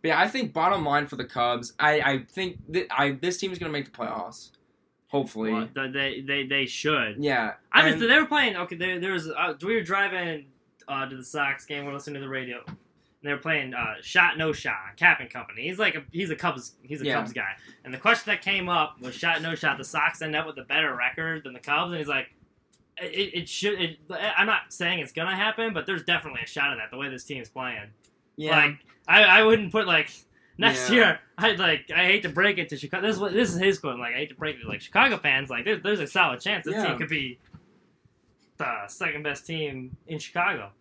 But 0.01 0.09
yeah, 0.09 0.19
I 0.19 0.27
think 0.27 0.53
bottom 0.53 0.85
line 0.85 1.07
for 1.07 1.15
the 1.15 1.25
Cubs, 1.25 1.73
I, 1.79 1.99
I 2.01 2.17
think 2.29 2.59
that 2.69 2.87
I 2.91 3.11
this 3.11 3.37
team's 3.37 3.57
gonna 3.59 3.71
make 3.71 3.85
the 3.85 3.91
playoffs. 3.91 4.51
Hopefully, 5.07 5.51
Well, 5.53 5.67
they 5.73 6.21
they 6.25 6.45
they 6.45 6.65
should. 6.67 7.15
yeah. 7.23 7.53
I 7.71 7.89
just 7.89 7.99
they 8.07 8.19
were 8.19 8.25
playing. 8.27 8.55
Okay, 8.57 8.75
there, 8.75 8.99
there 8.99 9.13
was 9.13 9.27
uh, 9.29 9.53
we 9.63 9.73
were 9.75 9.81
driving 9.81 10.45
uh, 10.89 11.07
to 11.07 11.15
the 11.15 11.23
Sox 11.23 11.65
game. 11.65 11.85
We're 11.85 11.93
listening 11.93 12.15
to 12.15 12.19
the 12.21 12.29
radio. 12.29 12.57
And 12.67 12.77
they 13.27 13.31
were 13.33 13.39
playing 13.39 13.73
uh, 13.73 13.95
shot 14.01 14.37
no 14.37 14.51
shot. 14.53 14.95
Kap 14.97 15.19
and 15.19 15.29
Company. 15.29 15.63
He's 15.63 15.77
like 15.79 15.95
a 15.95 16.03
he's 16.11 16.29
a 16.29 16.35
Cubs 16.35 16.73
he's 16.81 17.01
a 17.01 17.05
Yeah. 17.05 17.15
Cubs 17.15 17.33
guy. 17.33 17.51
And 17.83 17.93
the 17.93 17.97
question 17.97 18.31
that 18.31 18.41
came 18.41 18.69
up 18.69 18.99
was 19.01 19.13
shot 19.15 19.41
no 19.41 19.55
shot. 19.55 19.77
The 19.77 19.83
Sox 19.83 20.21
end 20.21 20.35
up 20.35 20.45
with 20.47 20.57
a 20.57 20.63
better 20.63 20.95
record 20.95 21.43
than 21.43 21.53
the 21.53 21.59
Cubs, 21.59 21.91
and 21.91 21.97
he's 21.99 22.07
like, 22.07 22.27
it, 23.01 23.33
it 23.41 23.49
should. 23.49 23.79
It, 23.81 23.97
I'm 24.37 24.47
not 24.47 24.61
saying 24.73 24.99
it's 24.99 25.11
gonna 25.11 25.35
happen, 25.35 25.73
but 25.73 25.85
there's 25.85 26.03
definitely 26.03 26.41
a 26.43 26.47
shot 26.47 26.71
of 26.71 26.79
that 26.79 26.91
the 26.91 26.97
way 26.97 27.09
this 27.09 27.23
team's 27.25 27.49
playing. 27.49 27.89
yeah. 28.37 28.57
Like 28.57 28.75
I, 29.07 29.23
I 29.23 29.43
wouldn't 29.43 29.71
put 29.73 29.85
like 29.85 30.09
next 30.57 30.89
Yeah. 30.89 30.95
year. 30.95 31.19
I 31.37 31.51
like 31.55 31.91
I 31.93 32.05
hate 32.05 32.21
to 32.23 32.29
break 32.29 32.57
it 32.57 32.69
to 32.69 32.77
Chicago. 32.77 33.05
This 33.07 33.17
is 33.17 33.33
this 33.33 33.53
is 33.53 33.59
his 33.59 33.79
quote. 33.79 33.99
Like 33.99 34.13
I 34.13 34.17
hate 34.19 34.29
to 34.29 34.35
break 34.35 34.55
it 34.57 34.61
to 34.61 34.67
like 34.69 34.79
Chicago 34.81 35.17
fans. 35.17 35.49
Like 35.49 35.65
there's 35.65 35.81
there's 35.83 35.99
a 35.99 36.07
solid 36.07 36.39
chance 36.39 36.63
this 36.65 36.75
Yeah. 36.75 36.87
team 36.87 36.97
could 36.97 37.09
be 37.09 37.37
the 38.57 38.87
second 38.87 39.23
best 39.23 39.45
team 39.45 39.95
in 40.07 40.19
Chicago. 40.19 40.71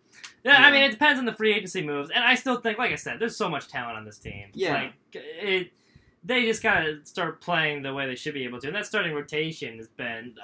Yeah, 0.43 0.57
I 0.63 0.71
mean 0.71 0.83
it 0.83 0.91
depends 0.91 1.19
on 1.19 1.25
the 1.25 1.33
free 1.33 1.53
agency 1.53 1.81
moves, 1.83 2.09
and 2.11 2.23
I 2.23 2.35
still 2.35 2.59
think, 2.61 2.77
like 2.77 2.91
I 2.91 2.95
said, 2.95 3.19
there's 3.19 3.35
so 3.35 3.49
much 3.49 3.67
talent 3.67 3.97
on 3.97 4.05
this 4.05 4.17
team. 4.17 4.47
Yeah. 4.53 4.73
like 4.73 4.93
it. 5.13 5.71
They 6.23 6.45
just 6.45 6.61
gotta 6.63 6.99
start 7.05 7.39
playing 7.41 7.81
the 7.81 7.93
way 7.93 8.05
they 8.07 8.15
should 8.15 8.33
be 8.33 8.43
able 8.43 8.59
to, 8.61 8.67
and 8.67 8.75
that 8.75 8.85
starting 8.85 9.13
rotation 9.13 9.77
has 9.77 9.87
been 9.89 10.35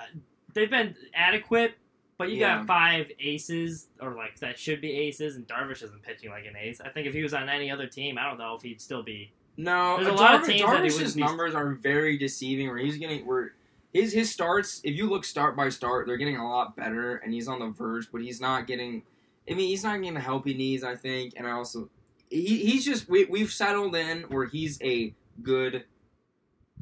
they've 0.54 0.70
been 0.70 0.96
adequate. 1.14 1.76
But 2.18 2.30
you 2.30 2.38
Yeah. 2.38 2.60
got 2.60 2.68
five 2.68 3.12
aces, 3.20 3.88
or 4.00 4.16
like 4.16 4.40
that 4.40 4.58
should 4.58 4.80
be 4.80 4.92
aces, 4.94 5.36
and 5.36 5.46
Darvish 5.48 5.84
isn't 5.84 6.02
pitching 6.02 6.30
like 6.30 6.46
an 6.46 6.56
ace. 6.56 6.80
I 6.80 6.88
think 6.88 7.08
if 7.08 7.14
he 7.14 7.22
was 7.22 7.34
on 7.34 7.50
any 7.50 7.70
other 7.70 7.88
team, 7.88 8.18
I 8.18 8.24
don't 8.24 8.38
know 8.38 8.56
if 8.56 8.62
he'd 8.62 8.80
still 8.80 9.04
be. 9.04 9.32
No, 9.58 9.98
There's 9.98 10.08
a 10.08 10.14
uh, 10.14 10.16
lot 10.16 10.36
of 10.36 10.46
teams 10.48 10.62
Darvish's 10.62 11.16
be- 11.16 11.22
numbers 11.22 11.56
are 11.56 11.74
very 11.74 12.18
deceiving. 12.18 12.68
Where 12.70 12.78
he's 12.78 12.98
getting 12.98 13.26
where 13.26 13.54
his 13.94 14.14
his 14.14 14.32
starts, 14.32 14.80
if 14.86 14.96
you 14.96 15.10
look 15.10 15.26
start 15.26 15.58
by 15.58 15.68
start, 15.68 16.08
they're 16.08 16.16
getting 16.18 16.38
a 16.38 16.50
lot 16.50 16.78
better, 16.78 17.18
and 17.18 17.34
he's 17.34 17.50
on 17.50 17.60
the 17.60 17.68
verge, 17.68 18.10
but 18.12 18.22
he's 18.22 18.40
not 18.40 18.66
getting. 18.68 19.04
I 19.50 19.54
mean, 19.54 19.68
he's 19.70 19.84
not 19.84 19.98
getting 19.98 20.16
the 20.16 20.20
help 20.20 20.46
he 20.46 20.54
needs. 20.54 20.84
I 20.84 20.96
think, 20.96 21.34
and 21.38 21.48
I 21.48 21.52
also 21.52 21.90
he, 22.30 22.66
he's 22.66 22.86
just 22.86 23.10
we 23.10 23.26
we've 23.26 23.52
settled 23.52 23.96
in 23.96 24.24
where 24.24 24.46
he's 24.46 24.82
a 24.82 25.14
good 25.42 25.86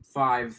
five 0.03 0.57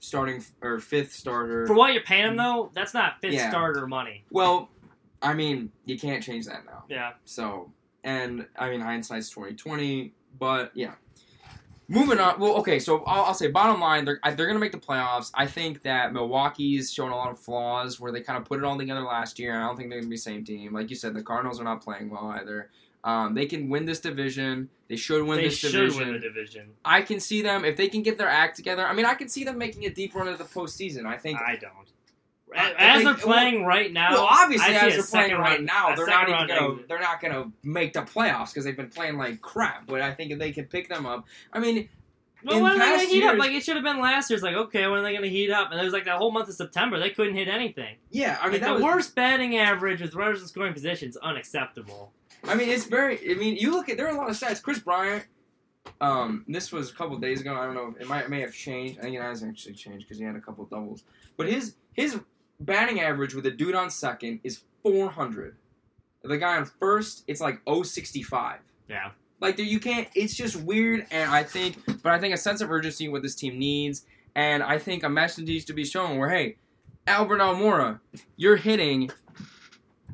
starting 0.00 0.42
or 0.62 0.78
fifth 0.78 1.12
starter. 1.12 1.66
For 1.66 1.74
what 1.74 1.92
you're 1.92 2.02
paying 2.02 2.24
him 2.24 2.36
mm-hmm. 2.36 2.38
though, 2.38 2.70
that's 2.74 2.94
not 2.94 3.20
fifth 3.20 3.34
Yeah. 3.34 3.50
starter 3.50 3.86
money. 3.86 4.24
well, 4.30 4.70
I 5.20 5.34
mean, 5.34 5.72
you 5.84 5.98
can't 5.98 6.22
change 6.22 6.46
that 6.46 6.64
now. 6.64 6.84
Yeah, 6.88 7.14
So, 7.24 7.72
and 8.04 8.46
I 8.56 8.70
mean, 8.70 8.80
hindsight's 8.80 9.28
twenty 9.30 9.54
twenty, 9.54 10.14
but 10.38 10.70
yeah. 10.74 10.94
Moving 11.90 12.18
on. 12.18 12.38
Well, 12.38 12.56
okay. 12.56 12.78
So 12.78 13.02
I'll, 13.04 13.24
I'll 13.24 13.34
say, 13.34 13.48
bottom 13.48 13.80
line, 13.80 14.04
they're 14.04 14.20
they're 14.22 14.46
gonna 14.46 14.58
make 14.58 14.72
the 14.72 14.78
playoffs. 14.78 15.30
I 15.34 15.46
think 15.46 15.82
that 15.82 16.12
Milwaukee's 16.12 16.92
showing 16.92 17.12
a 17.12 17.16
lot 17.16 17.30
of 17.30 17.38
flaws 17.38 17.98
where 17.98 18.12
they 18.12 18.20
kind 18.20 18.36
of 18.38 18.44
put 18.44 18.58
it 18.58 18.64
all 18.64 18.76
together 18.76 19.00
last 19.00 19.38
year. 19.38 19.54
and 19.54 19.62
I 19.62 19.66
don't 19.66 19.76
think 19.76 19.88
they're 19.88 19.98
gonna 20.00 20.10
be 20.10 20.16
the 20.16 20.20
same 20.20 20.44
team. 20.44 20.74
Like 20.74 20.90
you 20.90 20.96
said, 20.96 21.14
the 21.14 21.22
Cardinals 21.22 21.58
are 21.60 21.64
not 21.64 21.82
playing 21.82 22.10
well 22.10 22.26
either. 22.38 22.70
Um, 23.04 23.34
they 23.34 23.46
can 23.46 23.70
win 23.70 23.86
this 23.86 24.00
division. 24.00 24.68
They 24.88 24.96
should 24.96 25.24
win 25.24 25.40
this 25.40 25.60
division. 25.60 25.80
they 25.80 25.86
this 25.86 25.94
should 25.94 26.00
division. 26.00 26.12
win 26.12 26.20
the 26.20 26.28
division. 26.28 26.70
I 26.84 27.00
can 27.00 27.20
see 27.20 27.40
them 27.42 27.64
if 27.64 27.76
they 27.76 27.88
can 27.88 28.02
get 28.02 28.18
their 28.18 28.28
act 28.28 28.56
together. 28.56 28.86
I 28.86 28.92
mean, 28.92 29.06
I 29.06 29.14
can 29.14 29.28
see 29.28 29.44
them 29.44 29.56
making 29.56 29.86
a 29.86 29.90
deep 29.90 30.14
run 30.14 30.28
of 30.28 30.36
the 30.36 30.44
postseason. 30.44 31.06
I 31.06 31.16
think. 31.16 31.40
I 31.40 31.56
don't. 31.56 31.72
As 32.54 32.98
they- 32.98 33.04
they're 33.04 33.14
playing 33.14 33.64
right 33.64 33.92
now, 33.92 34.12
well, 34.12 34.28
obviously, 34.30 34.74
as 34.74 34.94
they're 34.94 35.02
playing 35.26 35.40
right 35.40 35.62
now, 35.62 35.94
they're 35.94 36.06
not 36.06 36.28
even 36.28 36.46
gonna 36.48 36.72
exit. 36.72 36.88
they're 36.88 37.00
not 37.00 37.20
gonna 37.20 37.50
make 37.62 37.92
the 37.92 38.02
playoffs 38.02 38.50
because 38.50 38.64
they've 38.64 38.76
been 38.76 38.88
playing 38.88 39.18
like 39.18 39.40
crap. 39.42 39.86
But 39.86 40.00
I 40.00 40.12
think 40.14 40.30
if 40.32 40.38
they 40.38 40.52
can 40.52 40.64
pick 40.66 40.88
them 40.88 41.04
up, 41.06 41.26
I 41.52 41.58
mean, 41.58 41.88
Well, 42.44 42.62
when 42.62 42.72
are 42.72 42.78
they 42.78 42.96
gonna 42.96 43.08
heat 43.08 43.24
up? 43.24 43.36
Like 43.38 43.52
it 43.52 43.64
should 43.64 43.74
have 43.76 43.84
been 43.84 44.00
last 44.00 44.30
year's. 44.30 44.42
Like 44.42 44.54
okay, 44.56 44.86
when 44.86 45.00
are 45.00 45.02
they 45.02 45.12
gonna 45.14 45.26
heat 45.26 45.50
up? 45.50 45.70
And 45.72 45.80
it 45.80 45.84
was 45.84 45.92
like 45.92 46.04
that 46.06 46.16
whole 46.18 46.30
month 46.30 46.48
of 46.48 46.54
September, 46.54 46.98
they 46.98 47.10
couldn't 47.10 47.34
hit 47.34 47.48
anything. 47.48 47.96
yeah, 48.10 48.38
I 48.40 48.44
mean 48.48 48.60
like, 48.60 48.62
the 48.62 48.74
was 48.74 48.82
worst 48.82 49.14
batting 49.14 49.56
average 49.58 50.00
with 50.00 50.14
runners 50.14 50.40
in 50.40 50.48
scoring 50.48 50.72
positions 50.72 51.16
unacceptable. 51.18 52.12
I 52.44 52.54
mean, 52.54 52.68
it's 52.68 52.84
very. 52.86 53.18
I 53.30 53.34
mean, 53.34 53.56
you 53.56 53.72
look 53.72 53.88
at 53.88 53.96
there 53.96 54.06
are 54.06 54.14
a 54.14 54.16
lot 54.16 54.30
of 54.30 54.36
stats. 54.38 54.62
Kris 54.62 54.78
Bryant. 54.78 55.24
Um, 56.00 56.44
this 56.46 56.70
was 56.70 56.90
a 56.90 56.94
couple 56.94 57.16
days 57.18 57.40
ago. 57.40 57.54
I 57.56 57.64
don't 57.64 57.74
know. 57.74 57.94
It 57.98 58.06
might 58.06 58.24
it 58.24 58.30
may 58.30 58.40
have 58.42 58.52
changed. 58.54 58.98
I 59.00 59.02
think 59.02 59.16
it 59.16 59.22
has 59.22 59.42
actually 59.42 59.74
changed 59.74 60.06
because 60.06 60.18
he 60.18 60.24
had 60.24 60.36
a 60.36 60.40
couple 60.40 60.64
doubles. 60.66 61.02
But 61.36 61.48
his 61.48 61.74
his 61.94 62.20
batting 62.60 63.00
average 63.00 63.34
with 63.34 63.46
a 63.46 63.50
dude 63.50 63.74
on 63.74 63.90
second 63.90 64.40
is 64.44 64.62
400. 64.82 65.56
The 66.22 66.38
guy 66.38 66.56
on 66.56 66.64
first, 66.64 67.24
it's 67.26 67.40
like 67.40 67.60
065. 67.66 68.60
Yeah. 68.88 69.10
Like 69.40 69.58
you 69.58 69.78
can't. 69.78 70.08
It's 70.14 70.34
just 70.34 70.56
weird, 70.56 71.06
and 71.10 71.30
I 71.30 71.44
think, 71.44 71.76
but 72.02 72.12
I 72.12 72.18
think 72.18 72.34
a 72.34 72.38
sense 72.38 72.60
of 72.60 72.70
urgency 72.70 73.08
what 73.08 73.22
this 73.22 73.36
team 73.36 73.58
needs, 73.58 74.04
and 74.34 74.62
I 74.62 74.78
think 74.78 75.04
a 75.04 75.08
message 75.08 75.46
needs 75.46 75.64
to 75.66 75.72
be 75.72 75.84
shown 75.84 76.18
where 76.18 76.28
hey, 76.28 76.56
Albert 77.06 77.38
Almora, 77.38 78.00
you're 78.36 78.56
hitting 78.56 79.10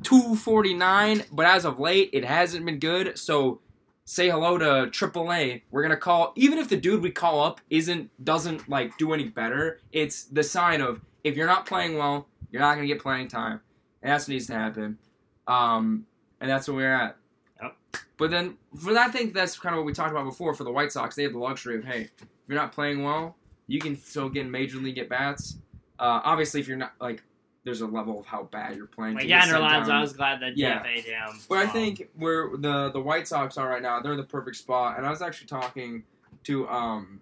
249, 0.03 1.23
but 1.31 1.47
as 1.47 1.65
of 1.65 1.79
late, 1.79 2.11
it 2.13 2.23
hasn't 2.23 2.65
been 2.65 2.77
good. 2.77 3.17
So 3.17 3.61
say 4.05 4.29
hello 4.29 4.59
to 4.59 4.91
AAA. 4.91 5.63
We're 5.71 5.81
gonna 5.81 5.97
call, 5.97 6.31
even 6.35 6.59
if 6.59 6.69
the 6.69 6.77
dude 6.77 7.01
we 7.01 7.09
call 7.09 7.43
up 7.43 7.61
isn't 7.71 8.11
doesn't 8.23 8.69
like 8.69 8.95
do 8.99 9.11
any 9.13 9.25
better. 9.25 9.79
It's 9.91 10.25
the 10.25 10.43
sign 10.43 10.81
of 10.81 11.01
if 11.23 11.35
you're 11.35 11.47
not 11.47 11.65
playing 11.65 11.97
well, 11.97 12.27
you're 12.55 12.61
not 12.61 12.75
gonna 12.75 12.87
get 12.87 12.99
playing 13.01 13.27
time, 13.27 13.59
and 14.01 14.13
that's 14.13 14.29
what 14.29 14.31
needs 14.33 14.47
to 14.47 14.53
happen. 14.53 14.97
Um, 15.45 16.05
and 16.39 16.49
that's 16.49 16.69
where 16.69 16.77
we're 16.77 16.93
at. 16.93 17.17
Yep. 17.61 17.75
But 18.15 18.31
then, 18.31 18.57
for 18.81 18.93
that, 18.93 19.09
I 19.09 19.11
think 19.11 19.33
that's 19.33 19.59
kind 19.59 19.75
of 19.75 19.79
what 19.79 19.85
we 19.85 19.91
talked 19.91 20.11
about 20.11 20.23
before. 20.23 20.53
For 20.53 20.63
the 20.63 20.71
White 20.71 20.93
Sox, 20.93 21.15
they 21.17 21.23
have 21.23 21.33
the 21.33 21.37
luxury 21.39 21.77
of 21.77 21.83
hey, 21.83 22.03
if 22.17 22.27
you're 22.47 22.57
not 22.57 22.71
playing 22.71 23.03
well, 23.03 23.35
you 23.67 23.79
can 23.81 23.97
still 23.97 24.29
get 24.29 24.45
major 24.45 24.77
league 24.77 24.97
at 24.99 25.09
bats. 25.09 25.57
Uh, 25.99 26.21
obviously, 26.23 26.61
if 26.61 26.67
you're 26.69 26.77
not 26.77 26.93
like, 27.01 27.23
there's 27.65 27.81
a 27.81 27.87
level 27.87 28.17
of 28.19 28.25
how 28.25 28.43
bad 28.43 28.77
you're 28.77 28.85
playing. 28.85 29.15
Like 29.15 29.23
to 29.23 29.29
Yonder 29.29 29.55
Alonso. 29.55 29.91
I 29.91 29.99
was 29.99 30.13
glad 30.13 30.39
that 30.41 30.55
Yeah. 30.55 30.81
DFA'd 30.81 31.03
him. 31.03 31.39
But 31.49 31.57
I 31.57 31.63
Um, 31.63 31.69
think 31.71 32.09
where 32.15 32.51
the 32.55 32.89
the 32.91 33.01
White 33.01 33.27
Sox 33.27 33.57
are 33.57 33.67
right 33.67 33.81
now, 33.81 33.99
they're 33.99 34.13
in 34.13 34.17
the 34.17 34.23
perfect 34.23 34.55
spot. 34.55 34.97
And 34.97 35.05
I 35.05 35.09
was 35.09 35.21
actually 35.21 35.47
talking 35.47 36.03
to 36.45 36.69
um 36.69 37.19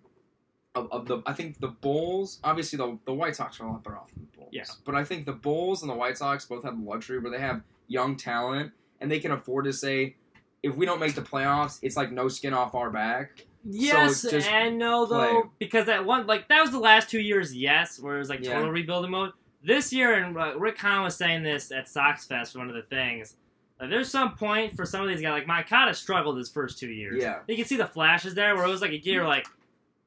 of, 0.75 0.91
of 0.91 1.07
the 1.07 1.21
I 1.25 1.33
think 1.33 1.59
the 1.59 1.67
Bulls. 1.67 2.39
Obviously, 2.43 2.77
the 2.77 2.97
the 3.05 3.13
White 3.13 3.35
Sox 3.35 3.59
are 3.59 3.65
a 3.65 3.71
lot 3.71 3.83
better 3.83 3.97
off 3.97 4.11
than 4.13 4.27
the 4.31 4.37
Bulls. 4.37 4.49
Yeah. 4.51 4.63
But 4.85 4.95
I 4.95 5.03
think 5.03 5.25
the 5.25 5.33
Bulls 5.33 5.81
and 5.81 5.89
the 5.89 5.95
White 5.95 6.17
Sox 6.17 6.45
both 6.45 6.63
have 6.63 6.77
the 6.77 6.89
luxury 6.89 7.19
where 7.19 7.31
they 7.31 7.39
have 7.39 7.61
young 7.87 8.15
talent 8.15 8.71
and 9.01 9.11
they 9.11 9.19
can 9.19 9.31
afford 9.31 9.65
to 9.65 9.73
say, 9.73 10.15
if 10.63 10.75
we 10.75 10.85
don't 10.85 10.99
make 10.99 11.15
the 11.15 11.21
playoffs, 11.21 11.79
it's 11.81 11.97
like 11.97 12.11
no 12.11 12.27
skin 12.27 12.53
off 12.53 12.73
our 12.75 12.89
back. 12.89 13.45
Yes 13.65 14.23
just 14.23 14.49
and 14.49 14.77
no 14.77 15.05
though, 15.05 15.51
because 15.57 15.85
that 15.85 16.05
one 16.05 16.27
like 16.27 16.49
that 16.49 16.61
was 16.61 16.71
the 16.71 16.79
last 16.79 17.09
two 17.09 17.19
years. 17.21 17.55
Yes, 17.55 17.99
where 17.99 18.15
it 18.15 18.19
was 18.19 18.29
like 18.29 18.43
Yeah. 18.43 18.53
total 18.55 18.71
rebuilding 18.71 19.11
mode. 19.11 19.31
This 19.65 19.93
year, 19.93 20.15
and 20.15 20.37
uh, 20.37 20.59
Rick 20.59 20.77
Hahn 20.77 21.03
was 21.03 21.15
saying 21.15 21.43
this 21.43 21.71
at 21.71 21.87
Sox 21.87 22.25
Fest. 22.25 22.57
One 22.57 22.67
of 22.67 22.75
the 22.75 22.81
things. 22.81 23.35
Like, 23.79 23.89
there's 23.89 24.09
some 24.09 24.35
point 24.35 24.75
for 24.75 24.85
some 24.85 25.01
of 25.01 25.07
these 25.07 25.21
guys. 25.21 25.31
Like 25.31 25.47
Moncada 25.47 25.93
struggled 25.93 26.37
his 26.37 26.49
first 26.49 26.77
two 26.77 26.89
years. 26.89 27.21
Yeah. 27.21 27.39
You 27.47 27.55
can 27.55 27.63
see 27.63 27.77
the 27.77 27.87
flashes 27.87 28.33
there, 28.33 28.55
where 28.55 28.65
it 28.65 28.69
was 28.69 28.81
like 28.81 28.91
a 28.91 28.97
year 28.99 29.25
like. 29.25 29.45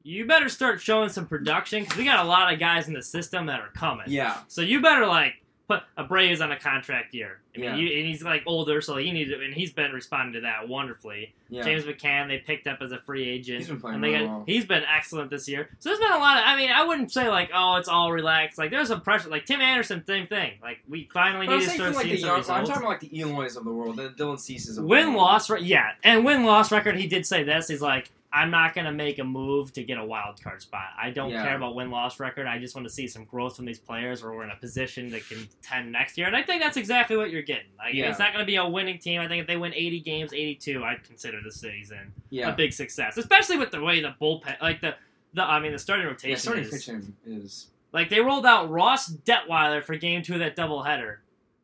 You 0.03 0.25
better 0.25 0.47
start 0.49 0.79
showing 0.81 1.09
some 1.09 1.25
production 1.25 1.83
because 1.83 1.97
we 1.97 2.05
got 2.05 2.23
a 2.25 2.27
lot 2.27 2.53
of 2.53 2.59
guys 2.59 2.87
in 2.87 2.93
the 2.93 3.01
system 3.03 3.47
that 3.47 3.59
are 3.59 3.69
coming. 3.69 4.05
Yeah. 4.07 4.37
So 4.47 4.61
you 4.61 4.81
better 4.81 5.05
like 5.05 5.43
put 5.67 5.83
Abreu's 5.97 6.39
on 6.39 6.49
a 6.53 6.57
contract 6.57 7.13
year. 7.13 7.41
I 7.53 7.59
mean, 7.59 7.69
Yeah. 7.71 7.75
you, 7.75 7.97
and 7.97 8.07
he's 8.07 8.23
like 8.23 8.43
older, 8.45 8.79
so 8.79 8.95
he 8.95 9.11
needs, 9.11 9.33
and 9.33 9.53
he's 9.53 9.73
been 9.73 9.91
responding 9.91 10.31
to 10.35 10.41
that 10.41 10.69
wonderfully. 10.69 11.33
Yeah. 11.49 11.63
James 11.63 11.83
McCann 11.83 12.29
they 12.29 12.37
picked 12.37 12.67
up 12.67 12.81
as 12.81 12.93
a 12.93 12.99
free 12.99 13.27
agent. 13.27 13.57
He's 13.59 13.67
been 13.67 13.81
playing 13.81 13.95
and 13.95 14.03
they 14.05 14.11
really 14.13 14.25
got, 14.27 14.31
well. 14.33 14.43
He's 14.47 14.65
been 14.65 14.83
excellent 14.83 15.29
this 15.29 15.49
year. 15.49 15.67
So 15.79 15.89
there's 15.89 15.99
been 15.99 16.11
a 16.13 16.19
lot 16.19 16.37
of. 16.37 16.43
I 16.45 16.55
mean, 16.55 16.71
I 16.71 16.85
wouldn't 16.85 17.11
say 17.11 17.27
like, 17.27 17.49
oh, 17.53 17.75
it's 17.75 17.89
all 17.89 18.13
relaxed. 18.13 18.57
Like 18.57 18.71
there's 18.71 18.87
some 18.87 19.01
pressure. 19.01 19.27
Like 19.27 19.45
Tim 19.45 19.59
Anderson, 19.59 20.05
same 20.07 20.27
thing. 20.27 20.53
Like 20.61 20.77
we 20.87 21.09
finally 21.13 21.47
But 21.47 21.57
need 21.57 21.65
to 21.65 21.69
start 21.71 21.95
like 21.95 22.05
seeing 22.05 22.17
some 22.19 22.29
young, 22.29 22.37
I'm 22.39 22.65
talking 22.65 22.71
about 22.83 22.83
like 22.83 22.99
the 23.01 23.19
Eloys 23.19 23.57
of 23.57 23.65
the 23.65 23.73
world, 23.73 23.97
the 23.97 24.09
Dylan 24.11 24.39
Ceases 24.39 24.79
Win 24.79 25.15
loss, 25.15 25.49
re- 25.49 25.61
yeah, 25.63 25.91
and 26.01 26.23
win 26.23 26.45
loss 26.45 26.71
record. 26.71 26.95
He 26.95 27.07
did 27.07 27.25
say 27.25 27.43
this. 27.43 27.67
He's 27.67 27.81
like, 27.81 28.09
I'm 28.33 28.51
not 28.51 28.75
gonna 28.75 28.91
make 28.91 29.19
a 29.19 29.23
move 29.23 29.71
to 29.73 29.83
get 29.83 29.97
a 29.97 30.03
wild 30.03 30.41
card 30.43 30.61
spot. 30.61 30.89
I 31.01 31.11
don't 31.11 31.31
Yeah. 31.31 31.43
care 31.45 31.55
about 31.55 31.75
win 31.75 31.89
loss 31.89 32.19
record. 32.19 32.45
I 32.45 32.59
just 32.59 32.75
want 32.75 32.85
to 32.87 32.93
see 32.93 33.07
some 33.07 33.23
growth 33.23 33.55
from 33.55 33.65
these 33.65 33.79
players, 33.79 34.21
where 34.21 34.33
we're 34.33 34.43
in 34.43 34.51
a 34.51 34.55
position 34.57 35.09
to 35.11 35.19
contend 35.21 35.91
next 35.93 36.17
year. 36.17 36.27
And 36.27 36.35
I 36.35 36.43
think 36.43 36.61
that's 36.61 36.75
exactly 36.77 37.15
what 37.15 37.31
you're 37.31 37.41
getting. 37.41 37.71
Like, 37.77 37.93
Yeah. 37.93 38.09
it's 38.09 38.19
not 38.19 38.33
gonna 38.33 38.45
be 38.45 38.57
a 38.57 38.67
winning 38.67 38.99
team. 38.99 39.21
I 39.21 39.27
think 39.27 39.41
if 39.41 39.47
they 39.47 39.55
win 39.57 39.73
80 39.73 40.01
games, 40.01 40.33
82, 40.33 40.83
I'd 40.83 41.03
consider 41.03 41.39
the 41.41 41.51
season 41.51 42.11
Yeah. 42.29 42.49
a 42.49 42.55
big 42.55 42.73
success, 42.73 43.17
especially 43.17 43.57
with 43.57 43.71
the 43.71 43.81
way 43.81 44.01
the 44.01 44.13
bullpen, 44.21 44.59
like 44.61 44.81
the. 44.81 44.95
The, 45.33 45.43
I 45.43 45.59
mean, 45.59 45.73
the 45.73 45.77
starting 45.79 46.05
rotation 46.07 46.29
Yeah, 46.31 46.35
starting 46.37 46.63
is 46.63 46.71
pitching 46.71 47.15
is 47.25 47.67
like 47.91 48.09
they 48.09 48.21
rolled 48.21 48.45
out 48.45 48.69
Ross 48.69 49.11
Detwiler 49.11 49.83
for 49.83 49.95
game 49.97 50.21
two 50.21 50.33
of 50.33 50.39
that 50.39 50.55
doubleheader. 50.55 51.17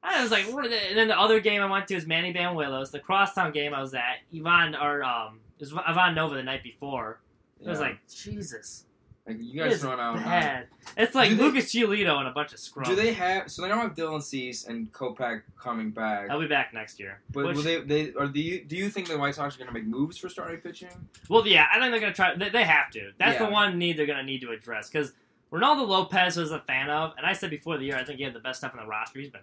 I 0.03 0.21
was 0.21 0.31
like, 0.31 0.45
what 0.51 0.65
are 0.65 0.69
they- 0.69 0.89
and 0.89 0.97
then 0.97 1.07
the 1.07 1.17
other 1.17 1.39
game 1.39 1.61
I 1.61 1.65
went 1.65 1.87
to 1.87 1.95
is 1.95 2.05
Manny 2.05 2.33
Banuelos. 2.33 2.91
The 2.91 2.99
crosstown 2.99 3.51
game 3.53 3.73
I 3.73 3.79
was 3.81 3.93
at, 3.93 4.17
Ivan 4.35 4.75
or 4.75 5.01
um, 5.03 5.39
was 5.71 5.81
Ivan 5.85 6.15
Nova 6.15 6.35
the 6.35 6.43
night 6.43 6.63
before. 6.63 7.19
It 7.61 7.69
was 7.69 7.79
like 7.79 7.97
Jesus, 8.13 8.85
Like, 9.25 9.37
you 9.39 9.61
guys 9.63 9.81
run 9.85 9.97
out. 9.99 10.17
Uh, 10.17 10.23
bad. 10.23 10.67
It's 10.97 11.15
like 11.15 11.29
Do 11.29 11.35
they- 11.37 11.43
Lucas 11.43 11.73
Giolito 11.73 12.17
and 12.19 12.27
a 12.27 12.31
bunch 12.31 12.51
of 12.51 12.59
scrubs. 12.59 12.89
Do 12.89 12.95
they 12.95 13.13
have? 13.13 13.49
So 13.49 13.61
they 13.61 13.69
don't 13.69 13.77
have 13.79 13.95
Dylan 13.95 14.21
Cease 14.21 14.65
and 14.65 14.91
Kopech 14.91 15.43
coming 15.57 15.91
back. 15.91 16.29
I'll 16.29 16.41
be 16.41 16.47
back 16.47 16.73
next 16.73 16.99
year. 16.99 17.21
But 17.31 17.45
Which- 17.45 17.55
will 17.55 17.63
they? 17.63 17.79
They 17.81 18.11
or 18.11 18.27
do 18.27 18.41
you? 18.41 18.65
Do 18.65 18.75
you 18.75 18.89
think 18.89 19.07
the 19.07 19.17
White 19.17 19.35
Sox 19.35 19.55
are 19.55 19.59
going 19.59 19.69
to 19.69 19.73
make 19.73 19.85
moves 19.85 20.17
for 20.17 20.27
starting 20.27 20.57
pitching? 20.57 20.89
Well, 21.29 21.47
yeah, 21.47 21.67
I 21.73 21.79
think 21.79 21.91
they're 21.91 22.01
gonna 22.01 22.13
try. 22.13 22.35
They, 22.35 22.49
they 22.49 22.63
have 22.65 22.91
to. 22.91 23.11
That's 23.17 23.39
Yeah. 23.39 23.45
the 23.45 23.51
one 23.53 23.77
need 23.77 23.95
they're 23.97 24.05
gonna 24.05 24.23
need 24.23 24.41
to 24.41 24.51
address 24.51 24.89
because 24.89 25.13
Reynaldo 25.53 25.87
Lopez 25.87 26.35
was 26.35 26.51
a 26.51 26.59
fan 26.59 26.89
of, 26.89 27.13
and 27.15 27.25
I 27.25 27.31
said 27.33 27.49
before 27.49 27.77
the 27.77 27.85
year 27.85 27.95
I 27.95 28.03
think 28.03 28.17
he 28.17 28.23
had 28.25 28.33
the 28.33 28.39
best 28.39 28.59
stuff 28.59 28.73
on 28.73 28.81
the 28.81 28.87
roster. 28.87 29.19
He's 29.19 29.29
been, 29.29 29.41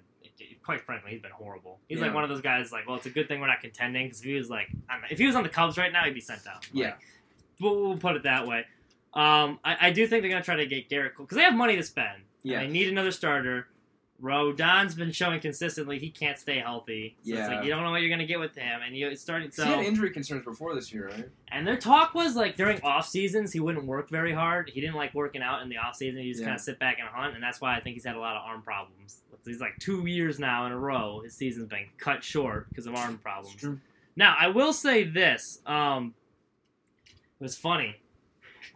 quite 0.62 0.80
frankly, 0.80 1.10
he's 1.12 1.20
been 1.20 1.30
horrible. 1.30 1.78
He's 1.88 2.00
like 2.00 2.14
one 2.14 2.22
of 2.24 2.30
those 2.30 2.40
guys. 2.40 2.72
Like, 2.72 2.86
well, 2.86 2.96
it's 2.96 3.06
a 3.06 3.10
good 3.10 3.28
thing 3.28 3.40
we're 3.40 3.46
not 3.46 3.60
contending 3.60 4.06
because 4.06 4.20
if 4.20 4.26
he 4.26 4.34
was 4.34 4.50
like, 4.50 4.68
on 4.90 5.00
if 5.10 5.18
he 5.18 5.26
was 5.26 5.36
on 5.36 5.42
the 5.42 5.48
Cubs 5.48 5.76
right 5.78 5.92
now, 5.92 6.04
he'd 6.04 6.14
be 6.14 6.20
sent 6.20 6.44
down. 6.44 6.56
Like, 6.56 6.64
Yeah. 6.72 6.92
we'll, 7.60 7.88
we'll 7.88 7.96
put 7.96 8.16
it 8.16 8.22
that 8.24 8.46
way. 8.46 8.64
Um, 9.14 9.58
I, 9.64 9.88
I 9.88 9.90
do 9.90 10.06
think 10.06 10.22
they're 10.22 10.30
gonna 10.30 10.44
try 10.44 10.56
to 10.56 10.66
get 10.66 10.88
Gerrit 10.88 11.14
Cole 11.14 11.26
because 11.26 11.36
they 11.36 11.42
have 11.44 11.54
money 11.54 11.76
to 11.76 11.82
spend. 11.82 12.22
Yeah. 12.42 12.60
They 12.60 12.68
need 12.68 12.88
another 12.88 13.10
starter. 13.10 13.68
Rodon's 14.20 14.94
been 14.94 15.12
showing 15.12 15.40
consistently 15.40 15.98
he 15.98 16.10
can't 16.10 16.38
stay 16.38 16.58
healthy. 16.58 17.16
So 17.22 17.30
it's 17.30 17.38
Yeah. 17.38 17.46
like 17.48 17.64
you 17.64 17.70
don't 17.70 17.82
know 17.82 17.90
what 17.90 18.00
you're 18.02 18.10
gonna 18.10 18.26
get 18.26 18.38
with 18.38 18.54
him, 18.54 18.80
and 18.84 18.96
you 18.96 19.08
it's 19.08 19.22
starting. 19.22 19.50
So 19.50 19.64
he 19.64 19.70
had 19.70 19.84
injury 19.84 20.10
concerns 20.10 20.44
before 20.44 20.74
this 20.74 20.92
year, 20.92 21.08
right? 21.08 21.28
and 21.48 21.66
their 21.66 21.76
talk 21.76 22.14
was 22.14 22.36
like 22.36 22.56
during 22.56 22.80
off 22.82 23.08
seasons 23.08 23.52
he 23.52 23.60
wouldn't 23.60 23.86
work 23.86 24.08
very 24.10 24.32
hard. 24.32 24.70
He 24.70 24.80
didn't 24.80 24.96
like 24.96 25.14
working 25.14 25.42
out 25.42 25.62
in 25.62 25.68
the 25.68 25.78
off 25.78 25.96
season. 25.96 26.20
He 26.20 26.28
just 26.28 26.40
Yeah. 26.40 26.46
kind 26.48 26.56
of 26.56 26.60
sit 26.62 26.78
back 26.78 26.98
and 27.00 27.08
hunt, 27.08 27.34
and 27.34 27.42
that's 27.42 27.60
why 27.60 27.76
I 27.76 27.80
think 27.80 27.94
he's 27.94 28.04
had 28.04 28.16
a 28.16 28.20
lot 28.20 28.36
of 28.36 28.42
arm 28.44 28.62
problems. 28.62 29.22
He's 29.44 29.60
like 29.60 29.78
two 29.78 30.06
years 30.06 30.38
now 30.38 30.66
in 30.66 30.72
a 30.72 30.78
row. 30.78 31.20
His 31.24 31.34
season's 31.34 31.66
been 31.68 31.86
cut 31.96 32.22
short 32.22 32.68
because 32.68 32.86
of 32.86 32.94
arm 32.94 33.16
problems. 33.18 33.54
true. 33.56 33.80
Now 34.16 34.36
I 34.38 34.48
will 34.48 34.72
say 34.74 35.02
this: 35.04 35.60
um, 35.66 36.14
it 37.06 37.42
was 37.42 37.56
funny. 37.56 37.96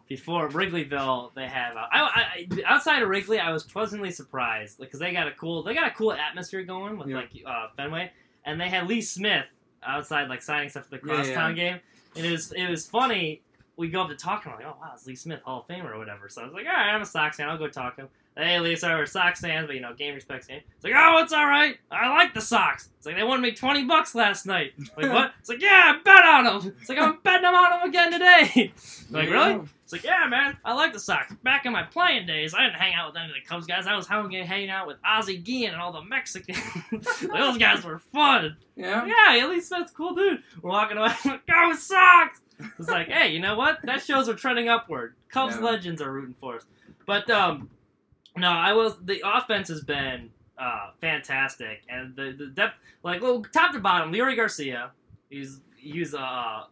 Before 0.08 0.48
Wrigleyville, 0.48 1.34
they 1.34 1.46
have 1.46 1.76
uh, 1.76 1.86
I, 1.90 2.00
I, 2.00 2.48
outside 2.66 3.02
of 3.02 3.08
Wrigley. 3.08 3.38
I 3.38 3.50
was 3.52 3.62
pleasantly 3.62 4.10
surprised 4.10 4.78
because 4.78 5.00
they 5.00 5.12
got 5.12 5.26
a 5.28 5.32
cool 5.32 5.62
they 5.62 5.74
got 5.74 5.86
a 5.86 5.90
cool 5.94 6.12
atmosphere 6.12 6.62
going 6.62 6.98
with 6.98 7.08
Yeah. 7.08 7.16
like 7.16 7.30
uh, 7.46 7.68
Fenway, 7.76 8.10
and 8.44 8.60
they 8.60 8.68
had 8.68 8.86
Lee 8.86 9.00
Smith 9.00 9.46
outside 9.82 10.28
like 10.28 10.42
signing 10.42 10.68
stuff 10.68 10.84
for 10.84 10.98
the 10.98 11.06
Yeah, 11.06 11.12
yeah. 11.12 11.22
crosstown 11.22 11.54
game. 11.54 11.80
And 12.16 12.24
it 12.26 12.30
was 12.30 12.52
it 12.52 12.68
was 12.68 12.86
funny. 12.86 13.42
We 13.76 13.88
go 13.88 14.02
up 14.02 14.08
to 14.08 14.14
talk 14.14 14.44
to 14.44 14.50
him 14.50 14.56
like, 14.56 14.66
oh 14.66 14.76
wow, 14.80 14.92
it's 14.94 15.06
Lee 15.06 15.16
Smith, 15.16 15.40
Hall 15.42 15.60
of 15.60 15.66
Famer 15.74 15.92
or 15.94 15.98
whatever. 15.98 16.28
So 16.28 16.42
I 16.42 16.44
was 16.44 16.54
like, 16.54 16.66
all 16.66 16.72
right, 16.72 16.94
I'm 16.94 17.02
a 17.02 17.06
Sox 17.06 17.36
fan. 17.38 17.48
I'll 17.48 17.58
go 17.58 17.66
talk 17.68 17.96
to 17.96 18.02
him. 18.02 18.08
Hey, 18.36 18.58
Lee, 18.58 18.74
sorry, 18.74 18.96
we're 18.96 19.06
Sox 19.06 19.40
fans, 19.40 19.68
but 19.68 19.76
you 19.76 19.80
know, 19.80 19.94
game 19.94 20.12
respects 20.14 20.48
game. 20.48 20.60
It's 20.74 20.82
like, 20.84 20.92
oh, 20.96 21.18
it's 21.22 21.32
all 21.32 21.46
right. 21.46 21.76
I 21.92 22.08
like 22.08 22.34
the 22.34 22.40
Sox. 22.40 22.88
It's 22.98 23.06
like 23.06 23.14
they 23.14 23.22
won 23.22 23.40
me 23.40 23.52
twenty 23.52 23.84
bucks 23.84 24.12
last 24.14 24.44
night. 24.44 24.72
Like 24.96 25.12
what? 25.12 25.32
It's 25.38 25.48
like, 25.48 25.62
yeah, 25.62 25.94
I 25.96 26.02
bet 26.02 26.24
on 26.24 26.44
them. 26.62 26.74
It's 26.80 26.88
like 26.88 26.98
I'm 26.98 27.18
betting 27.22 27.42
them 27.42 27.54
on 27.54 27.70
them 27.78 27.88
again 27.88 28.10
today. 28.10 28.72
like 29.10 29.28
Yeah. 29.28 29.34
really? 29.34 29.68
It's 29.84 29.92
like, 29.92 30.02
yeah, 30.02 30.26
man, 30.28 30.56
I 30.64 30.72
like 30.74 30.92
the 30.94 30.98
Sox. 30.98 31.32
Back 31.44 31.64
in 31.66 31.72
my 31.72 31.82
playing 31.84 32.26
days, 32.26 32.54
I 32.54 32.62
didn't 32.64 32.76
hang 32.80 32.94
out 32.94 33.12
with 33.12 33.16
any 33.22 33.28
of 33.28 33.34
the 33.34 33.46
Cubs 33.46 33.66
guys. 33.66 33.86
I 33.86 33.94
was 33.94 34.08
hanging 34.08 34.44
hanging 34.44 34.70
out 34.70 34.86
with 34.88 34.96
Ozzie 35.04 35.36
Guillen 35.38 35.72
and 35.74 35.80
all 35.80 35.92
the 35.92 36.02
Mexicans. 36.02 36.58
Like, 36.90 37.02
those 37.38 37.58
guys 37.58 37.84
were 37.84 37.98
fun. 37.98 38.56
Yeah. 38.74 39.06
Yeah, 39.06 39.40
Ellie 39.42 39.60
Smith's 39.60 39.92
a 39.92 39.94
cool 39.94 40.14
dude. 40.14 40.42
We're 40.60 40.70
walking 40.70 40.96
away. 40.96 41.12
Go 41.24 41.74
Sox! 41.74 42.40
It's 42.78 42.88
like, 42.88 43.08
hey, 43.08 43.28
you 43.32 43.38
know 43.40 43.56
what? 43.56 43.78
That 43.84 44.02
shows 44.02 44.26
we're 44.26 44.34
trending 44.34 44.68
upward. 44.68 45.14
Cubs 45.28 45.54
Yeah. 45.56 45.60
legends 45.62 46.00
are 46.02 46.10
rooting 46.10 46.34
for 46.40 46.56
us. 46.56 46.64
But 47.06 47.28
um, 47.28 47.68
no, 48.36 48.48
I 48.48 48.72
will. 48.72 48.96
The 49.02 49.22
offense 49.24 49.68
has 49.68 49.82
been 49.82 50.30
uh, 50.58 50.90
fantastic, 51.00 51.82
and 51.88 52.14
the 52.16 52.34
the 52.36 52.46
depth, 52.46 52.74
like, 53.02 53.22
well, 53.22 53.42
top 53.52 53.72
to 53.72 53.80
bottom, 53.80 54.12
Leury 54.12 54.36
Garcia, 54.36 54.90
he's 55.30 55.60
he's 55.76 56.14
a 56.14 56.66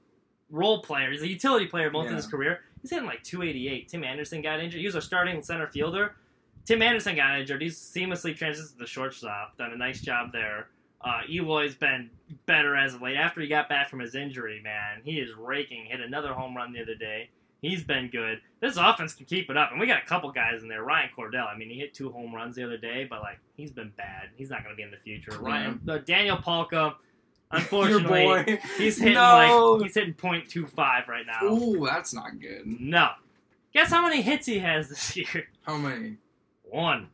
role 0.50 0.82
player. 0.82 1.10
He's 1.10 1.22
a 1.22 1.28
utility 1.28 1.66
player 1.66 1.90
most 1.90 2.08
of 2.08 2.16
his 2.16 2.26
career. 2.26 2.60
He's 2.80 2.90
hitting 2.90 3.06
like 3.06 3.22
288. 3.22 3.88
Tim 3.88 4.04
Anderson 4.04 4.42
got 4.42 4.60
injured. 4.60 4.80
He 4.80 4.86
was 4.86 4.94
our 4.94 5.00
starting 5.00 5.42
center 5.42 5.66
fielder. 5.66 6.16
Tim 6.64 6.82
Anderson 6.82 7.16
got 7.16 7.38
injured. 7.38 7.62
He's 7.62 7.78
seamlessly 7.78 8.36
transitioned 8.36 8.72
to 8.72 8.78
the 8.78 8.86
shortstop. 8.86 9.56
Done 9.56 9.72
a 9.72 9.76
nice 9.76 10.00
job 10.00 10.32
there. 10.32 10.68
Uh, 11.00 11.22
Eloy's 11.28 11.74
been 11.74 12.10
better 12.46 12.76
as 12.76 12.94
of 12.94 13.02
late. 13.02 13.16
After 13.16 13.40
he 13.40 13.48
got 13.48 13.68
back 13.68 13.88
from 13.88 13.98
his 13.98 14.14
injury, 14.14 14.60
man, 14.62 15.00
he 15.04 15.18
is 15.18 15.30
raking. 15.36 15.86
Hit 15.86 16.00
another 16.00 16.32
home 16.32 16.56
run 16.56 16.72
the 16.72 16.80
other 16.80 16.94
day. 16.94 17.30
He's 17.62 17.82
been 17.84 18.08
good. 18.10 18.40
This 18.60 18.76
offense 18.76 19.14
can 19.14 19.24
keep 19.24 19.48
it 19.48 19.56
up, 19.56 19.70
and 19.70 19.80
we 19.80 19.86
got 19.86 20.02
a 20.02 20.06
couple 20.06 20.30
guys 20.32 20.62
in 20.62 20.68
there. 20.68 20.82
Ryan 20.82 21.08
Cordell. 21.16 21.46
I 21.46 21.56
mean, 21.56 21.70
he 21.70 21.78
hit 21.78 21.94
two 21.94 22.10
home 22.10 22.34
runs 22.34 22.56
the 22.56 22.64
other 22.64 22.76
day, 22.76 23.06
but 23.08 23.22
like 23.22 23.38
he's 23.56 23.70
been 23.70 23.92
bad. 23.96 24.28
He's 24.36 24.50
not 24.50 24.64
going 24.64 24.74
to 24.74 24.76
be 24.76 24.82
in 24.82 24.90
the 24.90 24.96
future. 24.98 25.32
Ryan, 25.38 25.80
uh, 25.88 25.98
Daniel 25.98 26.36
Palka. 26.36 26.96
Unfortunately, 27.52 28.22
Your 28.24 28.44
boy. 28.46 28.58
he's 28.78 28.98
hitting 28.98 29.14
No. 29.14 29.76
like 29.78 29.82
he's 29.86 29.94
hitting 29.94 30.14
.25 30.14 31.06
right 31.06 31.24
now. 31.26 31.44
Ooh, 31.46 31.86
that's 31.86 32.12
not 32.14 32.40
good. 32.40 32.62
No. 32.66 33.10
Guess 33.74 33.90
how 33.90 34.02
many 34.02 34.22
hits 34.22 34.46
he 34.46 34.58
has 34.58 34.88
this 34.88 35.16
year? 35.16 35.48
How 35.62 35.76
many? 35.76 36.16
One. 36.64 37.08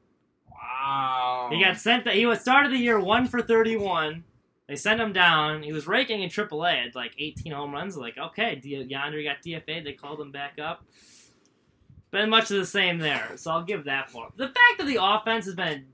Wow. 0.50 1.48
He 1.52 1.60
got 1.62 1.76
sent. 1.76 2.04
That 2.04 2.14
he 2.14 2.24
was 2.24 2.40
started 2.40 2.72
the 2.72 2.78
year 2.78 2.98
one 3.00 3.26
for 3.26 3.42
31. 3.42 4.24
They 4.68 4.76
sent 4.76 5.00
him 5.00 5.12
down. 5.14 5.62
He 5.62 5.72
was 5.72 5.86
raking 5.86 6.22
in 6.22 6.28
AAA 6.28 6.88
at 6.88 6.94
like 6.94 7.12
18 7.18 7.52
home 7.52 7.72
runs. 7.72 7.96
Like, 7.96 8.18
okay, 8.18 8.56
D- 8.56 8.76
Yonder 8.88 9.22
got 9.22 9.36
DFA. 9.44 9.82
They 9.82 9.94
called 9.94 10.20
him 10.20 10.30
back 10.30 10.58
up. 10.62 10.84
Been 12.10 12.30
much 12.30 12.50
of 12.50 12.56
the 12.58 12.66
same 12.66 12.98
there, 12.98 13.32
so 13.36 13.50
I'll 13.50 13.64
give 13.64 13.84
that 13.84 14.10
for 14.10 14.24
him. 14.26 14.32
The 14.36 14.46
fact 14.46 14.78
that 14.78 14.86
the 14.86 14.98
offense 15.02 15.44
has 15.46 15.54
been 15.54 15.86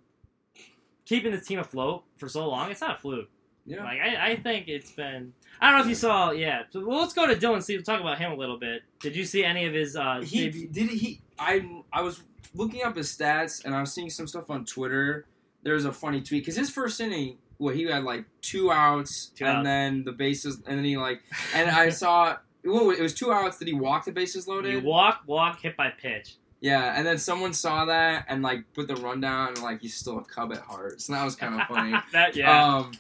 keeping 1.04 1.32
this 1.32 1.46
team 1.46 1.58
afloat 1.58 2.04
for 2.16 2.28
so 2.28 2.48
long, 2.48 2.70
it's 2.70 2.80
not 2.80 2.96
a 2.96 2.98
fluke. 3.00 3.28
Yeah. 3.66 3.82
Like, 3.82 3.98
I, 4.00 4.32
I 4.32 4.36
think 4.36 4.68
it's 4.68 4.90
been. 4.92 5.32
I 5.60 5.68
don't 5.70 5.78
know 5.78 5.82
if 5.84 5.88
you 5.88 5.94
saw. 5.94 6.30
Yeah. 6.32 6.62
So 6.70 6.84
well, 6.86 7.00
let's 7.00 7.14
go 7.14 7.26
to 7.26 7.34
Dylan. 7.34 7.62
See, 7.62 7.76
we'll 7.76 7.82
talk 7.84 8.00
about 8.00 8.18
him 8.18 8.30
a 8.32 8.36
little 8.36 8.58
bit. 8.58 8.82
Did 9.00 9.16
you 9.16 9.24
see 9.24 9.44
any 9.44 9.64
of 9.66 9.72
his? 9.72 9.96
Uh, 9.96 10.20
he 10.22 10.44
debut- 10.50 10.68
did 10.68 10.90
he 10.90 11.20
I 11.38 11.82
I 11.92 12.02
was 12.02 12.22
looking 12.54 12.82
up 12.82 12.96
his 12.96 13.08
stats 13.16 13.64
and 13.64 13.74
I 13.74 13.80
was 13.80 13.92
seeing 13.92 14.10
some 14.10 14.26
stuff 14.26 14.50
on 14.50 14.64
Twitter. 14.66 15.26
There 15.62 15.74
was 15.74 15.86
a 15.86 15.92
funny 15.92 16.20
tweet 16.20 16.42
because 16.42 16.56
his 16.56 16.70
first 16.70 17.00
inning, 17.00 17.38
well, 17.64 17.74
he 17.74 17.84
had 17.84 18.04
like 18.04 18.24
two 18.42 18.70
outs 18.70 19.32
Two 19.34 19.44
and 19.46 19.58
outs. 19.58 19.64
then 19.64 20.04
the 20.04 20.12
bases, 20.12 20.62
and 20.66 20.78
then 20.78 20.84
he 20.84 20.96
like, 20.96 21.22
and 21.54 21.70
I 21.70 21.88
saw. 21.88 22.36
Well, 22.64 22.90
it 22.90 23.00
was 23.00 23.12
two 23.14 23.32
outs. 23.32 23.58
Did 23.58 23.68
he 23.68 23.74
walk 23.74 24.04
the 24.04 24.12
bases 24.12 24.46
you 24.46 24.52
loaded? 24.54 24.84
walk, 24.84 25.22
walk, 25.26 25.60
hit 25.60 25.76
by 25.76 25.90
pitch. 25.90 26.36
Yeah, 26.60 26.94
and 26.96 27.06
then 27.06 27.18
someone 27.18 27.52
saw 27.52 27.84
that 27.86 28.24
and 28.28 28.42
like 28.42 28.64
put 28.72 28.88
the 28.88 28.96
rundown 28.96 29.48
and 29.48 29.62
like 29.62 29.82
he's 29.82 29.94
still 29.96 30.18
a 30.18 30.24
Cub 30.24 30.50
at 30.52 30.58
heart. 30.60 31.00
So 31.02 31.12
that 31.12 31.24
was 31.24 31.36
kind 31.36 31.60
of 31.60 31.66
funny. 31.68 31.94
that 32.12 32.34
yeah. 32.36 32.76
Um, 32.76 32.92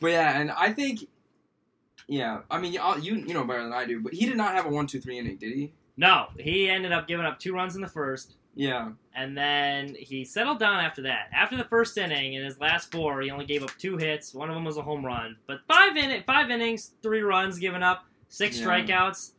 but 0.00 0.12
yeah, 0.12 0.40
and 0.40 0.52
I 0.52 0.72
think, 0.72 1.00
yeah, 2.06 2.42
I 2.50 2.60
mean, 2.60 2.72
you 2.72 2.80
you 3.02 3.34
know 3.34 3.44
better 3.44 3.64
than 3.64 3.72
I 3.72 3.84
do, 3.86 4.00
but 4.00 4.14
he 4.14 4.24
did 4.26 4.36
not 4.36 4.54
have 4.54 4.66
a 4.66 4.68
one 4.68 4.86
two 4.86 5.00
three 5.00 5.18
inning, 5.18 5.36
did 5.36 5.52
he? 5.52 5.72
No, 5.96 6.26
he 6.38 6.70
ended 6.70 6.92
up 6.92 7.08
giving 7.08 7.26
up 7.26 7.40
two 7.40 7.52
runs 7.52 7.74
in 7.74 7.82
the 7.82 7.88
first, 7.88 8.34
Yeah, 8.58 8.90
and 9.14 9.38
then 9.38 9.94
he 9.94 10.24
settled 10.24 10.58
down 10.58 10.80
after 10.84 11.02
that. 11.02 11.28
After 11.32 11.56
the 11.56 11.64
first 11.64 11.96
inning, 11.96 12.34
in 12.34 12.44
his 12.44 12.58
last 12.58 12.90
four, 12.90 13.20
he 13.20 13.30
only 13.30 13.44
gave 13.46 13.62
up 13.62 13.70
two 13.78 13.96
hits. 13.96 14.34
One 14.34 14.48
of 14.50 14.54
them 14.56 14.64
was 14.64 14.76
a 14.76 14.82
home 14.82 15.06
run, 15.06 15.36
but 15.46 15.60
five 15.68 15.96
in 15.96 16.22
five 16.24 16.50
innings, 16.50 16.90
three 17.00 17.20
runs 17.22 17.58
given 17.58 17.82
up, 17.84 18.04
six 18.28 18.58
Yeah. 18.58 18.66
strikeouts, 18.66 19.30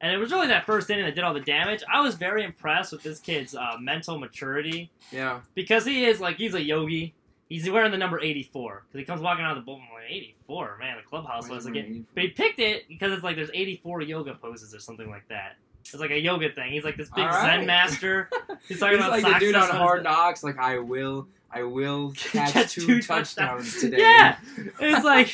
and 0.00 0.12
it 0.12 0.16
was 0.16 0.32
really 0.32 0.46
that 0.48 0.64
first 0.64 0.88
inning 0.88 1.04
that 1.04 1.14
did 1.14 1.22
all 1.22 1.34
the 1.34 1.40
damage. 1.40 1.82
I 1.92 2.00
was 2.00 2.14
very 2.14 2.44
impressed 2.44 2.92
with 2.92 3.02
this 3.02 3.20
kid's 3.20 3.54
uh, 3.54 3.76
mental 3.78 4.18
maturity 4.18 4.90
yeah, 5.10 5.40
because 5.54 5.84
he 5.84 6.06
is 6.06 6.18
like 6.18 6.36
he's 6.38 6.54
a 6.54 6.62
yogi. 6.62 7.14
He's 7.50 7.68
wearing 7.68 7.90
the 7.92 7.98
number 7.98 8.18
eighty 8.20 8.42
four 8.42 8.84
because 8.88 8.98
he 9.00 9.04
comes 9.04 9.20
walking 9.20 9.44
out 9.44 9.58
of 9.58 9.62
the 9.62 9.70
bullpen 9.70 9.80
like 9.92 10.08
eighty 10.08 10.34
four. 10.46 10.78
Man, 10.80 10.96
the 10.96 11.02
clubhouse 11.02 11.46
was 11.50 11.66
like. 11.66 11.74
But 12.14 12.22
he 12.22 12.28
picked 12.30 12.58
it 12.58 12.88
because 12.88 13.12
it's 13.12 13.22
like 13.22 13.36
there's 13.36 13.50
84 13.52 14.00
yoga 14.00 14.32
poses 14.34 14.74
or 14.74 14.80
something 14.80 15.10
like 15.10 15.28
that. 15.28 15.56
It's 15.84 15.94
like 15.94 16.10
a 16.10 16.18
yoga 16.18 16.50
thing. 16.50 16.72
He's 16.72 16.84
like 16.84 16.96
this 16.96 17.08
big 17.10 17.24
right. 17.24 17.56
Zen 17.58 17.66
master. 17.66 18.28
He's 18.48 18.58
He's 18.68 18.80
talking 18.80 18.96
about 18.98 19.10
like 19.10 19.24
the 19.24 19.38
dude 19.38 19.54
on 19.54 19.68
Hard 19.70 20.04
Knocks. 20.04 20.42
Like 20.44 20.58
I 20.58 20.78
will, 20.78 21.28
I 21.50 21.62
will 21.64 22.12
catch 22.16 22.52
Catch 22.52 22.72
two, 22.74 22.86
two 22.86 23.02
touchdowns 23.02 23.26
touchdowns. 23.72 23.80
today. 23.80 23.98
Yeah, 23.98 24.36
it's 24.80 25.04
like, 25.04 25.30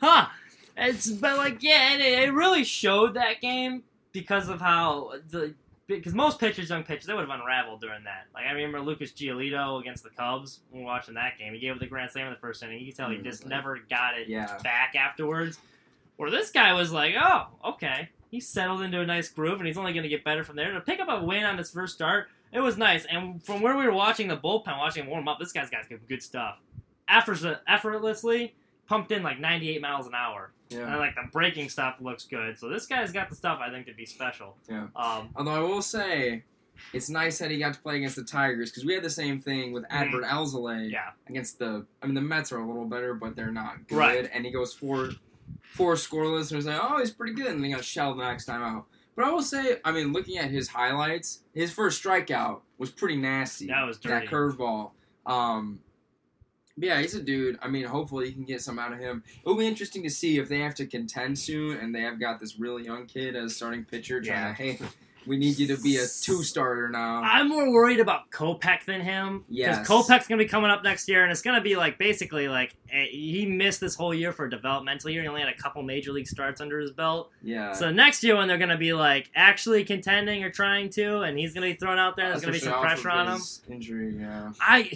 huh? 0.00 0.26
It's 0.76 1.10
but 1.10 1.36
like 1.36 1.62
yeah, 1.62 1.92
and 1.92 2.02
it, 2.02 2.28
it 2.28 2.32
really 2.32 2.64
showed 2.64 3.14
that 3.14 3.40
game 3.40 3.82
because 4.12 4.48
of 4.48 4.60
how 4.60 5.14
the 5.30 5.54
because 5.88 6.12
most 6.14 6.38
pitchers, 6.38 6.68
young 6.68 6.84
pitchers, 6.84 7.06
they 7.06 7.14
would 7.14 7.26
have 7.28 7.40
unraveled 7.40 7.80
during 7.80 8.04
that. 8.04 8.26
Like 8.34 8.44
I 8.44 8.52
remember 8.52 8.80
Lucas 8.80 9.10
Giolito 9.12 9.80
against 9.80 10.04
the 10.04 10.10
Cubs 10.10 10.60
when 10.70 10.80
we 10.82 10.84
were 10.84 10.92
watching 10.92 11.14
that 11.14 11.38
game. 11.38 11.54
He 11.54 11.58
gave 11.60 11.72
up 11.72 11.80
the 11.80 11.86
grand 11.86 12.10
slam 12.10 12.26
in 12.26 12.34
the 12.34 12.38
first 12.38 12.62
inning. 12.62 12.78
You 12.80 12.86
could 12.92 12.96
tell 12.96 13.10
he 13.10 13.16
Mm, 13.16 13.24
just 13.24 13.46
never 13.46 13.78
got 13.88 14.18
it 14.18 14.28
Yeah. 14.28 14.58
back 14.62 14.94
afterwards. 14.94 15.58
Where 16.16 16.30
this 16.30 16.50
guy 16.50 16.74
was 16.74 16.92
like, 16.92 17.14
oh, 17.18 17.46
okay. 17.70 18.10
He 18.30 18.40
settled 18.40 18.82
into 18.82 19.00
a 19.00 19.06
nice 19.06 19.28
groove, 19.28 19.58
and 19.58 19.66
he's 19.66 19.78
only 19.78 19.92
going 19.92 20.02
to 20.02 20.08
get 20.08 20.24
better 20.24 20.44
from 20.44 20.56
there. 20.56 20.72
To 20.72 20.80
pick 20.80 21.00
up 21.00 21.08
a 21.08 21.24
win 21.24 21.44
on 21.44 21.56
his 21.58 21.70
first 21.70 21.94
start, 21.94 22.28
it 22.52 22.60
was 22.60 22.76
nice. 22.76 23.04
And 23.06 23.42
from 23.42 23.60
where 23.62 23.76
we 23.76 23.84
were 23.84 23.92
watching 23.92 24.28
the 24.28 24.36
bullpen, 24.36 24.78
watching 24.78 25.04
him 25.04 25.10
warm 25.10 25.28
up, 25.28 25.38
this 25.38 25.52
guy's 25.52 25.70
got 25.70 25.88
good, 25.88 26.00
good 26.08 26.22
stuff. 26.22 26.58
Effort, 27.08 27.60
effortlessly 27.66 28.54
pumped 28.86 29.12
in 29.12 29.22
like 29.22 29.38
98 29.38 29.80
miles 29.80 30.06
an 30.06 30.14
hour. 30.14 30.52
And 30.70 30.98
like 30.98 31.14
the 31.14 31.22
braking 31.32 31.70
stuff 31.70 31.96
looks 32.00 32.24
good. 32.26 32.58
So 32.58 32.68
this 32.68 32.86
guy's 32.86 33.10
got 33.12 33.30
the 33.30 33.34
stuff 33.36 33.58
I 33.62 33.70
think 33.70 33.86
to 33.86 33.94
be 33.94 34.04
special. 34.04 34.56
Yeah. 34.68 34.88
Um, 34.94 35.30
Although 35.34 35.52
I 35.54 35.60
will 35.60 35.80
say, 35.80 36.44
it's 36.92 37.08
nice 37.08 37.38
that 37.38 37.50
he 37.50 37.58
got 37.58 37.72
to 37.74 37.80
play 37.80 37.96
against 37.96 38.16
the 38.16 38.24
Tigers 38.24 38.70
because 38.70 38.84
we 38.84 38.92
had 38.92 39.02
the 39.02 39.08
same 39.10 39.40
thing 39.40 39.72
with 39.72 39.84
Mhm. 39.84 39.90
Adbert 40.12 40.24
Alzolay 40.24 40.90
yeah. 40.90 41.10
against 41.28 41.58
the. 41.58 41.86
I 42.02 42.06
mean, 42.06 42.14
the 42.14 42.20
Mets 42.20 42.52
are 42.52 42.58
a 42.58 42.66
little 42.66 42.84
better, 42.84 43.14
but 43.14 43.34
they're 43.34 43.50
not 43.50 43.86
good. 43.88 43.96
Right. 43.96 44.30
And 44.32 44.44
he 44.44 44.50
goes 44.50 44.74
four, 44.74 45.08
four 45.62 45.94
scoreless, 45.94 46.50
and 46.50 46.58
it's 46.58 46.66
like, 46.66 46.80
oh, 46.82 46.98
he's 46.98 47.10
pretty 47.10 47.34
good, 47.34 47.52
and 47.52 47.64
he 47.64 47.72
got 47.72 47.84
shelled 47.84 48.18
the 48.18 48.24
next 48.24 48.44
time 48.46 48.62
out. 48.62 48.86
But 49.16 49.24
I 49.26 49.30
will 49.30 49.42
say, 49.42 49.78
I 49.84 49.90
mean, 49.92 50.12
looking 50.12 50.38
at 50.38 50.50
his 50.50 50.68
highlights, 50.68 51.40
his 51.52 51.72
first 51.72 52.02
strikeout 52.02 52.60
was 52.78 52.90
pretty 52.90 53.16
nasty. 53.16 53.66
That 53.66 53.84
was 53.86 53.98
dirty. 53.98 54.26
That 54.26 54.32
curveball. 54.32 54.90
Um, 55.26 55.80
but 56.76 56.86
yeah, 56.88 57.00
he's 57.00 57.14
a 57.16 57.22
dude. 57.22 57.58
I 57.60 57.66
mean, 57.66 57.84
hopefully 57.84 58.26
you 58.28 58.32
can 58.32 58.44
get 58.44 58.62
some 58.62 58.78
out 58.78 58.92
of 58.92 59.00
him. 59.00 59.24
It'll 59.42 59.56
be 59.58 59.66
interesting 59.66 60.04
to 60.04 60.10
see 60.10 60.38
if 60.38 60.48
they 60.48 60.60
have 60.60 60.76
to 60.76 60.86
contend 60.86 61.36
soon, 61.36 61.76
and 61.78 61.92
they 61.92 62.02
have 62.02 62.20
got 62.20 62.38
this 62.38 62.58
really 62.60 62.84
young 62.84 63.06
kid 63.06 63.34
as 63.34 63.56
starting 63.56 63.84
pitcher. 63.84 64.20
Trying 64.20 64.38
Yeah. 64.38 64.48
to, 64.48 64.54
hey, 64.54 64.78
we 65.28 65.36
need 65.36 65.58
you 65.58 65.66
to 65.68 65.76
be 65.76 65.98
a 65.98 66.06
two 66.06 66.42
starter 66.42 66.88
now. 66.88 67.22
I'm 67.22 67.48
more 67.48 67.70
worried 67.70 68.00
about 68.00 68.30
Kopech 68.30 68.86
than 68.86 69.02
him. 69.02 69.44
Yes. 69.48 69.78
Because 69.78 70.08
Kopech's 70.08 70.26
going 70.26 70.38
to 70.38 70.44
be 70.44 70.48
coming 70.48 70.70
up 70.70 70.82
next 70.82 71.08
year, 71.08 71.22
and 71.22 71.30
it's 71.30 71.42
going 71.42 71.56
to 71.56 71.62
be 71.62 71.76
like 71.76 71.98
basically 71.98 72.48
like 72.48 72.74
eh, 72.90 73.04
he 73.10 73.46
missed 73.46 73.80
this 73.80 73.94
whole 73.94 74.14
year 74.14 74.32
for 74.32 74.46
a 74.46 74.50
developmental 74.50 75.10
year. 75.10 75.22
He 75.22 75.28
only 75.28 75.42
had 75.42 75.50
a 75.50 75.56
couple 75.56 75.82
major 75.82 76.12
league 76.12 76.26
starts 76.26 76.60
under 76.60 76.80
his 76.80 76.90
belt. 76.90 77.30
Yeah. 77.42 77.74
So 77.74 77.90
next 77.90 78.24
year, 78.24 78.36
when 78.36 78.48
they're 78.48 78.58
going 78.58 78.70
to 78.70 78.78
be 78.78 78.94
like 78.94 79.30
actually 79.34 79.84
contending 79.84 80.42
or 80.42 80.50
trying 80.50 80.88
to, 80.90 81.20
and 81.20 81.38
he's 81.38 81.52
going 81.52 81.68
to 81.68 81.74
be 81.74 81.78
thrown 81.78 81.98
out 81.98 82.16
there, 82.16 82.30
there's 82.30 82.40
going 82.40 82.54
to 82.54 82.60
be 82.60 82.64
some 82.64 82.80
pressure 82.80 83.10
on 83.10 83.28
him. 83.28 83.40
Injury, 83.68 84.16
yeah. 84.18 84.52
I 84.60 84.90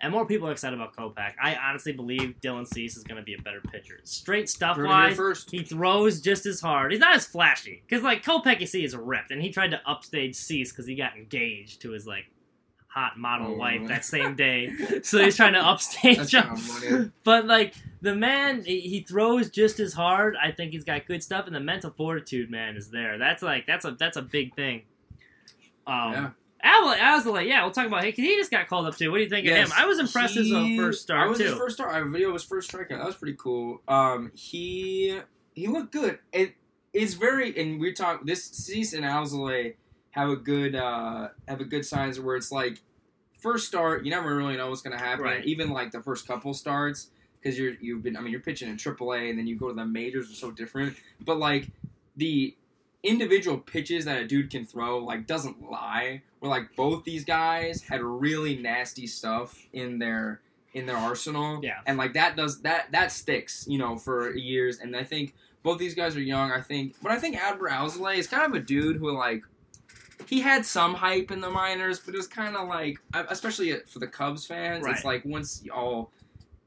and 0.00 0.12
more 0.12 0.26
people 0.26 0.48
are 0.48 0.52
excited 0.52 0.78
about 0.78 0.94
Kopech. 0.94 1.32
I 1.42 1.54
honestly 1.56 1.92
believe 1.92 2.36
Dylan 2.42 2.66
Cease 2.66 2.96
is 2.96 3.02
going 3.04 3.16
to 3.16 3.24
be 3.24 3.34
a 3.34 3.38
better 3.42 3.60
pitcher. 3.60 3.98
Straight 4.04 4.48
stuff 4.48 4.76
wise, 4.78 5.18
he 5.50 5.62
throws 5.62 6.20
just 6.20 6.44
as 6.46 6.60
hard. 6.60 6.92
He's 6.92 7.00
not 7.00 7.16
as 7.16 7.26
flashy 7.26 7.82
because 7.88 8.02
like 8.04 8.22
Kopech, 8.24 8.60
you 8.60 8.66
see, 8.66 8.84
is 8.84 8.94
ripped, 8.96 9.30
and 9.30 9.40
he 9.40 9.50
tried 9.50 9.70
to 9.72 9.80
upstage 9.86 10.34
Cease 10.36 10.70
because 10.72 10.86
he 10.86 10.94
got 10.94 11.16
engaged 11.16 11.80
to 11.82 11.90
his 11.92 12.06
like 12.06 12.24
hot 12.88 13.18
model 13.18 13.48
Oh, 13.48 13.56
wife 13.56 13.86
that 13.88 14.04
same 14.06 14.36
day. 14.36 14.72
So 15.02 15.22
he's 15.22 15.36
trying 15.36 15.52
to 15.52 15.58
upstage 15.60 16.32
him. 16.32 16.42
kind 16.42 16.52
of 16.52 16.60
funny. 16.62 17.10
But 17.24 17.46
like 17.46 17.74
the 18.00 18.14
man, 18.14 18.64
he 18.64 18.80
he 18.80 19.00
throws 19.02 19.50
just 19.50 19.80
as 19.80 19.92
hard. 19.92 20.34
I 20.42 20.50
think 20.50 20.72
he's 20.72 20.84
got 20.84 21.06
good 21.06 21.22
stuff, 21.22 21.46
and 21.46 21.54
the 21.54 21.60
mental 21.60 21.90
fortitude, 21.90 22.50
man, 22.50 22.76
is 22.76 22.90
there. 22.90 23.18
That's 23.18 23.42
like 23.42 23.66
that's 23.66 23.84
a 23.84 23.92
that's 23.92 24.16
a 24.16 24.22
big 24.22 24.54
thing. 24.54 24.82
Um, 25.86 26.12
Yeah. 26.12 26.30
Al- 26.66 26.96
Alzolay, 27.20 27.46
yeah, 27.48 27.62
we'll 27.62 27.70
talk 27.72 27.86
about 27.86 28.04
him 28.04 28.12
he 28.12 28.36
just 28.36 28.50
got 28.50 28.66
called 28.68 28.86
up 28.86 28.96
too. 28.96 29.10
What 29.10 29.18
do 29.18 29.24
you 29.24 29.30
think 29.30 29.46
Yes, 29.46 29.68
of 29.70 29.76
him? 29.76 29.82
I 29.84 29.86
was 29.86 29.98
impressed 29.98 30.34
his 30.34 30.52
uh, 30.52 30.60
he- 30.60 30.76
first 30.76 31.02
start 31.02 31.26
I 31.26 31.26
was 31.28 31.38
too. 31.38 31.44
his 31.44 31.54
first 31.54 31.76
start. 31.76 31.94
I 31.94 32.02
video 32.02 32.32
was 32.32 32.42
first 32.44 32.70
strikeout. 32.70 32.88
That 32.98 33.04
was 33.06 33.14
pretty 33.16 33.36
cool. 33.38 33.80
Um, 33.88 34.32
he 34.34 35.18
he 35.54 35.66
looked 35.68 35.92
good. 35.92 36.18
It 36.32 36.54
it's 36.92 37.14
very 37.14 37.56
and 37.58 37.80
we 37.80 37.92
talk 37.92 38.26
this 38.26 38.44
Cease 38.44 38.92
and 38.92 39.04
Alzolay 39.04 39.74
have 40.10 40.28
a 40.30 40.36
good 40.36 40.74
uh 40.74 41.28
have 41.46 41.60
a 41.60 41.64
good 41.64 41.84
signs 41.84 42.18
where 42.18 42.36
it's 42.36 42.50
like 42.50 42.78
first 43.38 43.66
start 43.66 44.04
you 44.04 44.10
never 44.10 44.34
really 44.34 44.56
know 44.56 44.68
what's 44.70 44.82
gonna 44.82 44.98
happen. 44.98 45.24
Right. 45.24 45.44
Even 45.44 45.70
like 45.70 45.90
the 45.92 46.02
first 46.02 46.26
couple 46.26 46.52
starts 46.54 47.10
because 47.40 47.58
you're 47.58 47.74
you've 47.80 48.02
been 48.02 48.16
I 48.16 48.20
mean 48.20 48.32
you're 48.32 48.40
pitching 48.40 48.68
in 48.68 48.76
AAA 48.76 49.28
and 49.30 49.38
then 49.38 49.46
you 49.46 49.56
go 49.56 49.68
to 49.68 49.74
the 49.74 49.84
majors 49.84 50.30
are 50.30 50.34
so 50.34 50.50
different. 50.50 50.96
But 51.20 51.38
like 51.38 51.68
the 52.16 52.56
individual 53.06 53.58
pitches 53.58 54.04
that 54.04 54.20
a 54.20 54.26
dude 54.26 54.50
can 54.50 54.66
throw 54.66 54.98
like 54.98 55.26
doesn't 55.26 55.70
lie. 55.70 56.22
Where 56.40 56.50
like 56.50 56.74
both 56.76 57.04
these 57.04 57.24
guys 57.24 57.82
had 57.82 58.02
really 58.02 58.56
nasty 58.56 59.06
stuff 59.06 59.56
in 59.72 59.98
their 59.98 60.40
in 60.74 60.86
their 60.86 60.96
arsenal. 60.96 61.60
Yeah. 61.62 61.78
And 61.86 61.96
like 61.96 62.12
that 62.14 62.36
does 62.36 62.60
that 62.62 62.92
that 62.92 63.12
sticks, 63.12 63.64
you 63.68 63.78
know, 63.78 63.96
for 63.96 64.34
years. 64.34 64.78
And 64.80 64.94
I 64.96 65.04
think 65.04 65.34
both 65.62 65.78
these 65.78 65.94
guys 65.94 66.16
are 66.16 66.20
young. 66.20 66.52
I 66.52 66.60
think, 66.60 66.94
but 67.02 67.10
I 67.12 67.18
think 67.18 67.36
Adbert 67.36 67.70
Alzolay 67.70 68.18
is 68.18 68.26
kind 68.26 68.44
of 68.44 68.54
a 68.54 68.60
dude 68.64 68.96
who 68.96 69.10
like 69.16 69.42
he 70.26 70.40
had 70.40 70.64
some 70.66 70.94
hype 70.94 71.30
in 71.30 71.40
the 71.40 71.50
minors, 71.50 72.00
but 72.00 72.14
it 72.14 72.16
was 72.16 72.26
kind 72.26 72.56
of 72.56 72.68
like, 72.68 72.98
especially 73.14 73.74
for 73.86 73.98
the 73.98 74.06
Cubs 74.06 74.46
fans, 74.46 74.84
Right. 74.84 74.94
it's 74.94 75.04
like 75.04 75.24
once 75.24 75.62
all 75.74 76.10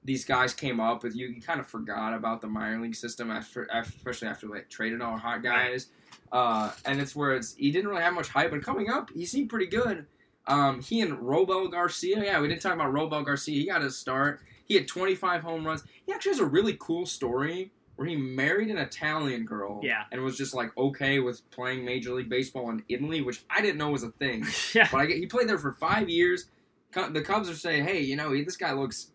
these 0.03 0.23
guys 0.23 0.53
came 0.53 0.79
up 0.79 1.03
with 1.03 1.15
you, 1.15 1.27
you 1.27 1.41
kind 1.41 1.59
of 1.59 1.67
forgot 1.67 2.13
about 2.13 2.41
the 2.41 2.47
minor 2.47 2.79
league 2.81 2.95
system 2.95 3.29
after, 3.29 3.67
especially 3.73 4.27
after 4.27 4.47
like 4.47 4.69
trading 4.69 5.01
all 5.01 5.17
hot 5.17 5.43
guys. 5.43 5.87
Uh, 6.31 6.71
and 6.85 7.01
it's 7.01 7.15
where 7.15 7.35
it's 7.35 7.55
he 7.55 7.71
didn't 7.71 7.89
really 7.89 8.03
have 8.03 8.13
much 8.13 8.29
hype, 8.29 8.51
but 8.51 8.61
coming 8.63 8.89
up, 8.89 9.09
he 9.15 9.25
seemed 9.25 9.49
pretty 9.49 9.65
good. 9.67 10.05
Um, 10.47 10.81
he 10.81 11.01
and 11.01 11.17
Robel 11.19 11.69
Garcia, 11.71 12.23
yeah, 12.23 12.39
we 12.39 12.47
didn't 12.47 12.61
talk 12.61 12.73
about 12.73 12.93
Robel 12.93 13.23
Garcia. 13.25 13.55
He 13.55 13.65
got 13.67 13.81
his 13.81 13.97
start. 13.97 14.41
He 14.65 14.75
had 14.75 14.87
25 14.87 15.41
home 15.41 15.65
runs. 15.65 15.83
He 16.05 16.13
actually 16.13 16.31
has 16.31 16.39
a 16.39 16.45
really 16.45 16.75
cool 16.79 17.05
story 17.05 17.71
where 17.95 18.07
he 18.07 18.15
married 18.15 18.69
an 18.69 18.77
Italian 18.77 19.43
girl. 19.45 19.81
Yeah. 19.83 20.03
And 20.11 20.23
was 20.23 20.37
just 20.37 20.53
like 20.53 20.75
okay 20.77 21.19
with 21.19 21.41
playing 21.51 21.83
Major 21.83 22.13
League 22.13 22.29
Baseball 22.29 22.69
in 22.69 22.83
Italy, 22.87 23.21
which 23.21 23.43
I 23.49 23.61
didn't 23.61 23.77
know 23.77 23.89
was 23.89 24.03
a 24.03 24.11
thing. 24.11 24.45
yeah, 24.73 24.87
But 24.91 24.99
I 24.99 25.05
get, 25.07 25.17
he 25.17 25.25
played 25.25 25.49
there 25.49 25.57
for 25.57 25.73
five 25.73 26.07
years. 26.09 26.45
The 26.93 27.21
Cubs 27.21 27.49
are 27.49 27.55
saying, 27.55 27.83
hey, 27.85 27.99
you 28.01 28.15
know, 28.15 28.31
this 28.43 28.57
guy 28.57 28.71
looks 28.73 29.11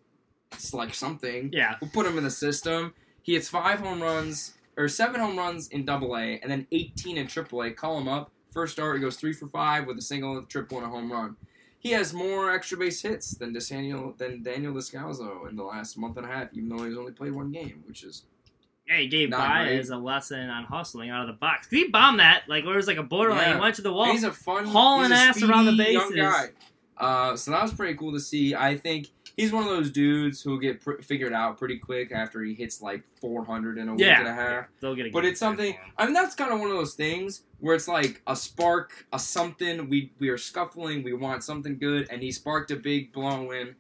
like 0.73 0.95
something. 0.95 1.51
yeah, 1.53 1.77
We'll 1.81 1.91
put 1.91 2.07
him 2.07 2.19
in 2.19 2.25
the 2.25 2.31
system. 2.31 2.95
He 3.23 3.33
hits 3.35 3.49
five 3.49 3.81
home 3.81 4.01
runs 4.03 4.55
or 4.77 4.89
seven 4.89 5.21
home 5.21 5.37
runs 5.37 5.69
in 5.69 5.85
Double 5.85 6.17
A, 6.17 6.39
and 6.41 6.51
then 6.51 6.67
18 6.73 7.17
in 7.19 7.27
Triple 7.27 7.63
A. 7.63 7.71
Call 7.71 7.99
him 7.99 8.09
up. 8.09 8.31
First 8.53 8.75
start, 8.75 8.97
he 8.97 9.03
goes 9.03 9.17
three 9.17 9.33
for 9.33 9.49
five 9.49 9.87
with 9.87 9.99
a 9.99 10.03
single, 10.03 10.39
a 10.39 10.45
triple, 10.45 10.79
and 10.79 10.87
a 10.87 10.91
home 10.91 11.11
run. 11.11 11.37
He 11.79 11.91
has 11.91 12.15
more 12.15 12.51
extra 12.51 12.79
base 12.79 13.03
hits 13.03 13.33
than 13.33 13.53
Daniel 13.53 14.15
than 14.17 14.43
Daniel 14.43 14.73
Descalso 14.73 15.49
in 15.51 15.57
the 15.57 15.65
last 15.65 15.99
month 15.99 16.17
and 16.17 16.25
a 16.25 16.29
half, 16.29 16.49
even 16.55 16.69
though 16.69 16.85
he's 16.85 16.97
only 16.97 17.13
played 17.13 17.33
one 17.33 17.53
game, 17.53 17.83
which 17.87 18.05
is 18.05 18.23
Yeah, 18.89 18.99
he 18.99 19.09
gave 19.09 19.29
Not 19.29 19.41
Baez 19.41 19.91
a 19.91 19.97
lesson 19.97 20.49
on 20.49 20.65
hustling 20.65 21.11
out 21.11 21.23
of 21.23 21.27
the 21.27 21.39
box. 21.39 21.69
He 21.69 21.89
bombed 21.89 22.21
that 22.21 22.45
like 22.49 22.65
where 22.65 22.75
it 22.75 22.79
was 22.79 22.87
like 22.87 22.97
a 22.97 23.03
borderline. 23.03 23.43
Yeah. 23.43 23.55
He 23.57 23.61
went 23.61 23.75
to 23.77 23.83
the 23.83 23.93
wall. 23.93 24.11
he's 24.13 24.25
a 24.25 24.33
fun, 24.33 24.65
hauling 24.65 25.11
he's 25.11 25.21
a 25.21 25.23
ass 25.23 25.43
around 25.43 25.67
the 25.67 25.73
speedy 25.73 25.93
young 25.93 26.15
guy. 26.15 26.47
Uh, 26.97 27.37
so 27.37 27.51
that 27.51 27.63
was 27.63 27.75
pretty 27.75 27.95
cool 27.99 28.13
to 28.13 28.21
see. 28.21 28.55
I 28.55 28.79
think 28.79 29.09
he's 29.37 29.53
one 29.53 29.63
of 29.65 29.69
those 29.71 29.91
dudes 29.91 30.41
who'll 30.43 30.59
get 30.59 30.81
pr- 30.81 31.03
figured 31.03 31.33
out 31.33 31.59
pretty 31.59 31.79
quick 31.79 32.13
after 32.13 32.43
he 32.43 32.55
hits 32.55 32.81
like 32.83 33.03
400 33.21 33.79
in 33.79 33.89
a 33.89 33.95
week 33.95 34.07
and 34.07 34.29
a 34.29 34.33
half. 34.35 34.49
yeah, 34.51 34.65
they'll 34.81 34.95
get 34.95 35.07
a 35.07 35.11
But 35.11 35.25
it's 35.25 35.41
something. 35.41 35.77
I 35.99 36.05
mean, 36.05 36.15
that's 36.15 36.35
kind 36.35 36.53
of 36.53 36.61
one 36.61 36.71
of 36.71 36.77
those 36.77 36.95
things 36.95 37.43
where 37.61 37.75
it's 37.75 37.89
like 37.89 38.23
a 38.27 38.37
spark, 38.37 39.07
a 39.13 39.19
something. 39.19 39.89
We 39.89 40.13
we 40.19 40.29
are 40.29 40.39
scuffling. 40.39 41.03
We 41.03 41.13
want 41.15 41.43
something 41.45 41.79
good, 41.79 42.09
and 42.11 42.23
he 42.23 42.31
sparked 42.33 42.71
a 42.71 42.77
big 42.77 43.13
blow 43.13 43.51
in. 43.51 43.75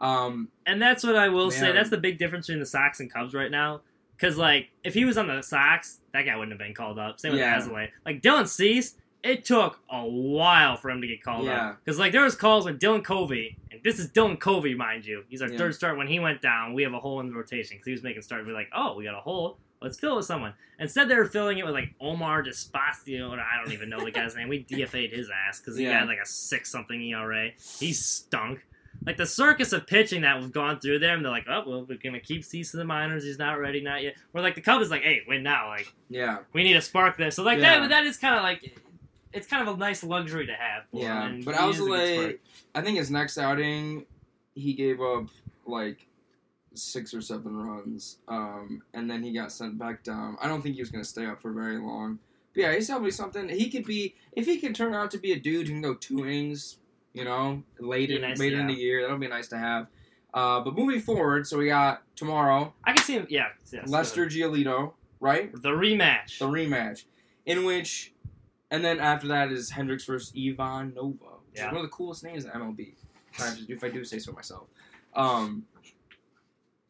Um, 0.00 0.48
And 0.66 0.80
that's 0.80 1.02
what 1.04 1.16
I 1.16 1.28
will 1.28 1.50
say. 1.50 1.72
That's 1.72 1.90
the 1.90 1.96
big 1.98 2.18
difference 2.18 2.46
between 2.46 2.60
the 2.60 2.66
Sox 2.66 3.00
and 3.00 3.12
Cubs 3.12 3.34
right 3.34 3.50
now. 3.50 3.80
Because 4.16 4.36
like, 4.36 4.68
if 4.84 4.94
he 4.94 5.04
was 5.04 5.16
on 5.18 5.26
the 5.28 5.42
Sox, 5.42 5.98
that 6.12 6.22
guy 6.22 6.34
wouldn't 6.36 6.52
have 6.52 6.58
been 6.58 6.74
called 6.74 6.98
up. 6.98 7.18
Same 7.20 7.32
with 7.32 7.40
Yeah. 7.40 7.54
Hathaway. 7.54 7.92
Like 8.04 8.20
Dylan 8.22 8.46
Cease, 8.48 8.94
it 9.22 9.44
took 9.44 9.80
a 9.90 10.04
while 10.06 10.76
for 10.76 10.90
him 10.90 11.00
to 11.00 11.06
get 11.06 11.22
called 11.22 11.44
Yeah. 11.46 11.70
up. 11.70 11.80
Because 11.84 11.98
like 11.98 12.12
there 12.12 12.22
was 12.24 12.34
calls 12.34 12.64
with 12.64 12.80
Dylan 12.80 13.02
Covey, 13.04 13.56
and 13.70 13.80
this 13.82 13.98
is 13.98 14.08
Dylan 14.10 14.38
Covey, 14.38 14.74
mind 14.74 15.04
you. 15.06 15.24
He's 15.28 15.42
our 15.42 15.48
Yeah. 15.50 15.58
third 15.58 15.74
start. 15.74 15.96
When 15.96 16.06
he 16.06 16.20
went 16.20 16.40
down, 16.40 16.72
we 16.74 16.82
have 16.84 16.94
a 16.94 17.00
hole 17.00 17.20
in 17.20 17.28
the 17.28 17.34
rotation 17.34 17.76
because 17.76 17.86
he 17.86 17.92
was 17.92 18.02
making 18.02 18.22
starts. 18.22 18.46
We're 18.46 18.52
like, 18.54 18.70
oh, 18.74 18.94
we 18.96 19.04
got 19.04 19.14
a 19.14 19.20
hole. 19.20 19.58
Let's 19.80 19.98
fill 19.98 20.14
it 20.14 20.16
with 20.16 20.26
someone. 20.26 20.54
Instead, 20.80 21.08
they 21.08 21.14
were 21.14 21.24
filling 21.26 21.58
it 21.58 21.64
with 21.64 21.74
like 21.74 21.94
Omar 22.00 22.42
Despacio, 22.42 23.32
and 23.32 23.40
I 23.40 23.62
don't 23.62 23.72
even 23.72 23.88
know 23.88 24.00
the 24.00 24.10
guy's 24.10 24.34
name. 24.34 24.48
We 24.48 24.64
DFA'd 24.64 25.12
his 25.12 25.30
ass 25.30 25.60
because 25.60 25.76
he 25.76 25.84
Yeah. 25.84 26.00
got 26.00 26.08
like 26.08 26.18
a 26.18 26.26
six 26.26 26.70
something 26.70 27.00
ERA. 27.00 27.50
He 27.78 27.92
stunk. 27.92 28.64
Like 29.06 29.16
the 29.16 29.26
circus 29.26 29.72
of 29.72 29.86
pitching 29.86 30.22
that 30.22 30.40
we've 30.40 30.50
gone 30.52 30.80
through 30.80 30.98
there, 30.98 31.14
and 31.14 31.24
they're 31.24 31.30
like, 31.30 31.46
oh 31.48 31.62
well, 31.64 31.86
we're 31.88 31.96
gonna 31.98 32.18
keep 32.18 32.42
Cease 32.44 32.74
in 32.74 32.78
the 32.78 32.84
minors. 32.84 33.22
He's 33.22 33.38
not 33.38 33.60
ready, 33.60 33.80
not 33.80 34.02
yet. 34.02 34.16
We're 34.32 34.40
like 34.42 34.56
the 34.56 34.60
Cubs 34.60 34.86
is 34.86 34.90
like, 34.90 35.02
hey, 35.02 35.22
win 35.28 35.44
now. 35.44 35.68
Like 35.68 35.92
yeah, 36.08 36.38
we 36.52 36.64
need 36.64 36.72
to 36.72 36.80
spark 36.82 37.16
this. 37.16 37.36
So 37.36 37.44
like 37.44 37.60
that, 37.60 37.88
that 37.90 38.04
is 38.04 38.16
kind 38.16 38.34
of 38.34 38.42
like, 38.42 38.76
it's 39.32 39.46
kind 39.46 39.66
of 39.66 39.74
a 39.74 39.78
nice 39.78 40.02
luxury 40.04 40.46
to 40.46 40.54
have. 40.54 40.84
Yeah. 40.92 41.38
But 41.44 41.54
a 41.54 41.58
good 41.58 41.74
Alzolay. 41.74 42.38
I 42.74 42.80
think 42.82 42.98
his 42.98 43.10
next 43.10 43.38
outing, 43.38 44.06
he 44.54 44.72
gave 44.72 45.00
up 45.00 45.28
like 45.66 46.06
six 46.74 47.12
or 47.12 47.20
seven 47.20 47.56
runs, 47.56 48.18
um, 48.28 48.82
and 48.94 49.10
then 49.10 49.22
he 49.22 49.32
got 49.32 49.52
sent 49.52 49.78
back 49.78 50.02
down. 50.02 50.36
I 50.40 50.48
don't 50.48 50.62
think 50.62 50.74
he 50.76 50.80
was 50.80 50.90
going 50.90 51.02
to 51.02 51.08
stay 51.08 51.26
up 51.26 51.40
for 51.42 51.52
very 51.52 51.78
long. 51.78 52.18
But 52.54 52.62
yeah, 52.62 52.74
he's 52.74 52.88
probably 52.88 53.10
something. 53.10 53.48
He 53.48 53.70
could 53.70 53.84
be 53.84 54.14
if 54.32 54.46
he 54.46 54.58
can 54.58 54.72
turn 54.72 54.94
out 54.94 55.10
to 55.12 55.18
be 55.18 55.32
a 55.32 55.38
dude 55.38 55.66
who 55.68 55.74
can 55.74 55.82
go 55.82 55.94
two 55.94 56.20
innings, 56.24 56.78
you 57.12 57.24
know, 57.24 57.62
late 57.78 58.10
in, 58.10 58.22
nice, 58.22 58.38
later 58.38 58.60
in 58.60 58.66
the 58.66 58.74
year. 58.74 59.02
That'll 59.02 59.18
be 59.18 59.28
nice 59.28 59.48
to 59.48 59.58
have. 59.58 59.88
Uh, 60.32 60.60
but 60.60 60.76
moving 60.76 61.00
forward, 61.00 61.46
so 61.46 61.58
we 61.58 61.66
got 61.66 62.02
tomorrow 62.14 62.72
I 62.84 62.92
can 62.92 63.02
see 63.02 63.14
him. 63.14 63.26
Yeah, 63.30 63.48
yes, 63.72 63.88
Lester 63.88 64.26
Giolito, 64.26 64.92
right? 65.20 65.50
the 65.52 65.70
rematch. 65.70 66.38
The 66.38 66.46
rematch, 66.46 67.04
in 67.46 67.64
which, 67.64 68.12
and 68.70 68.84
then 68.84 69.00
after 69.00 69.28
that 69.28 69.50
is 69.50 69.70
Hendricks 69.70 70.04
versus 70.04 70.32
Ivan 70.36 70.94
Nova. 70.94 71.38
Which 71.50 71.58
Yeah. 71.58 71.66
is 71.68 71.72
one 71.72 71.76
of 71.76 71.82
the 71.82 71.88
coolest 71.88 72.24
names 72.24 72.44
in 72.44 72.50
MLB. 72.50 72.94
If 73.68 73.84
I, 73.84 73.88
do 73.88 74.04
say 74.04 74.18
so 74.18 74.32
myself. 74.32 74.66
Um, 75.14 75.64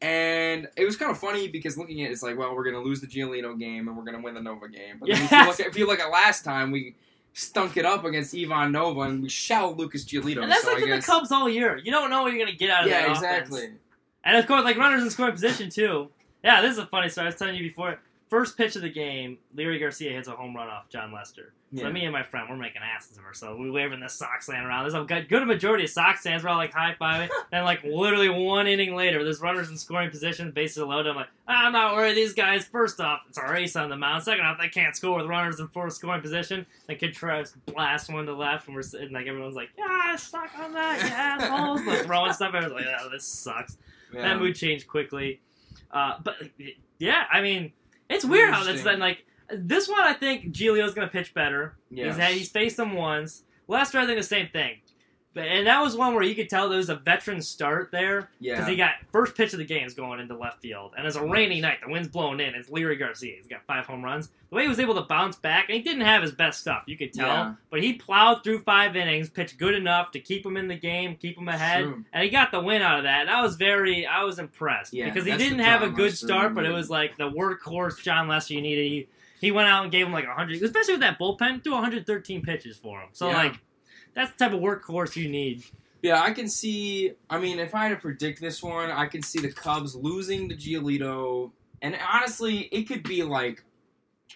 and 0.01 0.67
it 0.77 0.85
was 0.85 0.95
kind 0.95 1.11
of 1.11 1.19
funny 1.19 1.47
because 1.47 1.77
looking 1.77 2.01
at 2.01 2.09
it, 2.09 2.13
it's 2.13 2.23
like, 2.23 2.37
well, 2.37 2.55
we're 2.55 2.63
gonna 2.63 2.81
lose 2.81 3.01
the 3.01 3.07
Giolito 3.07 3.59
game 3.59 3.87
and 3.87 3.97
we're 3.97 4.03
gonna 4.03 4.21
win 4.21 4.33
the 4.33 4.41
Nova 4.41 4.69
game. 4.69 4.97
But 4.99 5.09
then 5.09 5.21
if, 5.23 5.31
you 5.31 5.37
look 5.45 5.59
at, 5.59 5.67
if 5.67 5.77
you 5.77 5.87
look 5.87 5.99
at 5.99 6.09
last 6.09 6.43
time, 6.43 6.71
we 6.71 6.95
stunk 7.33 7.77
it 7.77 7.85
up 7.85 8.05
against 8.05 8.33
Ivan 8.33 8.71
Nova 8.71 9.01
and 9.01 9.21
we 9.21 9.29
shelled 9.29 9.77
Lucas 9.77 10.05
Giolito. 10.05 10.41
and 10.41 10.51
that's 10.51 10.63
so 10.63 10.73
like 10.73 10.85
guess, 10.85 11.05
the 11.05 11.11
Cubs 11.11 11.31
all 11.31 11.49
year. 11.49 11.77
You 11.77 11.91
don't 11.91 12.09
know 12.09 12.23
what 12.23 12.33
you're 12.33 12.43
gonna 12.43 12.57
get 12.57 12.69
out 12.69 12.85
of 12.85 12.89
yeah, 12.89 13.01
that 13.01 13.11
exactly. 13.11 13.65
offense. 13.65 13.79
And 14.23 14.37
of 14.37 14.47
course, 14.47 14.63
like 14.63 14.77
runners 14.77 15.03
in 15.03 15.09
scoring 15.09 15.33
position 15.33 15.69
too. 15.69 16.09
Yeah, 16.43 16.61
this 16.61 16.73
is 16.73 16.77
a 16.77 16.85
funny 16.85 17.09
story. 17.09 17.25
I 17.25 17.29
was 17.29 17.35
telling 17.35 17.55
you 17.55 17.63
before. 17.63 17.99
First 18.29 18.57
pitch 18.57 18.75
of 18.75 18.83
the 18.83 18.89
game, 18.89 19.39
Leury 19.55 19.79
Garcia 19.79 20.11
hits 20.11 20.27
a 20.27 20.31
home 20.31 20.55
run 20.55 20.67
off 20.67 20.87
Jon 20.89 21.11
Lester. 21.11 21.51
So 21.75 21.83
Yeah. 21.83 21.89
me 21.91 22.03
and 22.03 22.13
my 22.13 22.21
friend, 22.23 22.47
we're 22.49 22.55
making 22.57 22.81
asses 22.83 23.17
of 23.17 23.23
ourselves. 23.25 23.59
We're 23.59 23.71
waving 23.71 23.99
the 23.99 24.07
Sox 24.09 24.47
land 24.49 24.65
around. 24.67 24.83
There's 24.83 24.93
a 24.93 25.03
good, 25.03 25.27
good 25.29 25.47
majority 25.47 25.83
of 25.85 25.89
Sox 25.89 26.21
fans 26.21 26.43
were 26.43 26.49
all 26.49 26.57
like 26.57 26.71
high 26.73 26.95
fiving. 26.99 27.29
and 27.51 27.65
like 27.71 27.83
literally 27.83 28.29
one 28.29 28.67
inning 28.67 28.95
later, 28.95 29.23
there's 29.23 29.41
runners 29.41 29.69
in 29.69 29.77
scoring 29.77 30.09
position, 30.11 30.51
bases 30.51 30.77
loaded. 30.83 31.09
I'm 31.09 31.15
like, 31.15 31.27
"Ah, 31.47 31.65
I'm 31.65 31.73
not 31.73 31.95
worried. 31.95 32.15
These 32.15 32.33
guys, 32.33 32.65
first 32.65 32.99
off, 33.01 33.21
it's 33.29 33.37
a 33.39 33.43
race 33.51 33.75
on 33.75 33.89
the 33.89 33.97
mound. 33.97 34.23
Second 34.23 34.45
off, 34.45 34.59
they 34.59 34.69
can't 34.69 34.95
score 34.95 35.17
with 35.17 35.27
runners 35.27 35.59
in 35.59 35.67
fourth 35.67 35.93
scoring 35.93 36.21
position. 36.21 36.65
Then 36.87 36.97
Contreras 36.97 37.53
blast 37.65 38.11
one 38.13 38.25
to 38.27 38.33
left, 38.33 38.67
and 38.67 38.75
we're 38.75 38.81
sitting 38.83 39.11
like 39.11 39.25
everyone's 39.27 39.55
like, 39.55 39.69
yeah, 39.77 40.15
stuck 40.17 40.49
on 40.59 40.73
that, 40.73 41.01
you 41.01 41.07
assholes. 41.09 41.83
Like 41.85 42.03
throwing 42.05 42.33
stuff. 42.33 42.53
I 42.53 42.63
was 42.63 42.73
like, 42.73 42.85
oh, 42.99 43.09
this 43.09 43.25
sucks. 43.25 43.77
Yeah. 44.13 44.21
That 44.21 44.39
mood 44.39 44.55
changed 44.55 44.87
quickly. 44.87 45.39
Uh, 45.91 46.17
but 46.23 46.35
yeah, 46.99 47.23
I 47.31 47.41
mean, 47.41 47.71
it's 48.09 48.25
weird 48.25 48.53
how 48.53 48.63
that's 48.63 48.83
then 48.83 48.99
like 48.99 49.25
this 49.49 49.87
one. 49.87 50.01
I 50.01 50.13
think 50.13 50.51
Giolito's 50.51 50.93
gonna 50.93 51.07
pitch 51.07 51.33
better. 51.33 51.75
Yes. 51.89 52.07
He's 52.15 52.23
had 52.23 52.33
he's 52.33 52.49
faced 52.49 52.77
them 52.77 52.93
once. 52.93 53.43
Lester, 53.67 53.99
I 53.99 54.05
think 54.05 54.19
the 54.19 54.23
same 54.23 54.49
thing. 54.49 54.77
But 55.35 55.43
and 55.47 55.67
that 55.67 55.79
was 55.81 55.95
one 55.95 56.15
where 56.15 56.23
you 56.23 56.33
could 56.33 56.49
tell 56.49 56.67
there 56.69 56.79
was 56.79 56.89
a 56.89 56.95
veteran 56.95 57.39
start 57.41 57.91
there 57.91 58.29
because 58.41 58.67
he 58.67 58.75
got 58.75 58.93
first 59.11 59.35
pitch 59.35 59.53
of 59.53 59.59
the 59.59 59.65
game 59.65 59.85
is 59.85 59.93
going 59.93 60.19
into 60.19 60.35
left 60.35 60.59
field, 60.59 60.93
and 60.97 61.05
it's 61.05 61.15
a 61.15 61.23
rainy 61.23 61.61
night. 61.61 61.77
The 61.85 61.91
wind's 61.91 62.07
blowing 62.07 62.39
in. 62.39 62.55
It's 62.55 62.69
Leury 62.69 62.97
Garcia. 62.97 63.35
He's 63.37 63.45
got 63.47 63.63
five 63.67 63.85
home 63.85 64.03
runs. 64.03 64.29
The 64.49 64.55
way 64.55 64.63
he 64.63 64.67
was 64.67 64.79
able 64.79 64.95
to 64.95 65.03
bounce 65.03 65.35
back, 65.35 65.65
and 65.69 65.75
he 65.75 65.83
didn't 65.83 66.01
have 66.01 66.23
his 66.23 66.31
best 66.31 66.59
stuff, 66.61 66.81
you 66.87 66.97
could 66.97 67.13
tell. 67.13 67.27
Yeah. 67.27 67.53
But 67.69 67.83
he 67.83 67.93
plowed 67.93 68.43
through 68.43 68.61
five 68.61 68.95
innings, 68.95 69.29
pitched 69.29 69.59
good 69.59 69.75
enough 69.75 70.09
to 70.13 70.19
keep 70.19 70.43
him 70.43 70.57
in 70.57 70.67
the 70.67 70.75
game, 70.75 71.15
keep 71.15 71.37
him 71.37 71.47
ahead, 71.47 71.83
True. 71.83 72.03
and 72.11 72.23
he 72.23 72.31
got 72.31 72.51
the 72.51 72.59
win 72.59 72.81
out 72.81 72.97
of 72.97 73.03
that. 73.03 73.21
And 73.21 73.29
I 73.29 73.43
was 73.43 73.55
very, 73.55 74.07
I 74.07 74.23
was 74.23 74.39
impressed 74.39 74.93
Yeah, 74.93 75.05
because 75.05 75.25
he 75.25 75.37
didn't 75.37 75.59
have 75.59 75.83
a 75.83 75.89
good 75.89 76.17
start, 76.17 76.55
but 76.55 76.65
it 76.65 76.71
was 76.71 76.89
like 76.89 77.17
the 77.17 77.29
workhorse 77.29 78.01
Jon 78.01 78.27
Lester 78.27 78.55
you 78.55 78.61
needed. 78.61 78.85
He, 78.91 79.07
he 79.39 79.51
went 79.51 79.69
out 79.69 79.83
and 79.83 79.91
gave 79.91 80.07
him 80.07 80.11
like 80.11 80.25
100, 80.25 80.61
especially 80.63 80.95
with 80.95 81.01
that 81.01 81.19
bullpen, 81.19 81.63
threw 81.63 81.73
113 81.73 82.41
pitches 82.41 82.75
for 82.75 82.99
him. 82.99 83.09
So 83.13 83.29
Yeah. 83.29 83.37
like, 83.37 83.59
that's 84.13 84.31
the 84.31 84.45
type 84.45 84.53
of 84.53 84.61
workhorse 84.61 85.15
you 85.15 85.29
need. 85.29 85.63
Yeah, 86.01 86.21
I 86.21 86.31
can 86.31 86.47
see. 86.47 87.13
I 87.29 87.39
mean, 87.39 87.59
if 87.59 87.75
I 87.75 87.83
had 87.83 87.89
to 87.89 87.95
predict 87.97 88.39
this 88.39 88.63
one, 88.63 88.89
I 88.89 89.07
can 89.07 89.21
see 89.21 89.39
the 89.39 89.51
Cubs 89.51 89.95
losing 89.95 90.49
to 90.49 90.55
Giolito, 90.55 91.51
and 91.81 91.97
honestly, 92.11 92.69
it 92.71 92.83
could 92.87 93.03
be 93.03 93.23
like 93.23 93.63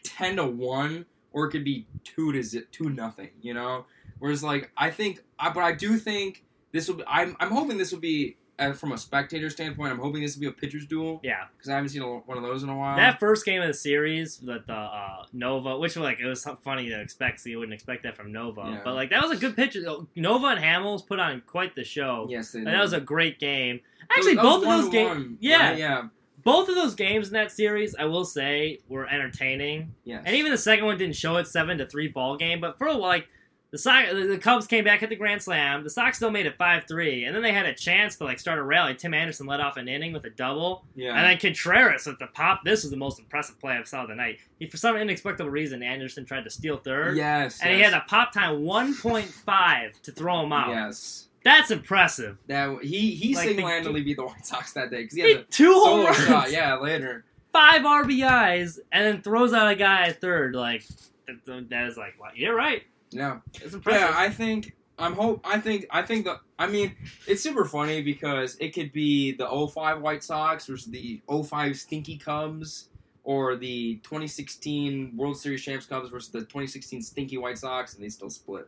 ten 0.04 0.36
to 0.36 0.46
one, 0.46 1.06
or 1.32 1.46
it 1.46 1.52
could 1.52 1.64
be 1.64 1.88
two 2.04 2.34
to 2.34 2.62
two 2.72 2.90
nothing. 2.90 3.30
You 3.42 3.54
know, 3.54 3.86
whereas 4.20 4.44
like 4.44 4.72
I 4.76 4.90
think, 4.90 5.24
I, 5.40 5.50
but 5.52 5.64
I 5.64 5.72
do 5.72 5.98
think 5.98 6.44
this 6.74 6.90
will. 6.90 6.96
Be, 6.96 7.04
I'm 7.08 7.38
I'm 7.40 7.52
hoping 7.52 7.78
this 7.78 7.92
will 7.92 8.00
be. 8.00 8.38
Uh, 8.60 8.72
from 8.72 8.92
a 8.92 8.98
spectator 9.00 9.50
standpoint, 9.50 9.92
I'm 9.92 9.98
hoping 9.98 10.22
this 10.22 10.36
will 10.36 10.42
be 10.42 10.48
a 10.48 10.52
pitcher's 10.52 10.86
duel 10.86 11.20
Yeah, 11.24 11.46
because 11.58 11.70
I 11.70 11.74
haven't 11.76 11.90
seen 11.90 12.04
a, 12.04 12.06
one 12.06 12.38
of 12.38 12.44
those 12.44 12.62
in 12.62 12.70
a 12.70 12.78
while. 12.78 12.96
that 12.98 13.20
first 13.20 13.46
game 13.46 13.62
of 13.64 13.68
the 13.68 13.74
series, 13.74 14.38
that 14.42 14.68
the 14.68 14.74
uh, 14.74 15.26
Nova, 15.34 15.80
which 15.80 15.98
like 15.98 16.20
it 16.20 16.26
was 16.28 16.48
funny 16.64 16.88
to 16.90 17.02
expect, 17.02 17.40
so 17.42 17.50
you 17.50 17.58
wouldn't 17.58 17.74
expect 17.74 18.04
that 18.04 18.16
from 18.16 18.32
Nova, 18.32 18.62
Yeah. 18.66 18.82
but 18.84 18.94
like 18.94 19.10
that 19.10 19.24
was 19.24 19.32
a 19.32 19.38
good 19.38 19.56
pitch. 19.56 19.76
Nova 20.16 20.48
and 20.48 20.64
Hamels 20.64 21.06
put 21.06 21.20
on 21.20 21.42
quite 21.48 21.74
the 21.76 21.84
show. 21.84 22.28
yes, 22.30 22.52
they 22.52 22.60
And 22.60 22.68
that 22.68 22.80
was 22.80 22.94
a 22.94 23.02
great 23.02 23.40
game. 23.40 23.80
Actually, 24.12 24.36
was 24.36 24.44
both 24.44 24.64
of 24.64 24.70
those 24.84 24.90
games, 24.92 25.38
yeah, 25.40 25.70
right? 25.70 25.78
yeah, 25.80 26.04
both 26.44 26.70
of 26.70 26.76
those 26.76 26.94
games 26.94 27.30
in 27.30 27.34
that 27.34 27.52
series, 27.52 27.96
I 27.96 28.06
will 28.06 28.26
say, 28.26 28.82
were 28.88 29.08
entertaining. 29.10 29.96
yes, 30.04 30.22
And 30.28 30.36
even 30.36 30.52
the 30.52 30.58
second 30.60 30.86
one 30.86 31.00
didn't 31.00 31.16
show 31.16 31.38
it 31.38 31.48
seven 31.48 31.80
to 31.80 31.88
three 31.88 32.08
ball 32.08 32.38
game, 32.38 32.62
but 32.62 32.78
for 32.78 32.86
a 32.86 32.92
while, 32.92 33.00
like 33.10 33.28
the 33.74 33.80
Sox, 33.80 34.08
the 34.14 34.38
Cubs 34.38 34.68
came 34.68 34.84
back 34.84 35.02
at 35.02 35.10
the 35.10 35.16
grand 35.16 35.42
slam. 35.42 35.84
The 35.84 35.90
Sox 35.90 36.18
still 36.18 36.30
made 36.30 36.46
it 36.46 36.56
five 36.58 36.84
three, 36.88 37.26
and 37.26 37.36
then 37.36 37.42
they 37.42 37.52
had 37.52 37.66
a 37.66 37.74
chance 37.74 38.16
to 38.18 38.24
like 38.24 38.40
start 38.40 38.60
a 38.60 38.64
rally. 38.64 38.94
Tim 38.94 39.14
Anderson 39.16 39.48
led 39.48 39.60
off 39.60 39.78
an 39.78 39.88
inning 39.88 40.14
with 40.14 40.24
a 40.26 40.30
double, 40.30 40.86
yeah, 40.96 41.16
and 41.16 41.26
then 41.26 41.38
Contreras 41.40 42.08
at 42.08 42.20
the 42.20 42.28
pop. 42.28 42.62
This 42.64 42.84
was 42.84 42.92
the 42.92 42.98
most 42.98 43.18
impressive 43.18 43.60
play 43.60 43.74
I've 43.74 43.88
saw 43.88 44.04
of 44.04 44.10
the 44.10 44.16
night. 44.16 44.38
He, 44.60 44.68
for 44.68 44.78
some 44.78 44.96
inexplicable 44.96 45.50
reason, 45.50 45.82
Anderson 45.82 46.24
tried 46.24 46.44
to 46.44 46.52
steal 46.52 46.78
third, 46.78 47.18
yes, 47.18 47.60
and 47.64 47.74
he 47.76 47.82
had 47.82 47.94
a 47.94 48.04
pop 48.08 48.32
time 48.32 48.62
one 48.62 48.96
point 48.96 49.26
five 49.26 50.00
to 50.04 50.12
throw 50.12 50.44
him 50.44 50.54
out. 50.54 50.70
yes. 50.70 51.28
That's 51.44 51.72
impressive. 51.72 52.38
That 52.48 52.78
he 52.84 53.12
he 53.16 53.36
Like, 53.36 53.48
single-handedly 53.50 54.02
beat 54.04 54.16
the 54.16 54.24
White 54.24 54.46
Sox 54.46 54.72
that 54.74 54.92
day 54.92 55.02
because 55.02 55.16
he 55.18 55.24
He 55.24 55.34
had 55.34 55.52
two 55.52 55.74
home 55.74 56.06
runs, 56.06 56.18
shot. 56.26 56.52
Yeah, 56.52 56.78
later. 56.78 57.26
five 57.52 57.82
RBIs, 57.82 58.80
and 58.92 59.06
then 59.06 59.22
throws 59.22 59.52
out 59.52 59.68
a 59.68 59.76
guy 59.76 60.08
at 60.08 60.22
third. 60.22 60.56
Like 60.56 60.86
that, 61.28 61.70
that 61.70 61.88
is 61.88 61.98
like, 61.98 62.20
wow, 62.20 62.30
you're 62.36 62.56
right. 62.56 62.84
Yeah, 63.14 63.40
It's 63.62 63.74
impressive. 63.74 64.02
yeah. 64.02 64.14
I 64.16 64.30
think 64.30 64.74
I'm 65.00 65.14
hope. 65.14 65.42
I 65.44 65.60
think 65.60 65.86
I 65.90 66.02
think 66.04 66.26
the. 66.26 66.40
I 66.60 66.68
mean, 66.68 66.96
it's 67.28 67.42
super 67.42 67.66
funny 67.66 68.02
because 68.02 68.56
it 68.60 68.74
could 68.74 68.92
be 68.94 69.32
the 69.34 69.48
05 69.74 70.02
White 70.02 70.24
Sox 70.24 70.68
versus 70.68 70.86
the 70.88 71.22
05 71.28 71.76
Stinky 71.78 72.18
Cubs, 72.18 72.90
or 73.24 73.56
the 73.56 73.96
2016 74.04 75.14
World 75.18 75.38
Series 75.40 75.64
champs 75.64 75.86
Cubs 75.86 76.10
versus 76.10 76.30
the 76.30 76.42
2016 76.42 77.02
Stinky 77.02 77.38
White 77.38 77.58
Sox, 77.58 77.96
and 77.96 78.04
they 78.04 78.10
still 78.10 78.30
split. 78.30 78.68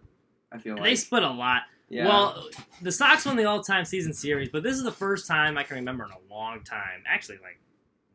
I 0.51 0.57
feel 0.57 0.73
like. 0.75 0.83
they 0.83 0.95
split 0.95 1.23
a 1.23 1.29
lot. 1.29 1.63
yeah. 1.89 2.07
Well, 2.07 2.47
the 2.81 2.91
Sox 2.91 3.25
won 3.25 3.35
the 3.35 3.45
all-time 3.45 3.83
season 3.85 4.13
series, 4.13 4.49
but 4.49 4.63
this 4.63 4.75
is 4.77 4.83
the 4.83 4.91
first 4.91 5.27
time 5.27 5.57
I 5.57 5.63
can 5.63 5.75
remember 5.75 6.05
in 6.05 6.11
a 6.11 6.33
long 6.33 6.61
time. 6.63 7.03
Actually, 7.07 7.37
like 7.43 7.59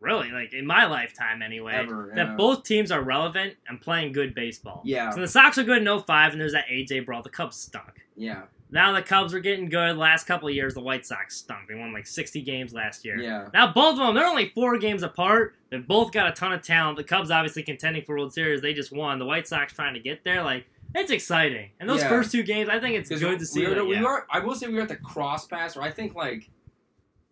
really 0.01 0.31
like 0.31 0.53
in 0.55 0.67
my 0.67 0.87
lifetime 0.87 1.43
anyway. 1.43 1.75
Ever, 1.75 2.13
That 2.15 2.27
yeah. 2.29 2.35
both 2.35 2.65
teams 2.65 2.91
are 2.91 3.03
relevant 3.03 3.55
and 3.69 3.81
playing 3.81 4.13
good 4.13 4.35
baseball. 4.35 4.83
Yeah. 4.85 5.11
So 5.11 5.21
the 5.21 5.29
Sox 5.29 5.59
are 5.59 5.63
good 5.65 5.87
in 5.87 6.01
05, 6.01 6.33
and 6.33 6.41
there's 6.41 6.53
that 6.53 6.67
AJ 6.73 7.05
brawl. 7.07 7.23
The 7.23 7.29
Cubs 7.31 7.57
stunk. 7.57 8.05
Yeah, 8.17 8.43
Now 8.71 8.93
the 8.93 9.01
Cubs 9.03 9.33
are 9.35 9.41
getting 9.41 9.69
good. 9.71 9.97
Last 9.97 10.27
couple 10.27 10.49
of 10.49 10.55
years, 10.55 10.75
the 10.75 10.81
White 10.81 11.07
Sox 11.07 11.37
stunk. 11.37 11.69
They 11.69 11.75
won 11.75 11.93
like 11.93 12.07
60 12.07 12.43
games 12.43 12.75
last 12.75 13.05
year. 13.05 13.19
yeah, 13.19 13.49
Now 13.55 13.73
both 13.73 13.93
of 13.93 13.99
them, 13.99 14.15
they're 14.15 14.27
only 14.27 14.51
four 14.51 14.77
games 14.79 15.03
apart. 15.03 15.55
They've 15.71 15.87
both 15.87 16.13
got 16.13 16.29
a 16.29 16.33
ton 16.33 16.53
of 16.53 16.63
talent. 16.63 16.97
The 16.99 17.05
Cubs 17.05 17.31
obviously 17.31 17.63
contending 17.63 18.05
for 18.05 18.17
World 18.17 18.33
Series. 18.35 18.61
They 18.61 18.75
just 18.75 18.93
won. 18.93 19.19
The 19.19 19.25
White 19.25 19.47
Sox 19.49 19.73
trying 19.73 19.95
to 19.95 20.01
get 20.01 20.23
there. 20.25 20.43
Like 20.43 20.67
it's 20.95 21.11
exciting. 21.11 21.71
And 21.79 21.89
those 21.89 22.01
Yeah. 22.03 22.09
first 22.09 22.33
two 22.33 22.43
games, 22.43 22.69
I 22.69 22.79
think 22.81 22.97
it's 22.97 23.09
good 23.09 23.39
to 23.39 23.47
see. 23.47 23.61
We, 23.61 23.67
were, 23.69 23.77
like, 23.77 23.89
we 23.89 23.95
yeah. 23.95 24.03
were. 24.03 24.27
I 24.31 24.41
will 24.41 24.55
say 24.55 24.67
we 24.67 24.75
were 24.75 24.81
at 24.83 24.89
the 24.89 24.97
cross 24.97 25.47
pass 25.47 25.77
where 25.77 25.85
I 25.85 25.91
think 25.91 26.15
like, 26.15 26.51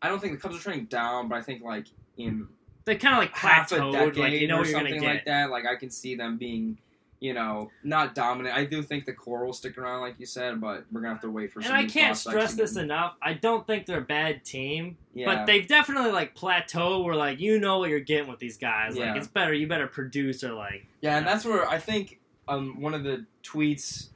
I 0.01 0.09
don't 0.09 0.21
think 0.21 0.35
the 0.35 0.39
Cubs 0.41 0.57
are 0.57 0.61
trending 0.61 0.87
down, 0.87 1.29
but 1.29 1.37
I 1.37 1.43
think 1.43 1.63
like 1.63 1.87
in 2.17 2.47
They 2.89 2.97
kind 2.97 3.15
of 3.15 3.21
like 3.21 3.37
half 3.37 3.71
a 3.73 3.93
decade 3.93 4.17
Like 4.17 4.33
you 4.33 4.49
know 4.49 4.59
or 4.61 4.65
something 4.65 5.03
like 5.03 5.25
that, 5.27 5.51
like 5.51 5.67
I 5.67 5.77
can 5.77 5.91
see 5.91 6.15
them 6.15 6.37
being. 6.37 6.79
You 7.21 7.35
know, 7.35 7.73
not 7.83 8.15
dominant. 8.15 8.57
I 8.57 8.65
do 8.65 8.81
think 8.81 9.05
the 9.05 9.13
core 9.13 9.45
will 9.45 9.53
stick 9.53 9.77
around, 9.77 10.03
like 10.03 10.21
you 10.21 10.25
said, 10.25 10.61
but 10.61 10.85
we're 10.93 11.01
gonna 11.01 11.15
have 11.15 11.23
to 11.23 11.31
wait 11.31 11.53
for. 11.53 11.59
and 11.59 11.73
I 11.73 11.85
can't 11.85 12.17
stress 12.17 12.55
this 12.55 12.75
get- 12.75 12.85
enough. 12.85 13.17
I 13.21 13.33
don't 13.33 13.67
think 13.67 13.87
they're 13.87 13.99
a 13.99 14.01
bad 14.01 14.45
team, 14.45 14.97
Yeah, 15.15 15.27
but 15.27 15.45
they've 15.47 15.67
definitely 15.67 16.13
like 16.13 16.37
plateaued 16.37 17.03
where 17.03 17.17
like 17.17 17.41
you 17.41 17.59
know 17.59 17.81
what 17.81 17.91
you're 17.91 17.99
getting 17.99 18.29
with 18.31 18.39
these 18.39 18.57
guys. 18.57 18.97
Yeah. 18.97 19.09
Like 19.09 19.17
it's 19.17 19.27
better. 19.27 19.53
You 19.53 19.67
better 19.67 19.89
produce 19.89 20.45
or 20.45 20.53
like 20.55 20.87
Yeah, 21.01 21.19
and 21.19 21.27
that's 21.27 21.45
where 21.45 21.69
I 21.69 21.81
think 21.81 22.21
um 22.47 22.81
one 22.81 22.95
of 22.95 23.03
the 23.03 23.27
tweets 23.43 24.11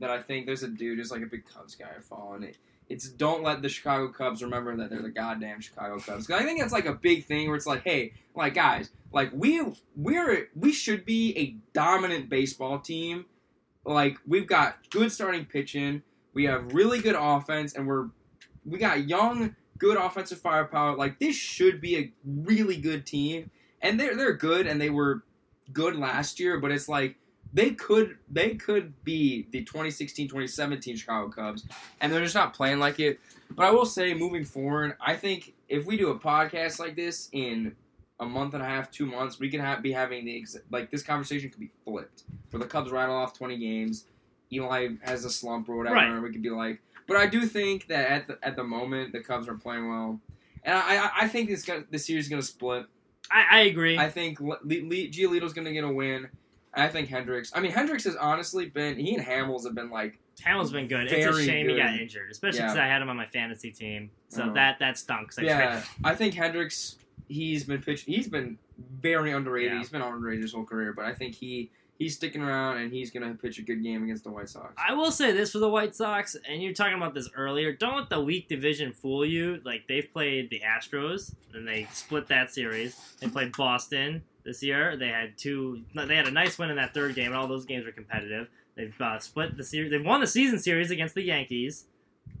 that 0.00 0.10
I 0.10 0.20
think 0.20 0.44
there's 0.44 0.62
a 0.62 0.68
dude 0.68 0.98
who's 0.98 1.10
like 1.10 1.22
a 1.22 1.26
big 1.26 1.46
Cubs 1.46 1.74
guy 1.74 1.86
I 1.96 2.00
follow, 2.02 2.34
and 2.34 2.44
it, 2.44 2.58
it's 2.88 3.08
don't 3.08 3.42
let 3.42 3.62
the 3.62 3.68
Chicago 3.68 4.08
Cubs 4.08 4.42
remember 4.42 4.76
that 4.76 4.90
they're 4.90 5.02
the 5.02 5.10
goddamn 5.10 5.60
Chicago 5.60 5.98
Cubs. 5.98 6.26
'Cause 6.26 6.40
I 6.40 6.44
think 6.44 6.60
it's 6.62 6.72
like 6.72 6.86
a 6.86 6.94
big 6.94 7.24
thing 7.24 7.48
where 7.48 7.56
it's 7.56 7.66
like, 7.66 7.82
hey, 7.82 8.12
like 8.34 8.54
guys, 8.54 8.90
like 9.12 9.30
we 9.32 9.62
we're 9.96 10.48
we 10.54 10.72
should 10.72 11.04
be 11.04 11.36
a 11.38 11.56
dominant 11.72 12.28
baseball 12.28 12.78
team. 12.78 13.26
Like 13.84 14.18
we've 14.26 14.46
got 14.46 14.90
good 14.90 15.12
starting 15.12 15.44
pitching, 15.46 16.02
we 16.32 16.44
have 16.44 16.72
really 16.74 17.00
good 17.00 17.16
offense, 17.18 17.74
and 17.74 17.86
we're 17.86 18.08
we 18.64 18.78
got 18.78 19.06
young, 19.08 19.56
good 19.78 19.96
offensive 19.96 20.40
firepower. 20.40 20.96
Like 20.96 21.18
this 21.18 21.36
should 21.36 21.80
be 21.80 21.96
a 21.96 22.12
really 22.24 22.76
good 22.76 23.06
team, 23.06 23.50
and 23.80 23.98
they're 23.98 24.14
they're 24.16 24.32
good, 24.34 24.66
and 24.66 24.80
they 24.80 24.90
were 24.90 25.22
good 25.72 25.96
last 25.96 26.38
year, 26.40 26.58
but 26.58 26.70
it's 26.70 26.88
like 26.88 27.16
they 27.54 27.70
could 27.70 28.18
they 28.30 28.56
could 28.56 28.92
be 29.04 29.46
the 29.52 29.64
2016-2017 29.64 30.98
Chicago 30.98 31.28
Cubs, 31.30 31.64
and 32.00 32.12
they're 32.12 32.20
just 32.22 32.34
not 32.34 32.52
playing 32.54 32.78
like 32.80 33.00
it. 33.00 33.20
But 33.50 33.66
I 33.66 33.70
will 33.70 33.86
say, 33.86 34.12
moving 34.14 34.44
forward, 34.44 34.96
I 35.00 35.14
think 35.14 35.54
if 35.68 35.86
we 35.86 35.96
do 35.96 36.10
a 36.10 36.18
podcast 36.18 36.78
like 36.78 36.96
this 36.96 37.28
in 37.32 37.76
a 38.20 38.24
month 38.26 38.54
and 38.54 38.62
a 38.62 38.66
half, 38.66 38.90
two 38.90 39.06
months, 39.06 39.38
we 39.38 39.48
can 39.48 39.60
have, 39.60 39.82
be 39.82 39.92
having 39.92 40.24
the 40.24 40.38
ex- 40.38 40.56
like 40.70 40.90
this 40.90 41.02
conversation 41.02 41.50
could 41.50 41.60
be 41.60 41.70
flipped. 41.84 42.24
For 42.50 42.58
the 42.58 42.66
Cubs 42.66 42.90
rattle 42.90 43.14
off 43.16 43.36
20 43.36 43.56
games, 43.56 44.06
Eli 44.52 44.88
has 45.02 45.24
a 45.24 45.30
slump 45.30 45.68
or 45.68 45.76
whatever, 45.76 45.96
Right. 45.96 46.08
and 46.08 46.22
we 46.22 46.30
could 46.30 46.42
be 46.42 46.50
like. 46.50 46.80
But 47.06 47.16
I 47.18 47.26
do 47.26 47.44
think 47.46 47.86
that 47.88 48.08
at 48.10 48.26
the, 48.26 48.38
at 48.42 48.56
the 48.56 48.64
moment 48.64 49.12
the 49.12 49.20
Cubs 49.20 49.46
are 49.48 49.54
playing 49.54 49.88
well, 49.88 50.20
and 50.64 50.76
I 50.76 50.96
I, 51.04 51.10
I 51.22 51.28
think 51.28 51.48
this 51.50 51.64
got, 51.64 51.90
this 51.90 52.06
series 52.06 52.24
is 52.24 52.30
gonna 52.30 52.42
split. 52.42 52.86
I, 53.30 53.44
I 53.50 53.60
agree. 53.62 53.98
I 53.98 54.08
think 54.10 54.40
Le- 54.40 54.58
Le- 54.64 55.08
Giolito's 55.08 55.52
going 55.54 55.64
to 55.66 55.72
get 55.72 55.82
a 55.82 55.88
win. 55.88 56.28
I 56.76 56.88
think 56.88 57.08
Hendricks. 57.08 57.52
I 57.54 57.60
mean, 57.60 57.72
Hendricks 57.72 58.04
has 58.04 58.16
honestly 58.16 58.66
been. 58.66 58.96
He 58.98 59.14
and 59.14 59.24
Hamels 59.24 59.64
have 59.64 59.74
been 59.74 59.90
like. 59.90 60.18
Hamill's 60.42 60.72
been 60.72 60.88
good. 60.88 61.06
It's 61.12 61.36
a 61.36 61.42
shame 61.44 61.68
he 61.68 61.76
got 61.76 61.94
injured, 61.98 62.30
especially 62.30 62.58
Yeah. 62.60 62.66
because 62.66 62.78
I 62.78 62.86
had 62.86 63.00
him 63.00 63.08
on 63.08 63.16
my 63.16 63.26
fantasy 63.26 63.70
team. 63.70 64.10
So 64.28 64.42
Uh-huh. 64.44 64.52
that 64.54 64.78
that 64.80 64.98
stunk. 64.98 65.30
I 65.38 65.42
Yeah, 65.42 65.66
traded- 65.68 65.84
I 66.04 66.14
think 66.14 66.34
Hendricks. 66.34 66.96
He's 67.28 67.64
been 67.64 67.80
pitched. 67.80 68.04
He's 68.06 68.28
been 68.28 68.58
very 69.00 69.30
underrated. 69.32 69.72
Yeah. 69.72 69.78
He's 69.78 69.88
been 69.88 70.02
underrated 70.02 70.42
his 70.42 70.52
whole 70.52 70.64
career, 70.64 70.92
but 70.92 71.04
I 71.06 71.14
think 71.14 71.34
he 71.34 71.70
he's 71.96 72.16
sticking 72.16 72.42
around 72.42 72.78
and 72.78 72.92
he's 72.92 73.12
going 73.12 73.22
to 73.26 73.40
pitch 73.40 73.60
a 73.60 73.62
good 73.62 73.80
game 73.80 74.02
against 74.02 74.24
the 74.24 74.30
White 74.30 74.48
Sox. 74.48 74.74
I 74.76 74.92
will 74.94 75.12
say 75.12 75.30
this 75.30 75.52
for 75.52 75.58
the 75.60 75.68
White 75.68 75.94
Sox, 75.94 76.34
and 76.46 76.60
you're 76.60 76.72
talking 76.74 76.96
about 76.96 77.14
this 77.14 77.30
earlier. 77.36 77.72
Don't 77.72 77.96
let 77.96 78.10
the 78.10 78.20
weak 78.20 78.48
division 78.48 78.92
fool 78.92 79.24
you. 79.24 79.60
Like 79.64 79.86
they've 79.86 80.12
played 80.12 80.50
the 80.50 80.60
Astros, 80.60 81.32
and 81.54 81.66
they 81.66 81.86
split 81.92 82.26
that 82.26 82.52
series. 82.52 82.96
They 83.20 83.28
played 83.28 83.56
Boston 83.56 84.22
this 84.44 84.62
year. 84.62 84.96
They 84.96 85.08
had 85.08 85.36
two. 85.38 85.82
They 85.94 86.16
had 86.16 86.26
a 86.28 86.30
nice 86.30 86.58
win 86.58 86.70
in 86.70 86.76
that 86.76 86.94
third 86.94 87.14
game, 87.14 87.26
and 87.28 87.34
all 87.36 87.46
those 87.48 87.64
games 87.64 87.84
were 87.86 87.92
competitive. 87.92 88.48
They've 88.76 88.94
uh, 89.00 89.18
split 89.18 89.56
the 89.56 89.64
series. 89.64 89.90
They've 89.90 90.04
won 90.04 90.20
the 90.20 90.26
season 90.26 90.58
series 90.58 90.90
against 90.90 91.14
the 91.14 91.22
Yankees. 91.22 91.84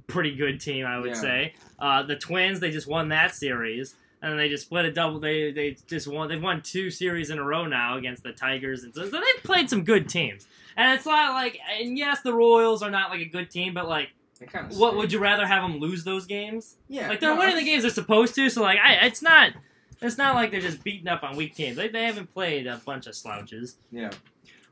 Pretty 0.06 0.34
good 0.34 0.60
team, 0.60 0.84
I 0.86 0.98
would 0.98 1.10
Yeah. 1.10 1.14
say. 1.14 1.54
Uh, 1.78 2.02
the 2.02 2.16
Twins, 2.16 2.60
they 2.60 2.70
just 2.70 2.86
won 2.86 3.08
that 3.10 3.34
series. 3.34 3.94
And 4.20 4.32
then 4.32 4.38
they 4.38 4.48
just 4.48 4.64
split 4.64 4.86
a 4.86 4.90
double. 4.92 5.20
They 5.20 5.52
they 5.52 5.76
just 5.86 6.08
won. 6.08 6.28
They've 6.28 6.42
won 6.42 6.62
two 6.62 6.90
series 6.90 7.28
in 7.30 7.38
a 7.38 7.44
row 7.44 7.66
now 7.66 7.98
against 7.98 8.22
the 8.22 8.32
Tigers, 8.32 8.82
and 8.82 8.94
so, 8.94 9.04
so 9.04 9.10
they've 9.20 9.42
played 9.44 9.68
some 9.68 9.84
good 9.84 10.08
teams. 10.08 10.46
And 10.76 10.96
it's 10.96 11.04
not 11.06 11.34
like, 11.34 11.58
and 11.78 11.96
yes, 11.98 12.22
the 12.22 12.32
Royals 12.32 12.82
are 12.82 12.90
not 12.90 13.10
like 13.10 13.20
a 13.20 13.26
good 13.26 13.50
team, 13.50 13.74
but 13.74 13.86
like, 13.86 14.08
kind 14.48 14.72
of 14.72 14.78
what 14.78 14.96
would 14.96 15.12
you 15.12 15.18
rather 15.18 15.46
have 15.46 15.62
them 15.62 15.78
lose 15.78 16.04
those 16.04 16.24
games? 16.26 16.76
Yeah, 16.88 17.08
Like 17.08 17.20
they're 17.20 17.34
no, 17.34 17.38
winning 17.38 17.56
the 17.56 17.64
games 17.64 17.82
they're 17.82 17.90
supposed 17.92 18.34
to, 18.36 18.48
so 18.48 18.62
like, 18.62 18.78
I 18.82 18.94
it's 19.06 19.20
not, 19.22 19.52
it's 20.00 20.18
not 20.18 20.34
like 20.34 20.50
they're 20.50 20.60
just 20.60 20.82
beating 20.84 21.08
up 21.08 21.22
on 21.22 21.36
weak 21.36 21.54
teams. 21.54 21.76
They, 21.76 21.88
they 21.88 22.04
haven't 22.04 22.32
played 22.32 22.66
a 22.66 22.80
bunch 22.84 23.06
of 23.06 23.14
slouches. 23.14 23.76
Yeah. 23.90 24.10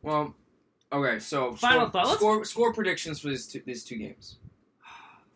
Well, 0.03 0.35
okay. 0.93 1.19
So 1.19 1.55
Final 1.55 1.89
score, 1.89 1.91
thought, 1.91 2.17
Score, 2.17 2.45
score 2.45 2.73
predictions 2.73 3.21
for 3.21 3.29
these 3.29 3.47
two, 3.47 3.63
these 3.65 3.85
two 3.85 3.97
games. 3.97 4.37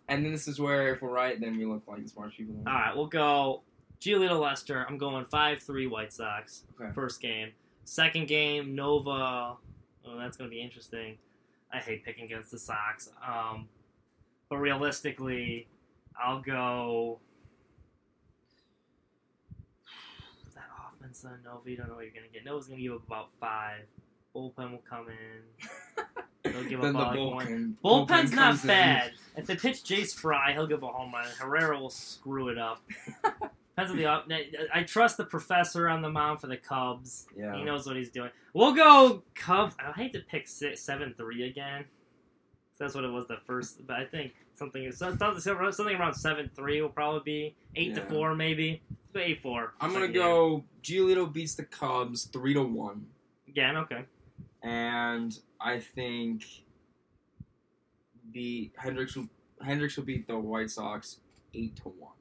And 0.08 0.24
then 0.24 0.32
this 0.32 0.46
is 0.46 0.60
where, 0.60 0.94
if 0.94 1.02
we're 1.02 1.10
right, 1.10 1.40
then 1.40 1.58
we 1.58 1.64
look 1.64 1.82
like 1.88 2.02
the 2.02 2.08
smart 2.08 2.32
people. 2.32 2.54
All 2.66 2.72
right, 2.72 2.96
we'll 2.96 3.06
go. 3.06 3.62
Giolito 4.00 4.40
Lester. 4.40 4.86
I'm 4.88 4.98
going 4.98 5.24
five 5.24 5.62
three 5.62 5.86
White 5.86 6.12
Sox. 6.12 6.64
Okay. 6.80 6.92
First 6.92 7.20
game. 7.20 7.50
Second 7.84 8.28
game 8.28 8.74
Nova. 8.74 9.10
Oh, 9.10 10.18
that's 10.18 10.36
gonna 10.36 10.50
be 10.50 10.60
interesting. 10.60 11.16
I 11.72 11.78
hate 11.78 12.04
picking 12.04 12.24
against 12.24 12.50
the 12.50 12.58
Sox. 12.58 13.10
Um, 13.26 13.68
but 14.48 14.58
realistically, 14.58 15.66
I'll 16.22 16.40
go. 16.40 17.18
That 21.22 21.28
offense 21.28 21.46
on 21.46 21.52
Nova, 21.52 21.70
you 21.70 21.76
don't 21.76 21.88
know 21.88 21.94
what 21.94 22.04
you're 22.04 22.14
gonna 22.14 22.26
get. 22.32 22.44
Nova's 22.44 22.66
gonna 22.66 22.80
give 22.80 22.92
up 22.92 23.06
about 23.06 23.32
five. 23.40 23.82
Bullpen 24.34 24.70
will 24.72 24.82
come 24.88 25.06
in. 25.08 25.64
They'll 26.52 26.64
give 26.64 26.80
then 26.80 26.94
up 26.96 27.12
the 27.14 27.20
about 27.20 27.32
like 27.36 27.48
one. 27.48 27.76
bullpen. 27.84 28.06
Bullpen's 28.08 28.30
bullpen 28.30 28.34
not 28.34 28.44
comes 28.50 28.62
in. 28.62 28.68
bad. 28.68 29.12
If 29.36 29.46
they 29.46 29.56
pitch 29.56 29.82
Jace 29.82 30.14
Fry, 30.14 30.52
he'll 30.52 30.66
give 30.66 30.82
a 30.82 30.88
home 30.88 31.12
run. 31.12 31.26
Herrera 31.38 31.78
will 31.80 31.90
screw 31.90 32.48
it 32.48 32.58
up. 32.58 32.82
Depends 33.76 33.90
on 33.90 33.96
the 33.98 34.06
op- 34.06 34.26
I 34.72 34.84
trust 34.84 35.16
the 35.18 35.24
professor 35.24 35.88
on 35.88 36.00
the 36.02 36.08
mound 36.08 36.40
for 36.40 36.46
the 36.46 36.56
Cubs. 36.56 37.26
Yeah. 37.36 37.54
He 37.56 37.62
knows 37.64 37.86
what 37.86 37.96
he's 37.96 38.10
doing. 38.10 38.30
We'll 38.54 38.72
go 38.74 39.22
Cubs. 39.34 39.74
I 39.78 39.92
hate 39.92 40.12
to 40.14 40.20
pick 40.20 40.48
six, 40.48 40.80
seven 40.80 41.14
three 41.16 41.46
again. 41.48 41.84
That's 42.78 42.94
what 42.94 43.04
it 43.04 43.10
was 43.10 43.26
the 43.26 43.38
first, 43.46 43.86
but 43.86 43.96
I 43.96 44.04
think 44.04 44.32
something 44.54 44.90
something 44.92 45.40
something 45.40 45.96
around 45.96 46.14
seven 46.14 46.50
three 46.54 46.80
will 46.80 46.90
probably 46.90 47.20
be 47.24 47.54
eight 47.74 47.94
to 47.94 48.02
four 48.02 48.34
maybe. 48.34 48.82
Let's 49.14 49.40
four. 49.42 49.74
I'm 49.80 49.92
gonna 49.92 50.08
go. 50.08 50.64
Giolito 50.82 51.32
beats 51.32 51.54
the 51.54 51.64
Cubs 51.64 52.24
three 52.24 52.54
to 52.54 52.62
one, 52.62 53.06
again. 53.48 53.76
Okay. 53.78 54.04
and 54.62 55.36
I 55.60 55.80
think 55.80 56.44
the 58.32 58.70
Hendricks 58.76 59.16
will 59.16 59.28
Hendricks 59.62 59.96
will 59.96 60.04
beat 60.04 60.26
the 60.26 60.38
White 60.38 60.70
Sox 60.70 61.18
eight 61.54 61.76
to 61.76 61.88
one. 61.88 62.12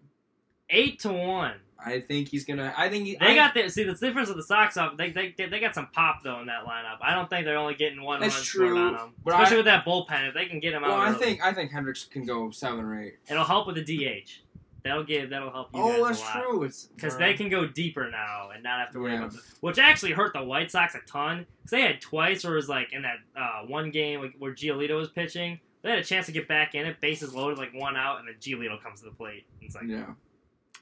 Eight 0.69 0.99
to 1.01 1.11
one. 1.13 1.55
I 1.77 1.99
think 1.99 2.29
he's 2.29 2.45
gonna. 2.45 2.73
I 2.75 2.89
think 2.89 3.05
he, 3.05 3.17
They 3.19 3.27
I, 3.27 3.35
got 3.35 3.53
the 3.53 3.69
see 3.69 3.83
the 3.83 3.93
difference 3.93 4.29
with 4.29 4.37
the 4.37 4.43
Sox 4.43 4.77
up. 4.77 4.97
They, 4.97 5.11
they 5.11 5.35
they 5.37 5.59
got 5.59 5.75
some 5.75 5.87
pop 5.87 6.23
though 6.23 6.39
in 6.39 6.47
that 6.47 6.63
lineup. 6.65 6.97
I 7.01 7.13
don't 7.13 7.29
think 7.29 7.45
they're 7.45 7.57
only 7.57 7.75
getting 7.75 8.01
one 8.01 8.21
That's 8.21 8.35
run 8.35 8.43
true, 8.69 8.79
on 8.79 8.93
them, 8.93 9.13
especially 9.27 9.55
I- 9.55 9.57
with 9.57 9.65
that 9.65 9.85
bullpen. 9.85 10.29
If 10.29 10.33
they 10.33 10.45
can 10.45 10.59
get 10.61 10.73
out, 10.73 10.81
Well, 10.83 10.93
I 10.93 11.09
early, 11.09 11.19
think 11.19 11.43
I 11.43 11.53
think 11.53 11.71
Hendricks 11.71 12.05
can 12.05 12.25
go 12.25 12.49
seven 12.49 12.79
or 12.79 12.99
eight. 12.99 13.15
it'll 13.29 13.43
help 13.43 13.67
with 13.67 13.75
the 13.75 13.83
DH. 13.83 14.41
That'll 14.85 15.03
give 15.03 15.31
that'll 15.31 15.51
help 15.51 15.69
you. 15.73 15.81
Oh, 15.81 16.05
that's 16.05 16.21
true. 16.31 16.61
It's 16.63 16.85
Because 16.85 17.17
they 17.17 17.33
can 17.33 17.49
go 17.49 17.65
deeper 17.67 18.09
now 18.09 18.51
and 18.53 18.61
not 18.63 18.79
have 18.79 18.91
to 18.91 18.99
worry 18.99 19.13
Yeah. 19.13 19.17
about 19.21 19.31
the, 19.33 19.41
which 19.61 19.79
actually 19.79 20.11
hurt 20.11 20.31
the 20.33 20.43
White 20.43 20.69
Sox 20.69 20.93
a 20.93 20.99
ton. 21.07 21.47
Because 21.57 21.71
they 21.71 21.81
had 21.81 21.99
twice 21.99 22.45
or 22.45 22.53
it 22.53 22.55
was 22.57 22.69
like 22.69 22.93
in 22.93 23.01
that 23.01 23.17
uh, 23.35 23.65
one 23.65 23.89
game 23.89 24.21
like, 24.21 24.33
where 24.37 24.53
Giolito 24.53 24.95
was 24.95 25.09
pitching, 25.09 25.59
they 25.81 25.89
had 25.89 25.97
a 25.99 26.03
chance 26.03 26.27
to 26.27 26.31
get 26.31 26.47
back 26.47 26.75
in 26.75 26.85
it, 26.85 27.01
bases 27.01 27.33
loaded, 27.33 27.57
like 27.57 27.73
one 27.73 27.97
out, 27.97 28.19
and 28.19 28.27
then 28.27 28.35
Giolito 28.39 28.81
comes 28.81 28.99
to 28.99 29.05
the 29.05 29.15
plate. 29.15 29.45
It's 29.59 29.73
like, 29.73 29.85
Yeah. 29.87 30.05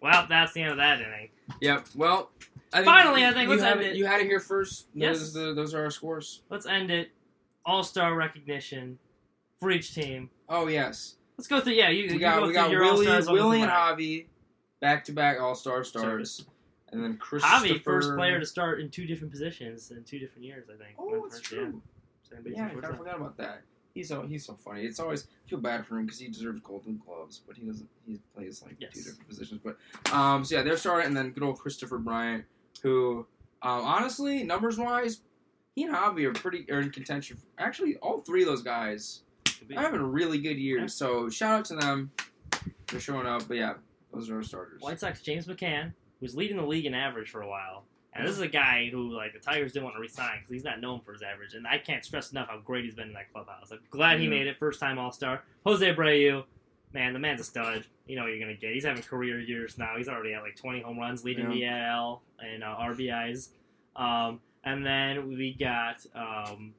well, 0.01 0.25
that's 0.27 0.51
the 0.51 0.61
end 0.63 0.71
of 0.71 0.77
that 0.77 0.99
inning. 0.99 1.29
Yep. 1.61 1.85
Well, 1.95 2.29
I 2.73 2.77
think 2.77 2.85
Finally, 2.87 3.25
I 3.25 3.31
think 3.31 3.43
you 3.43 3.49
let's 3.55 3.63
end 3.63 3.79
it. 3.81 3.91
it. 3.93 3.95
You 3.95 4.05
had 4.05 4.19
it 4.19 4.25
here 4.27 4.41
first. 4.41 4.87
Yes. 4.93 5.19
Those, 5.19 5.33
the, 5.33 5.53
those 5.53 5.73
are 5.73 5.83
our 5.83 5.91
scores. 5.91 6.41
Let's 6.49 6.65
end 6.65 6.91
it. 6.91 7.11
All 7.65 7.83
star 7.83 8.13
recognition 8.15 8.99
for 9.61 9.71
each 9.71 9.95
team. 9.95 10.29
Oh 10.49 10.67
yes. 10.67 11.15
Let's 11.37 11.47
go 11.47 11.59
through. 11.61 11.73
Yeah, 11.73 11.89
you, 11.89 12.07
We 12.07 12.13
you 12.13 12.19
got 12.19 12.39
go 12.41 12.47
we 12.47 12.53
got 12.53 12.69
Willie, 12.69 12.87
all-stars, 13.07 13.27
I'll 13.27 13.35
go 13.35 13.41
Willie 13.49 13.61
and. 13.61 13.71
Javi, 13.71 14.25
back 14.79 15.03
to 15.05 15.11
back 15.11 15.39
All 15.41 15.55
Star 15.55 15.83
starts, 15.83 16.45
and 16.91 17.03
then 17.03 17.17
Christopher. 17.17 17.67
Javi, 17.67 17.83
first 17.83 18.13
player 18.15 18.39
to 18.39 18.45
start 18.45 18.79
in 18.79 18.89
two 18.89 19.05
different 19.05 19.31
positions 19.31 19.91
in 19.91 20.03
two 20.03 20.19
different 20.19 20.45
years. 20.45 20.65
I 20.69 20.77
think. 20.83 20.95
Oh, 20.99 21.21
that's 21.23 21.39
first, 21.39 21.45
true. 21.45 21.81
Yeah, 22.45 22.67
I 22.67 22.95
forgot 22.95 23.17
about 23.17 23.37
that. 23.37 23.61
he's 23.93 24.07
so 24.09 24.23
he's 24.23 24.45
so 24.45 24.55
funny. 24.55 24.83
It's 24.83 24.99
always 24.99 25.27
I 25.45 25.49
feel 25.49 25.59
bad 25.59 25.85
for 25.85 25.97
him 25.99 26.05
because 26.05 26.19
he 26.19 26.27
deserves 26.27 26.61
Golden 26.61 26.99
Gloves, 27.05 27.41
but 27.45 27.55
he 27.57 27.65
doesn't. 27.65 27.87
He 28.07 28.19
plays 28.35 28.63
like 28.63 28.75
Yes. 28.79 28.93
two 28.93 29.01
different 29.03 29.27
positions. 29.27 29.61
But 29.63 29.77
um, 30.13 30.43
so 30.45 30.55
yeah, 30.55 30.63
they're 30.63 30.77
starting, 30.77 31.07
and 31.07 31.17
then 31.17 31.31
good 31.31 31.43
old 31.43 31.59
Christopher 31.59 31.97
Bryant, 31.99 32.43
who 32.81 33.25
um, 33.61 33.81
honestly 33.85 34.43
numbers 34.43 34.77
wise, 34.79 35.21
he 35.75 35.83
and 35.83 35.93
Javi 35.93 36.25
are 36.25 36.33
pretty 36.33 36.65
are 36.71 36.79
in 36.79 36.89
contention. 36.89 37.37
Actually, 37.59 37.97
all 37.97 38.19
three 38.21 38.41
of 38.41 38.47
those 38.47 38.63
guys 38.63 39.21
Could 39.63 39.69
be. 39.69 39.77
are 39.77 39.81
having 39.83 40.01
really 40.01 40.39
good 40.39 40.57
year, 40.57 40.79
Yeah. 40.81 40.87
So 40.87 41.29
shout 41.29 41.59
out 41.59 41.65
to 41.65 41.75
them 41.75 42.11
for 42.87 42.99
showing 42.99 43.25
up. 43.27 43.47
But 43.47 43.57
yeah, 43.57 43.73
those 44.13 44.29
are 44.29 44.37
our 44.37 44.43
starters. 44.43 44.81
White 44.81 44.99
Sox 44.99 45.21
James 45.21 45.47
McCann, 45.47 45.93
who's 46.19 46.35
leading 46.35 46.57
the 46.57 46.65
league 46.65 46.85
in 46.85 46.93
average 46.93 47.29
for 47.29 47.41
a 47.41 47.47
while. 47.47 47.85
And 48.15 48.27
this 48.27 48.35
is 48.35 48.41
a 48.41 48.47
guy 48.47 48.89
who, 48.91 49.09
like, 49.11 49.33
the 49.33 49.39
Tigers 49.39 49.71
didn't 49.73 49.85
want 49.85 49.95
to 49.95 49.99
resign 49.99 50.37
because 50.37 50.51
he's 50.51 50.63
not 50.63 50.79
known 50.79 51.01
for 51.01 51.13
his 51.13 51.23
average. 51.23 51.55
And 51.55 51.65
I 51.65 51.79
can't 51.79 52.05
stress 52.05 52.31
enough 52.31 52.47
how 52.47 52.59
great 52.59 52.85
he's 52.85 52.93
been 52.93 53.07
in 53.07 53.13
that 53.13 53.33
clubhouse. 53.33 53.71
I'm 53.71 53.79
glad 53.89 54.19
he 54.19 54.25
Yeah. 54.25 54.29
made 54.29 54.45
it, 54.45 54.57
first 54.59 54.79
time 54.79 54.99
All 54.99 55.11
Star. 55.11 55.41
Jose 55.65 55.83
Abreu, 55.95 56.43
man, 56.93 57.13
the 57.13 57.19
man's 57.19 57.41
a 57.41 57.43
stud. 57.43 57.87
You 58.05 58.15
know 58.15 58.21
what 58.21 58.27
you're 58.29 58.37
going 58.39 58.53
to 58.55 58.61
get. 58.61 58.71
He's 58.71 58.85
having 58.85 59.01
career 59.01 59.39
years 59.39 59.79
now. 59.79 59.95
He's 59.97 60.07
already 60.09 60.33
at 60.35 60.43
like 60.43 60.55
20 60.55 60.81
home 60.81 60.99
runs, 60.99 61.23
leading 61.23 61.49
the 61.49 61.65
AL 61.65 62.21
and 62.39 62.63
uh, 62.63 62.75
RBIs. 62.81 63.49
Um, 63.95 64.41
and 64.63 64.85
then 64.85 65.29
we 65.29 65.53
got, 65.59 66.05
um, 66.13 66.75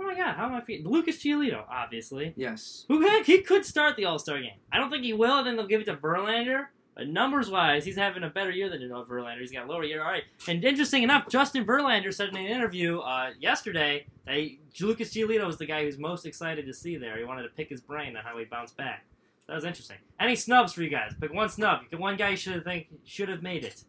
oh 0.00 0.04
my 0.04 0.14
God, 0.14 0.34
how 0.34 0.46
am 0.46 0.54
I 0.54 0.60
feeling? 0.60 0.86
Lucas 0.86 1.18
Giolito, 1.18 1.64
obviously. 1.70 2.34
Yes. 2.36 2.84
Who 2.88 3.00
heck, 3.00 3.26
he 3.26 3.40
could 3.42 3.64
start 3.64 3.96
the 3.96 4.04
All 4.04 4.18
Star 4.18 4.40
game. 4.40 4.58
I 4.72 4.78
don't 4.78 4.90
think 4.90 5.04
he 5.04 5.12
will. 5.12 5.42
Then 5.44 5.56
they'll 5.56 5.66
give 5.66 5.80
it 5.80 5.84
to 5.84 5.96
Verlander. 5.96 6.66
But 6.94 7.08
numbers 7.08 7.48
wise, 7.48 7.84
he's 7.84 7.96
having 7.96 8.24
a 8.24 8.28
better 8.28 8.50
year 8.50 8.68
than 8.68 8.86
Noah 8.88 9.04
Verlander. 9.06 9.38
He's 9.38 9.52
got 9.52 9.66
a 9.66 9.70
lower 9.70 9.84
year. 9.84 10.02
All 10.02 10.10
right. 10.10 10.24
And 10.48 10.64
interesting 10.64 11.04
enough, 11.04 11.28
Justin 11.28 11.64
Verlander 11.64 12.12
said 12.12 12.30
in 12.30 12.36
an 12.36 12.46
interview 12.46 12.98
uh, 12.98 13.30
yesterday 13.38 14.06
that 14.26 14.34
he, 14.34 14.58
Lucas 14.80 15.14
Giolito 15.14 15.46
was 15.46 15.58
the 15.58 15.66
guy 15.66 15.84
who's 15.84 15.96
most 15.96 16.26
excited 16.26 16.66
to 16.66 16.74
see 16.74 16.96
there. 16.96 17.16
He 17.16 17.22
wanted 17.22 17.44
to 17.44 17.50
pick 17.50 17.68
his 17.68 17.80
brain 17.80 18.16
on 18.16 18.24
how 18.24 18.36
he 18.36 18.44
bounced 18.46 18.76
back. 18.76 19.04
That 19.46 19.54
was 19.54 19.64
interesting. 19.64 19.96
Any 20.18 20.34
snubs 20.34 20.72
for 20.72 20.82
you 20.82 20.90
guys? 20.90 21.14
Pick 21.20 21.32
one 21.32 21.48
snub. 21.48 21.82
Pick 21.88 22.00
one 22.00 22.16
guy 22.16 22.30
you 22.30 22.36
should 22.36 22.64
think 22.64 22.88
should 23.04 23.28
have 23.28 23.42
made 23.42 23.64
it. 23.64 23.84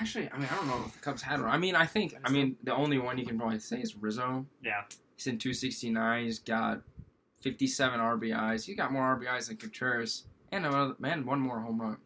Actually, 0.00 0.28
I 0.30 0.38
mean, 0.38 0.48
I 0.50 0.56
don't 0.56 0.66
know 0.66 0.82
if 0.86 0.92
the 0.92 0.98
Cubs 0.98 1.22
had 1.22 1.40
one. 1.40 1.48
I 1.48 1.56
mean, 1.56 1.76
I 1.76 1.86
think, 1.86 2.14
I 2.24 2.30
mean, 2.30 2.56
the 2.64 2.74
only 2.74 2.98
one 2.98 3.16
you 3.16 3.24
can 3.24 3.38
probably 3.38 3.60
say 3.60 3.80
is 3.80 3.96
Rizzo. 3.96 4.44
Yeah. 4.62 4.82
He's 5.18 5.26
in 5.26 5.36
269. 5.36 6.24
He's 6.24 6.38
got 6.38 6.80
57 7.40 7.98
RBIs. 7.98 8.64
He's 8.64 8.76
got 8.76 8.92
more 8.92 9.18
RBIs 9.18 9.48
than 9.48 9.56
Contreras. 9.56 10.24
And 10.52 10.64
another, 10.64 10.94
man, 11.00 11.26
one 11.26 11.40
more 11.40 11.58
home 11.58 11.80
run. 11.80 11.96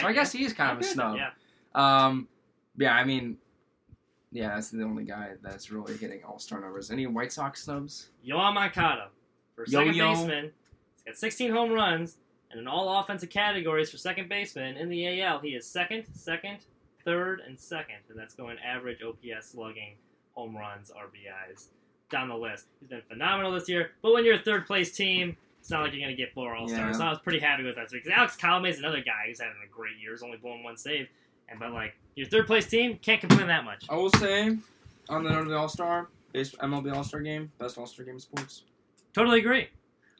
So 0.00 0.06
I, 0.06 0.14
guess 0.14 0.32
he 0.32 0.42
is 0.42 0.54
kind 0.54 0.72
of 0.72 0.80
a 0.80 0.82
snub. 0.82 1.16
Yeah. 1.16 1.30
Um, 1.74 2.28
yeah, 2.78 2.94
I 2.94 3.04
mean, 3.04 3.36
yeah, 4.32 4.54
that's 4.54 4.70
the 4.70 4.82
only 4.82 5.04
guy 5.04 5.32
that's 5.42 5.70
really 5.70 5.98
hitting 5.98 6.24
all 6.24 6.38
star 6.38 6.58
numbers. 6.60 6.90
Any 6.90 7.06
White 7.06 7.30
Sox 7.30 7.62
snubs? 7.62 8.08
Yoan 8.26 8.54
Moncada 8.54 9.08
for 9.54 9.66
second 9.66 9.94
Yo-yo. 9.94 10.14
baseman. 10.14 10.44
He's 10.44 11.04
got 11.04 11.16
16 11.18 11.52
home 11.52 11.72
runs 11.72 12.16
and 12.50 12.58
in 12.58 12.66
all 12.66 13.00
offensive 13.00 13.28
categories 13.28 13.90
for 13.90 13.98
second 13.98 14.30
baseman 14.30 14.78
in 14.78 14.88
the 14.88 15.20
AL. 15.20 15.40
He 15.40 15.50
is 15.50 15.66
second, 15.66 16.06
second, 16.14 16.60
third, 17.04 17.42
and 17.46 17.60
second, 17.60 17.96
and 18.08 18.18
that's 18.18 18.34
going 18.34 18.56
average 18.58 19.02
OPS 19.02 19.50
slugging, 19.50 19.96
home 20.34 20.56
runs, 20.56 20.90
RBIs 20.90 21.68
down 22.10 22.28
the 22.28 22.36
list. 22.36 22.66
He's 22.80 22.88
been 22.88 23.02
phenomenal 23.08 23.52
this 23.52 23.68
year. 23.68 23.92
But 24.02 24.12
when 24.12 24.24
you're 24.24 24.36
a 24.36 24.42
third 24.42 24.66
place 24.66 24.92
team, 24.92 25.36
it's 25.60 25.70
not 25.70 25.82
like 25.82 25.92
you're 25.92 26.00
going 26.02 26.16
to 26.16 26.20
get 26.22 26.32
four 26.34 26.54
All 26.54 26.68
Stars. 26.68 26.80
Yeah. 26.94 26.98
So 26.98 27.04
I 27.04 27.10
was 27.10 27.18
pretty 27.18 27.40
happy 27.40 27.64
with 27.64 27.76
that 27.76 27.90
because 27.90 28.10
Alex 28.10 28.36
Colomé 28.36 28.70
is 28.70 28.78
another 28.78 29.00
guy 29.00 29.24
who's 29.26 29.40
having 29.40 29.56
a 29.64 29.68
great 29.70 29.98
year. 30.00 30.12
He's 30.12 30.22
only 30.22 30.36
blown 30.36 30.62
one 30.62 30.76
save, 30.76 31.08
and 31.48 31.58
but 31.58 31.72
like 31.72 31.94
your 32.14 32.26
third 32.26 32.46
place 32.46 32.66
team 32.66 32.98
can't 33.02 33.20
complain 33.20 33.48
that 33.48 33.64
much. 33.64 33.84
I 33.90 33.96
will 33.96 34.10
say, 34.10 34.56
on 35.08 35.24
the 35.24 35.30
note 35.30 35.42
of 35.42 35.48
the 35.48 35.56
All 35.56 35.68
Star, 35.68 36.08
MLB 36.34 36.94
All 36.94 37.04
Star 37.04 37.20
game, 37.20 37.50
best 37.58 37.76
All 37.78 37.86
Star 37.86 38.04
game 38.04 38.14
in 38.14 38.20
sports. 38.20 38.62
Totally 39.12 39.40
agree. 39.40 39.68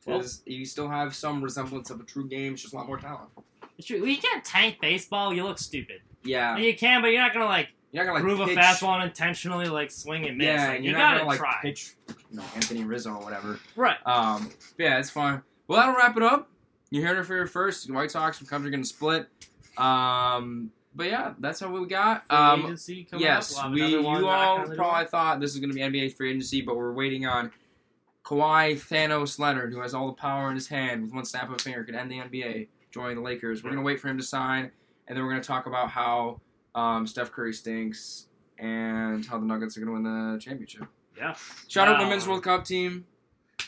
Well- 0.07 0.19
Because 0.19 0.43
you 0.47 0.65
still 0.65 0.89
have 0.89 1.15
some 1.15 1.43
resemblance 1.43 1.91
of 1.91 2.01
a 2.01 2.05
true 2.05 2.27
game, 2.29 2.55
it's 2.55 2.63
just 2.63 2.75
a 2.75 2.77
lot 2.77 2.87
more 2.87 2.99
talent. 2.99 3.29
It's 3.79 3.87
true. 3.89 4.05
You 4.05 4.17
can't 4.19 4.45
tank 4.45 4.79
baseball. 4.81 5.35
You 5.35 5.45
look 5.45 5.59
stupid. 5.59 6.01
Yeah. 6.25 6.57
You 6.57 6.75
can, 6.77 7.03
but 7.03 7.09
you're 7.09 7.21
not 7.21 7.33
gonna 7.35 7.45
like 7.45 7.69
You're 7.97 8.05
not 8.05 8.21
gonna 8.21 8.35
like 8.35 8.49
a 8.49 8.55
pitch. 8.55 8.59
fastball 8.59 8.95
and 8.97 9.05
intentionally 9.05 9.67
like 9.69 9.91
swing 9.91 10.27
and 10.27 10.37
miss. 10.37 10.47
Yeah, 10.47 10.67
like, 10.69 10.77
and 10.77 10.85
you 10.85 10.91
you're 10.91 10.99
not 10.99 11.05
gotta 11.15 11.19
gonna 11.21 11.31
like 11.31 11.39
try. 11.39 11.59
pitch, 11.63 11.95
you 12.31 12.37
know, 12.37 12.45
Anthony 12.55 12.85
Rizzo 12.85 13.11
or 13.15 13.25
whatever. 13.25 13.59
Right. 13.75 13.97
Um, 14.07 14.51
but 14.77 14.85
yeah, 14.85 14.99
it's 14.99 15.11
fun. 15.11 15.43
Well, 15.67 15.79
that'll 15.81 15.95
wrap 15.97 16.17
it 16.17 16.23
up. 16.23 16.51
You 16.91 17.05
heard 17.07 17.17
it 17.19 17.25
for 17.25 17.35
your 17.35 17.47
first. 17.47 17.91
White 17.91 18.11
Sox 18.11 18.39
and 18.41 18.49
Cubs 18.49 18.67
are 18.67 18.71
gonna 18.71 18.85
split. 18.85 19.29
Um, 19.79 20.71
but 20.95 21.07
yeah, 21.09 21.35
that's 21.39 21.61
what 21.61 21.73
we 21.73 21.87
got. 21.87 22.27
Free 22.29 22.37
Um, 22.37 22.65
agency 22.65 23.05
coming 23.05 23.25
yes, 23.25 23.57
up. 23.59 23.73
We 23.73 23.87
you 23.87 24.07
all 24.07 24.65
probably 24.75 25.07
thought 25.07 25.41
this 25.41 25.53
was 25.53 25.61
gonna 25.61 25.75
be 25.75 25.81
NBA 25.81 26.17
free 26.17 26.31
agency, 26.31 26.61
but 26.63 26.77
we're 26.77 26.93
waiting 26.93 27.27
on 27.27 27.51
Kawhi 28.25 28.75
Thanos 28.75 29.39
Leonard, 29.39 29.73
who 29.73 29.81
has 29.81 29.95
all 29.95 30.07
the 30.09 30.13
power 30.15 30.49
in 30.49 30.55
his 30.55 30.69
hand, 30.69 31.03
with 31.03 31.13
one 31.13 31.25
snap 31.25 31.49
of 31.49 31.55
a 31.57 31.59
finger, 31.59 31.85
could 31.85 31.95
end 31.95 32.11
the 32.11 32.19
NBA, 32.19 32.69
joining 32.91 33.17
the 33.17 33.23
Lakers. 33.23 33.63
We're 33.63 33.71
gonna 33.71 33.83
wait 33.83 34.01
for 34.01 34.09
him 34.09 34.17
to 34.19 34.25
sign, 34.25 34.71
and 35.07 35.17
then 35.17 35.25
we're 35.25 35.31
gonna 35.31 35.43
talk 35.43 35.67
about 35.67 35.91
how 35.91 36.41
um, 36.77 37.07
Steph 37.07 37.33
Curry 37.33 37.53
stinks 37.53 38.27
and 38.59 39.25
how 39.27 39.39
the 39.39 39.45
Nuggets 39.47 39.77
are 39.77 39.81
gonna 39.81 39.93
win 39.93 40.03
the 40.05 40.39
championship. 40.39 40.85
Yeah. 41.17 41.35
Shout 41.69 41.89
out 41.89 41.95
Wow. 41.95 41.99
to 42.01 42.05
Women's 42.05 42.29
World 42.29 42.43
Cup 42.45 42.65
team. 42.65 43.05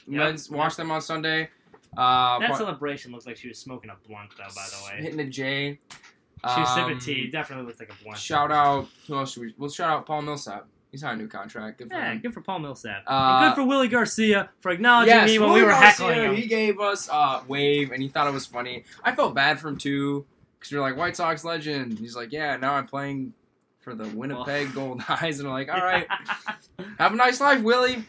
Yep. 0.07 0.19
Men's, 0.19 0.51
watch 0.51 0.77
them 0.77 0.91
on 0.91 1.01
Sunday. 1.01 1.49
Uh, 1.97 2.39
That 2.39 2.49
pro- 2.51 2.59
celebration 2.59 3.11
looks 3.13 3.27
like 3.27 3.37
she 3.37 3.49
was 3.49 3.59
smoking 3.59 3.91
a 3.91 3.97
blunt, 4.07 4.31
though. 4.37 4.45
By 4.55 4.67
the 4.71 4.85
way, 4.97 5.03
hitting 5.03 5.17
the 5.17 5.25
J. 5.25 5.79
she 5.91 6.61
was 6.61 6.69
Um, 6.69 6.75
sipping 6.77 6.99
tea. 7.01 7.31
Definitely 7.31 7.67
looks 7.67 7.81
like 7.81 7.91
a 7.91 8.05
blunt. 8.05 8.19
Shout 8.19 8.53
out. 8.53 8.87
Who 9.07 9.17
else 9.17 9.33
should 9.33 9.43
we? 9.43 9.55
We'll 9.59 9.71
shout 9.71 9.91
out 9.91 10.07
Paul 10.07 10.23
Millsap. 10.23 10.67
He's 10.91 11.03
on 11.05 11.15
a 11.15 11.17
new 11.17 11.29
contract. 11.29 11.79
Good 11.79 11.89
for 11.91 11.97
Yeah, 11.97 12.13
him. 12.13 12.21
good 12.21 12.33
for 12.33 12.41
Paul 12.41 12.61
Millsap. 12.61 13.03
Uh, 13.07 13.11
and 13.43 13.51
good 13.55 13.63
for 13.63 13.67
Willy 13.69 13.89
Garcia 13.89 14.49
for 14.61 14.71
acknowledging 14.71 15.15
Yes, 15.15 15.29
me 15.29 15.39
when 15.39 15.49
Willie 15.51 15.61
we 15.63 15.67
were 15.67 15.73
Garcia, 15.73 16.07
heckling 16.07 16.31
him. 16.31 16.37
He 16.37 16.47
gave 16.47 16.81
us 16.81 17.09
a 17.11 17.43
wave, 17.49 17.91
and 17.93 18.03
he 18.03 18.09
thought 18.09 18.27
it 18.27 18.33
was 18.33 18.47
funny. 18.47 18.85
I 19.03 19.15
felt 19.15 19.35
bad 19.35 19.59
for 19.61 19.69
him 19.69 19.77
too, 19.77 20.25
because 20.59 20.73
you're 20.73 20.81
like 20.81 20.97
White 20.97 21.17
Sox 21.17 21.45
legend. 21.45 21.99
He's 21.99 22.17
like, 22.17 22.33
yeah, 22.33 22.57
now 22.57 22.75
I'm 22.75 22.87
playing 22.87 23.33
for 23.81 23.95
the 23.95 24.09
Winnipeg 24.09 24.75
Gold 24.75 25.03
Eyes, 25.09 25.39
and 25.39 25.49
I'm 25.49 25.55
like, 25.55 25.69
all 25.69 25.85
right, 25.85 26.07
have 26.99 27.13
a 27.13 27.17
nice 27.17 27.41
life, 27.41 27.63
Willie. 27.63 28.05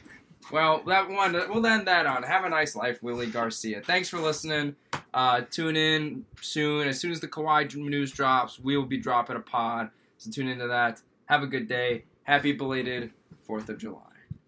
Well, 0.51 0.81
that 0.87 1.07
one 1.09 1.33
we'll 1.33 1.65
end 1.65 1.87
that 1.87 2.05
on. 2.05 2.23
Have 2.23 2.43
a 2.43 2.49
nice 2.49 2.75
life, 2.75 3.03
Willy 3.03 3.27
Garcia. 3.27 3.81
Thanks 3.81 4.09
for 4.09 4.17
listening. 4.17 4.75
Uh, 5.13 5.41
tune 5.51 5.75
in 5.75 6.25
soon. 6.41 6.87
As 6.87 6.99
soon 6.99 7.11
as 7.11 7.19
the 7.19 7.27
Kawhi 7.27 7.73
news 7.75 8.11
drops, 8.11 8.59
we 8.59 8.75
will 8.75 8.85
be 8.85 8.97
dropping 8.97 9.35
a 9.35 9.41
pod. 9.41 9.91
So 10.17 10.31
tune 10.31 10.47
into 10.47 10.67
that. 10.67 11.01
Have 11.25 11.43
a 11.43 11.47
good 11.47 11.67
day. 11.67 12.05
Happy 12.23 12.51
belated 12.51 13.11
Fourth 13.43 13.69
of 13.69 13.77
July. 13.77 14.08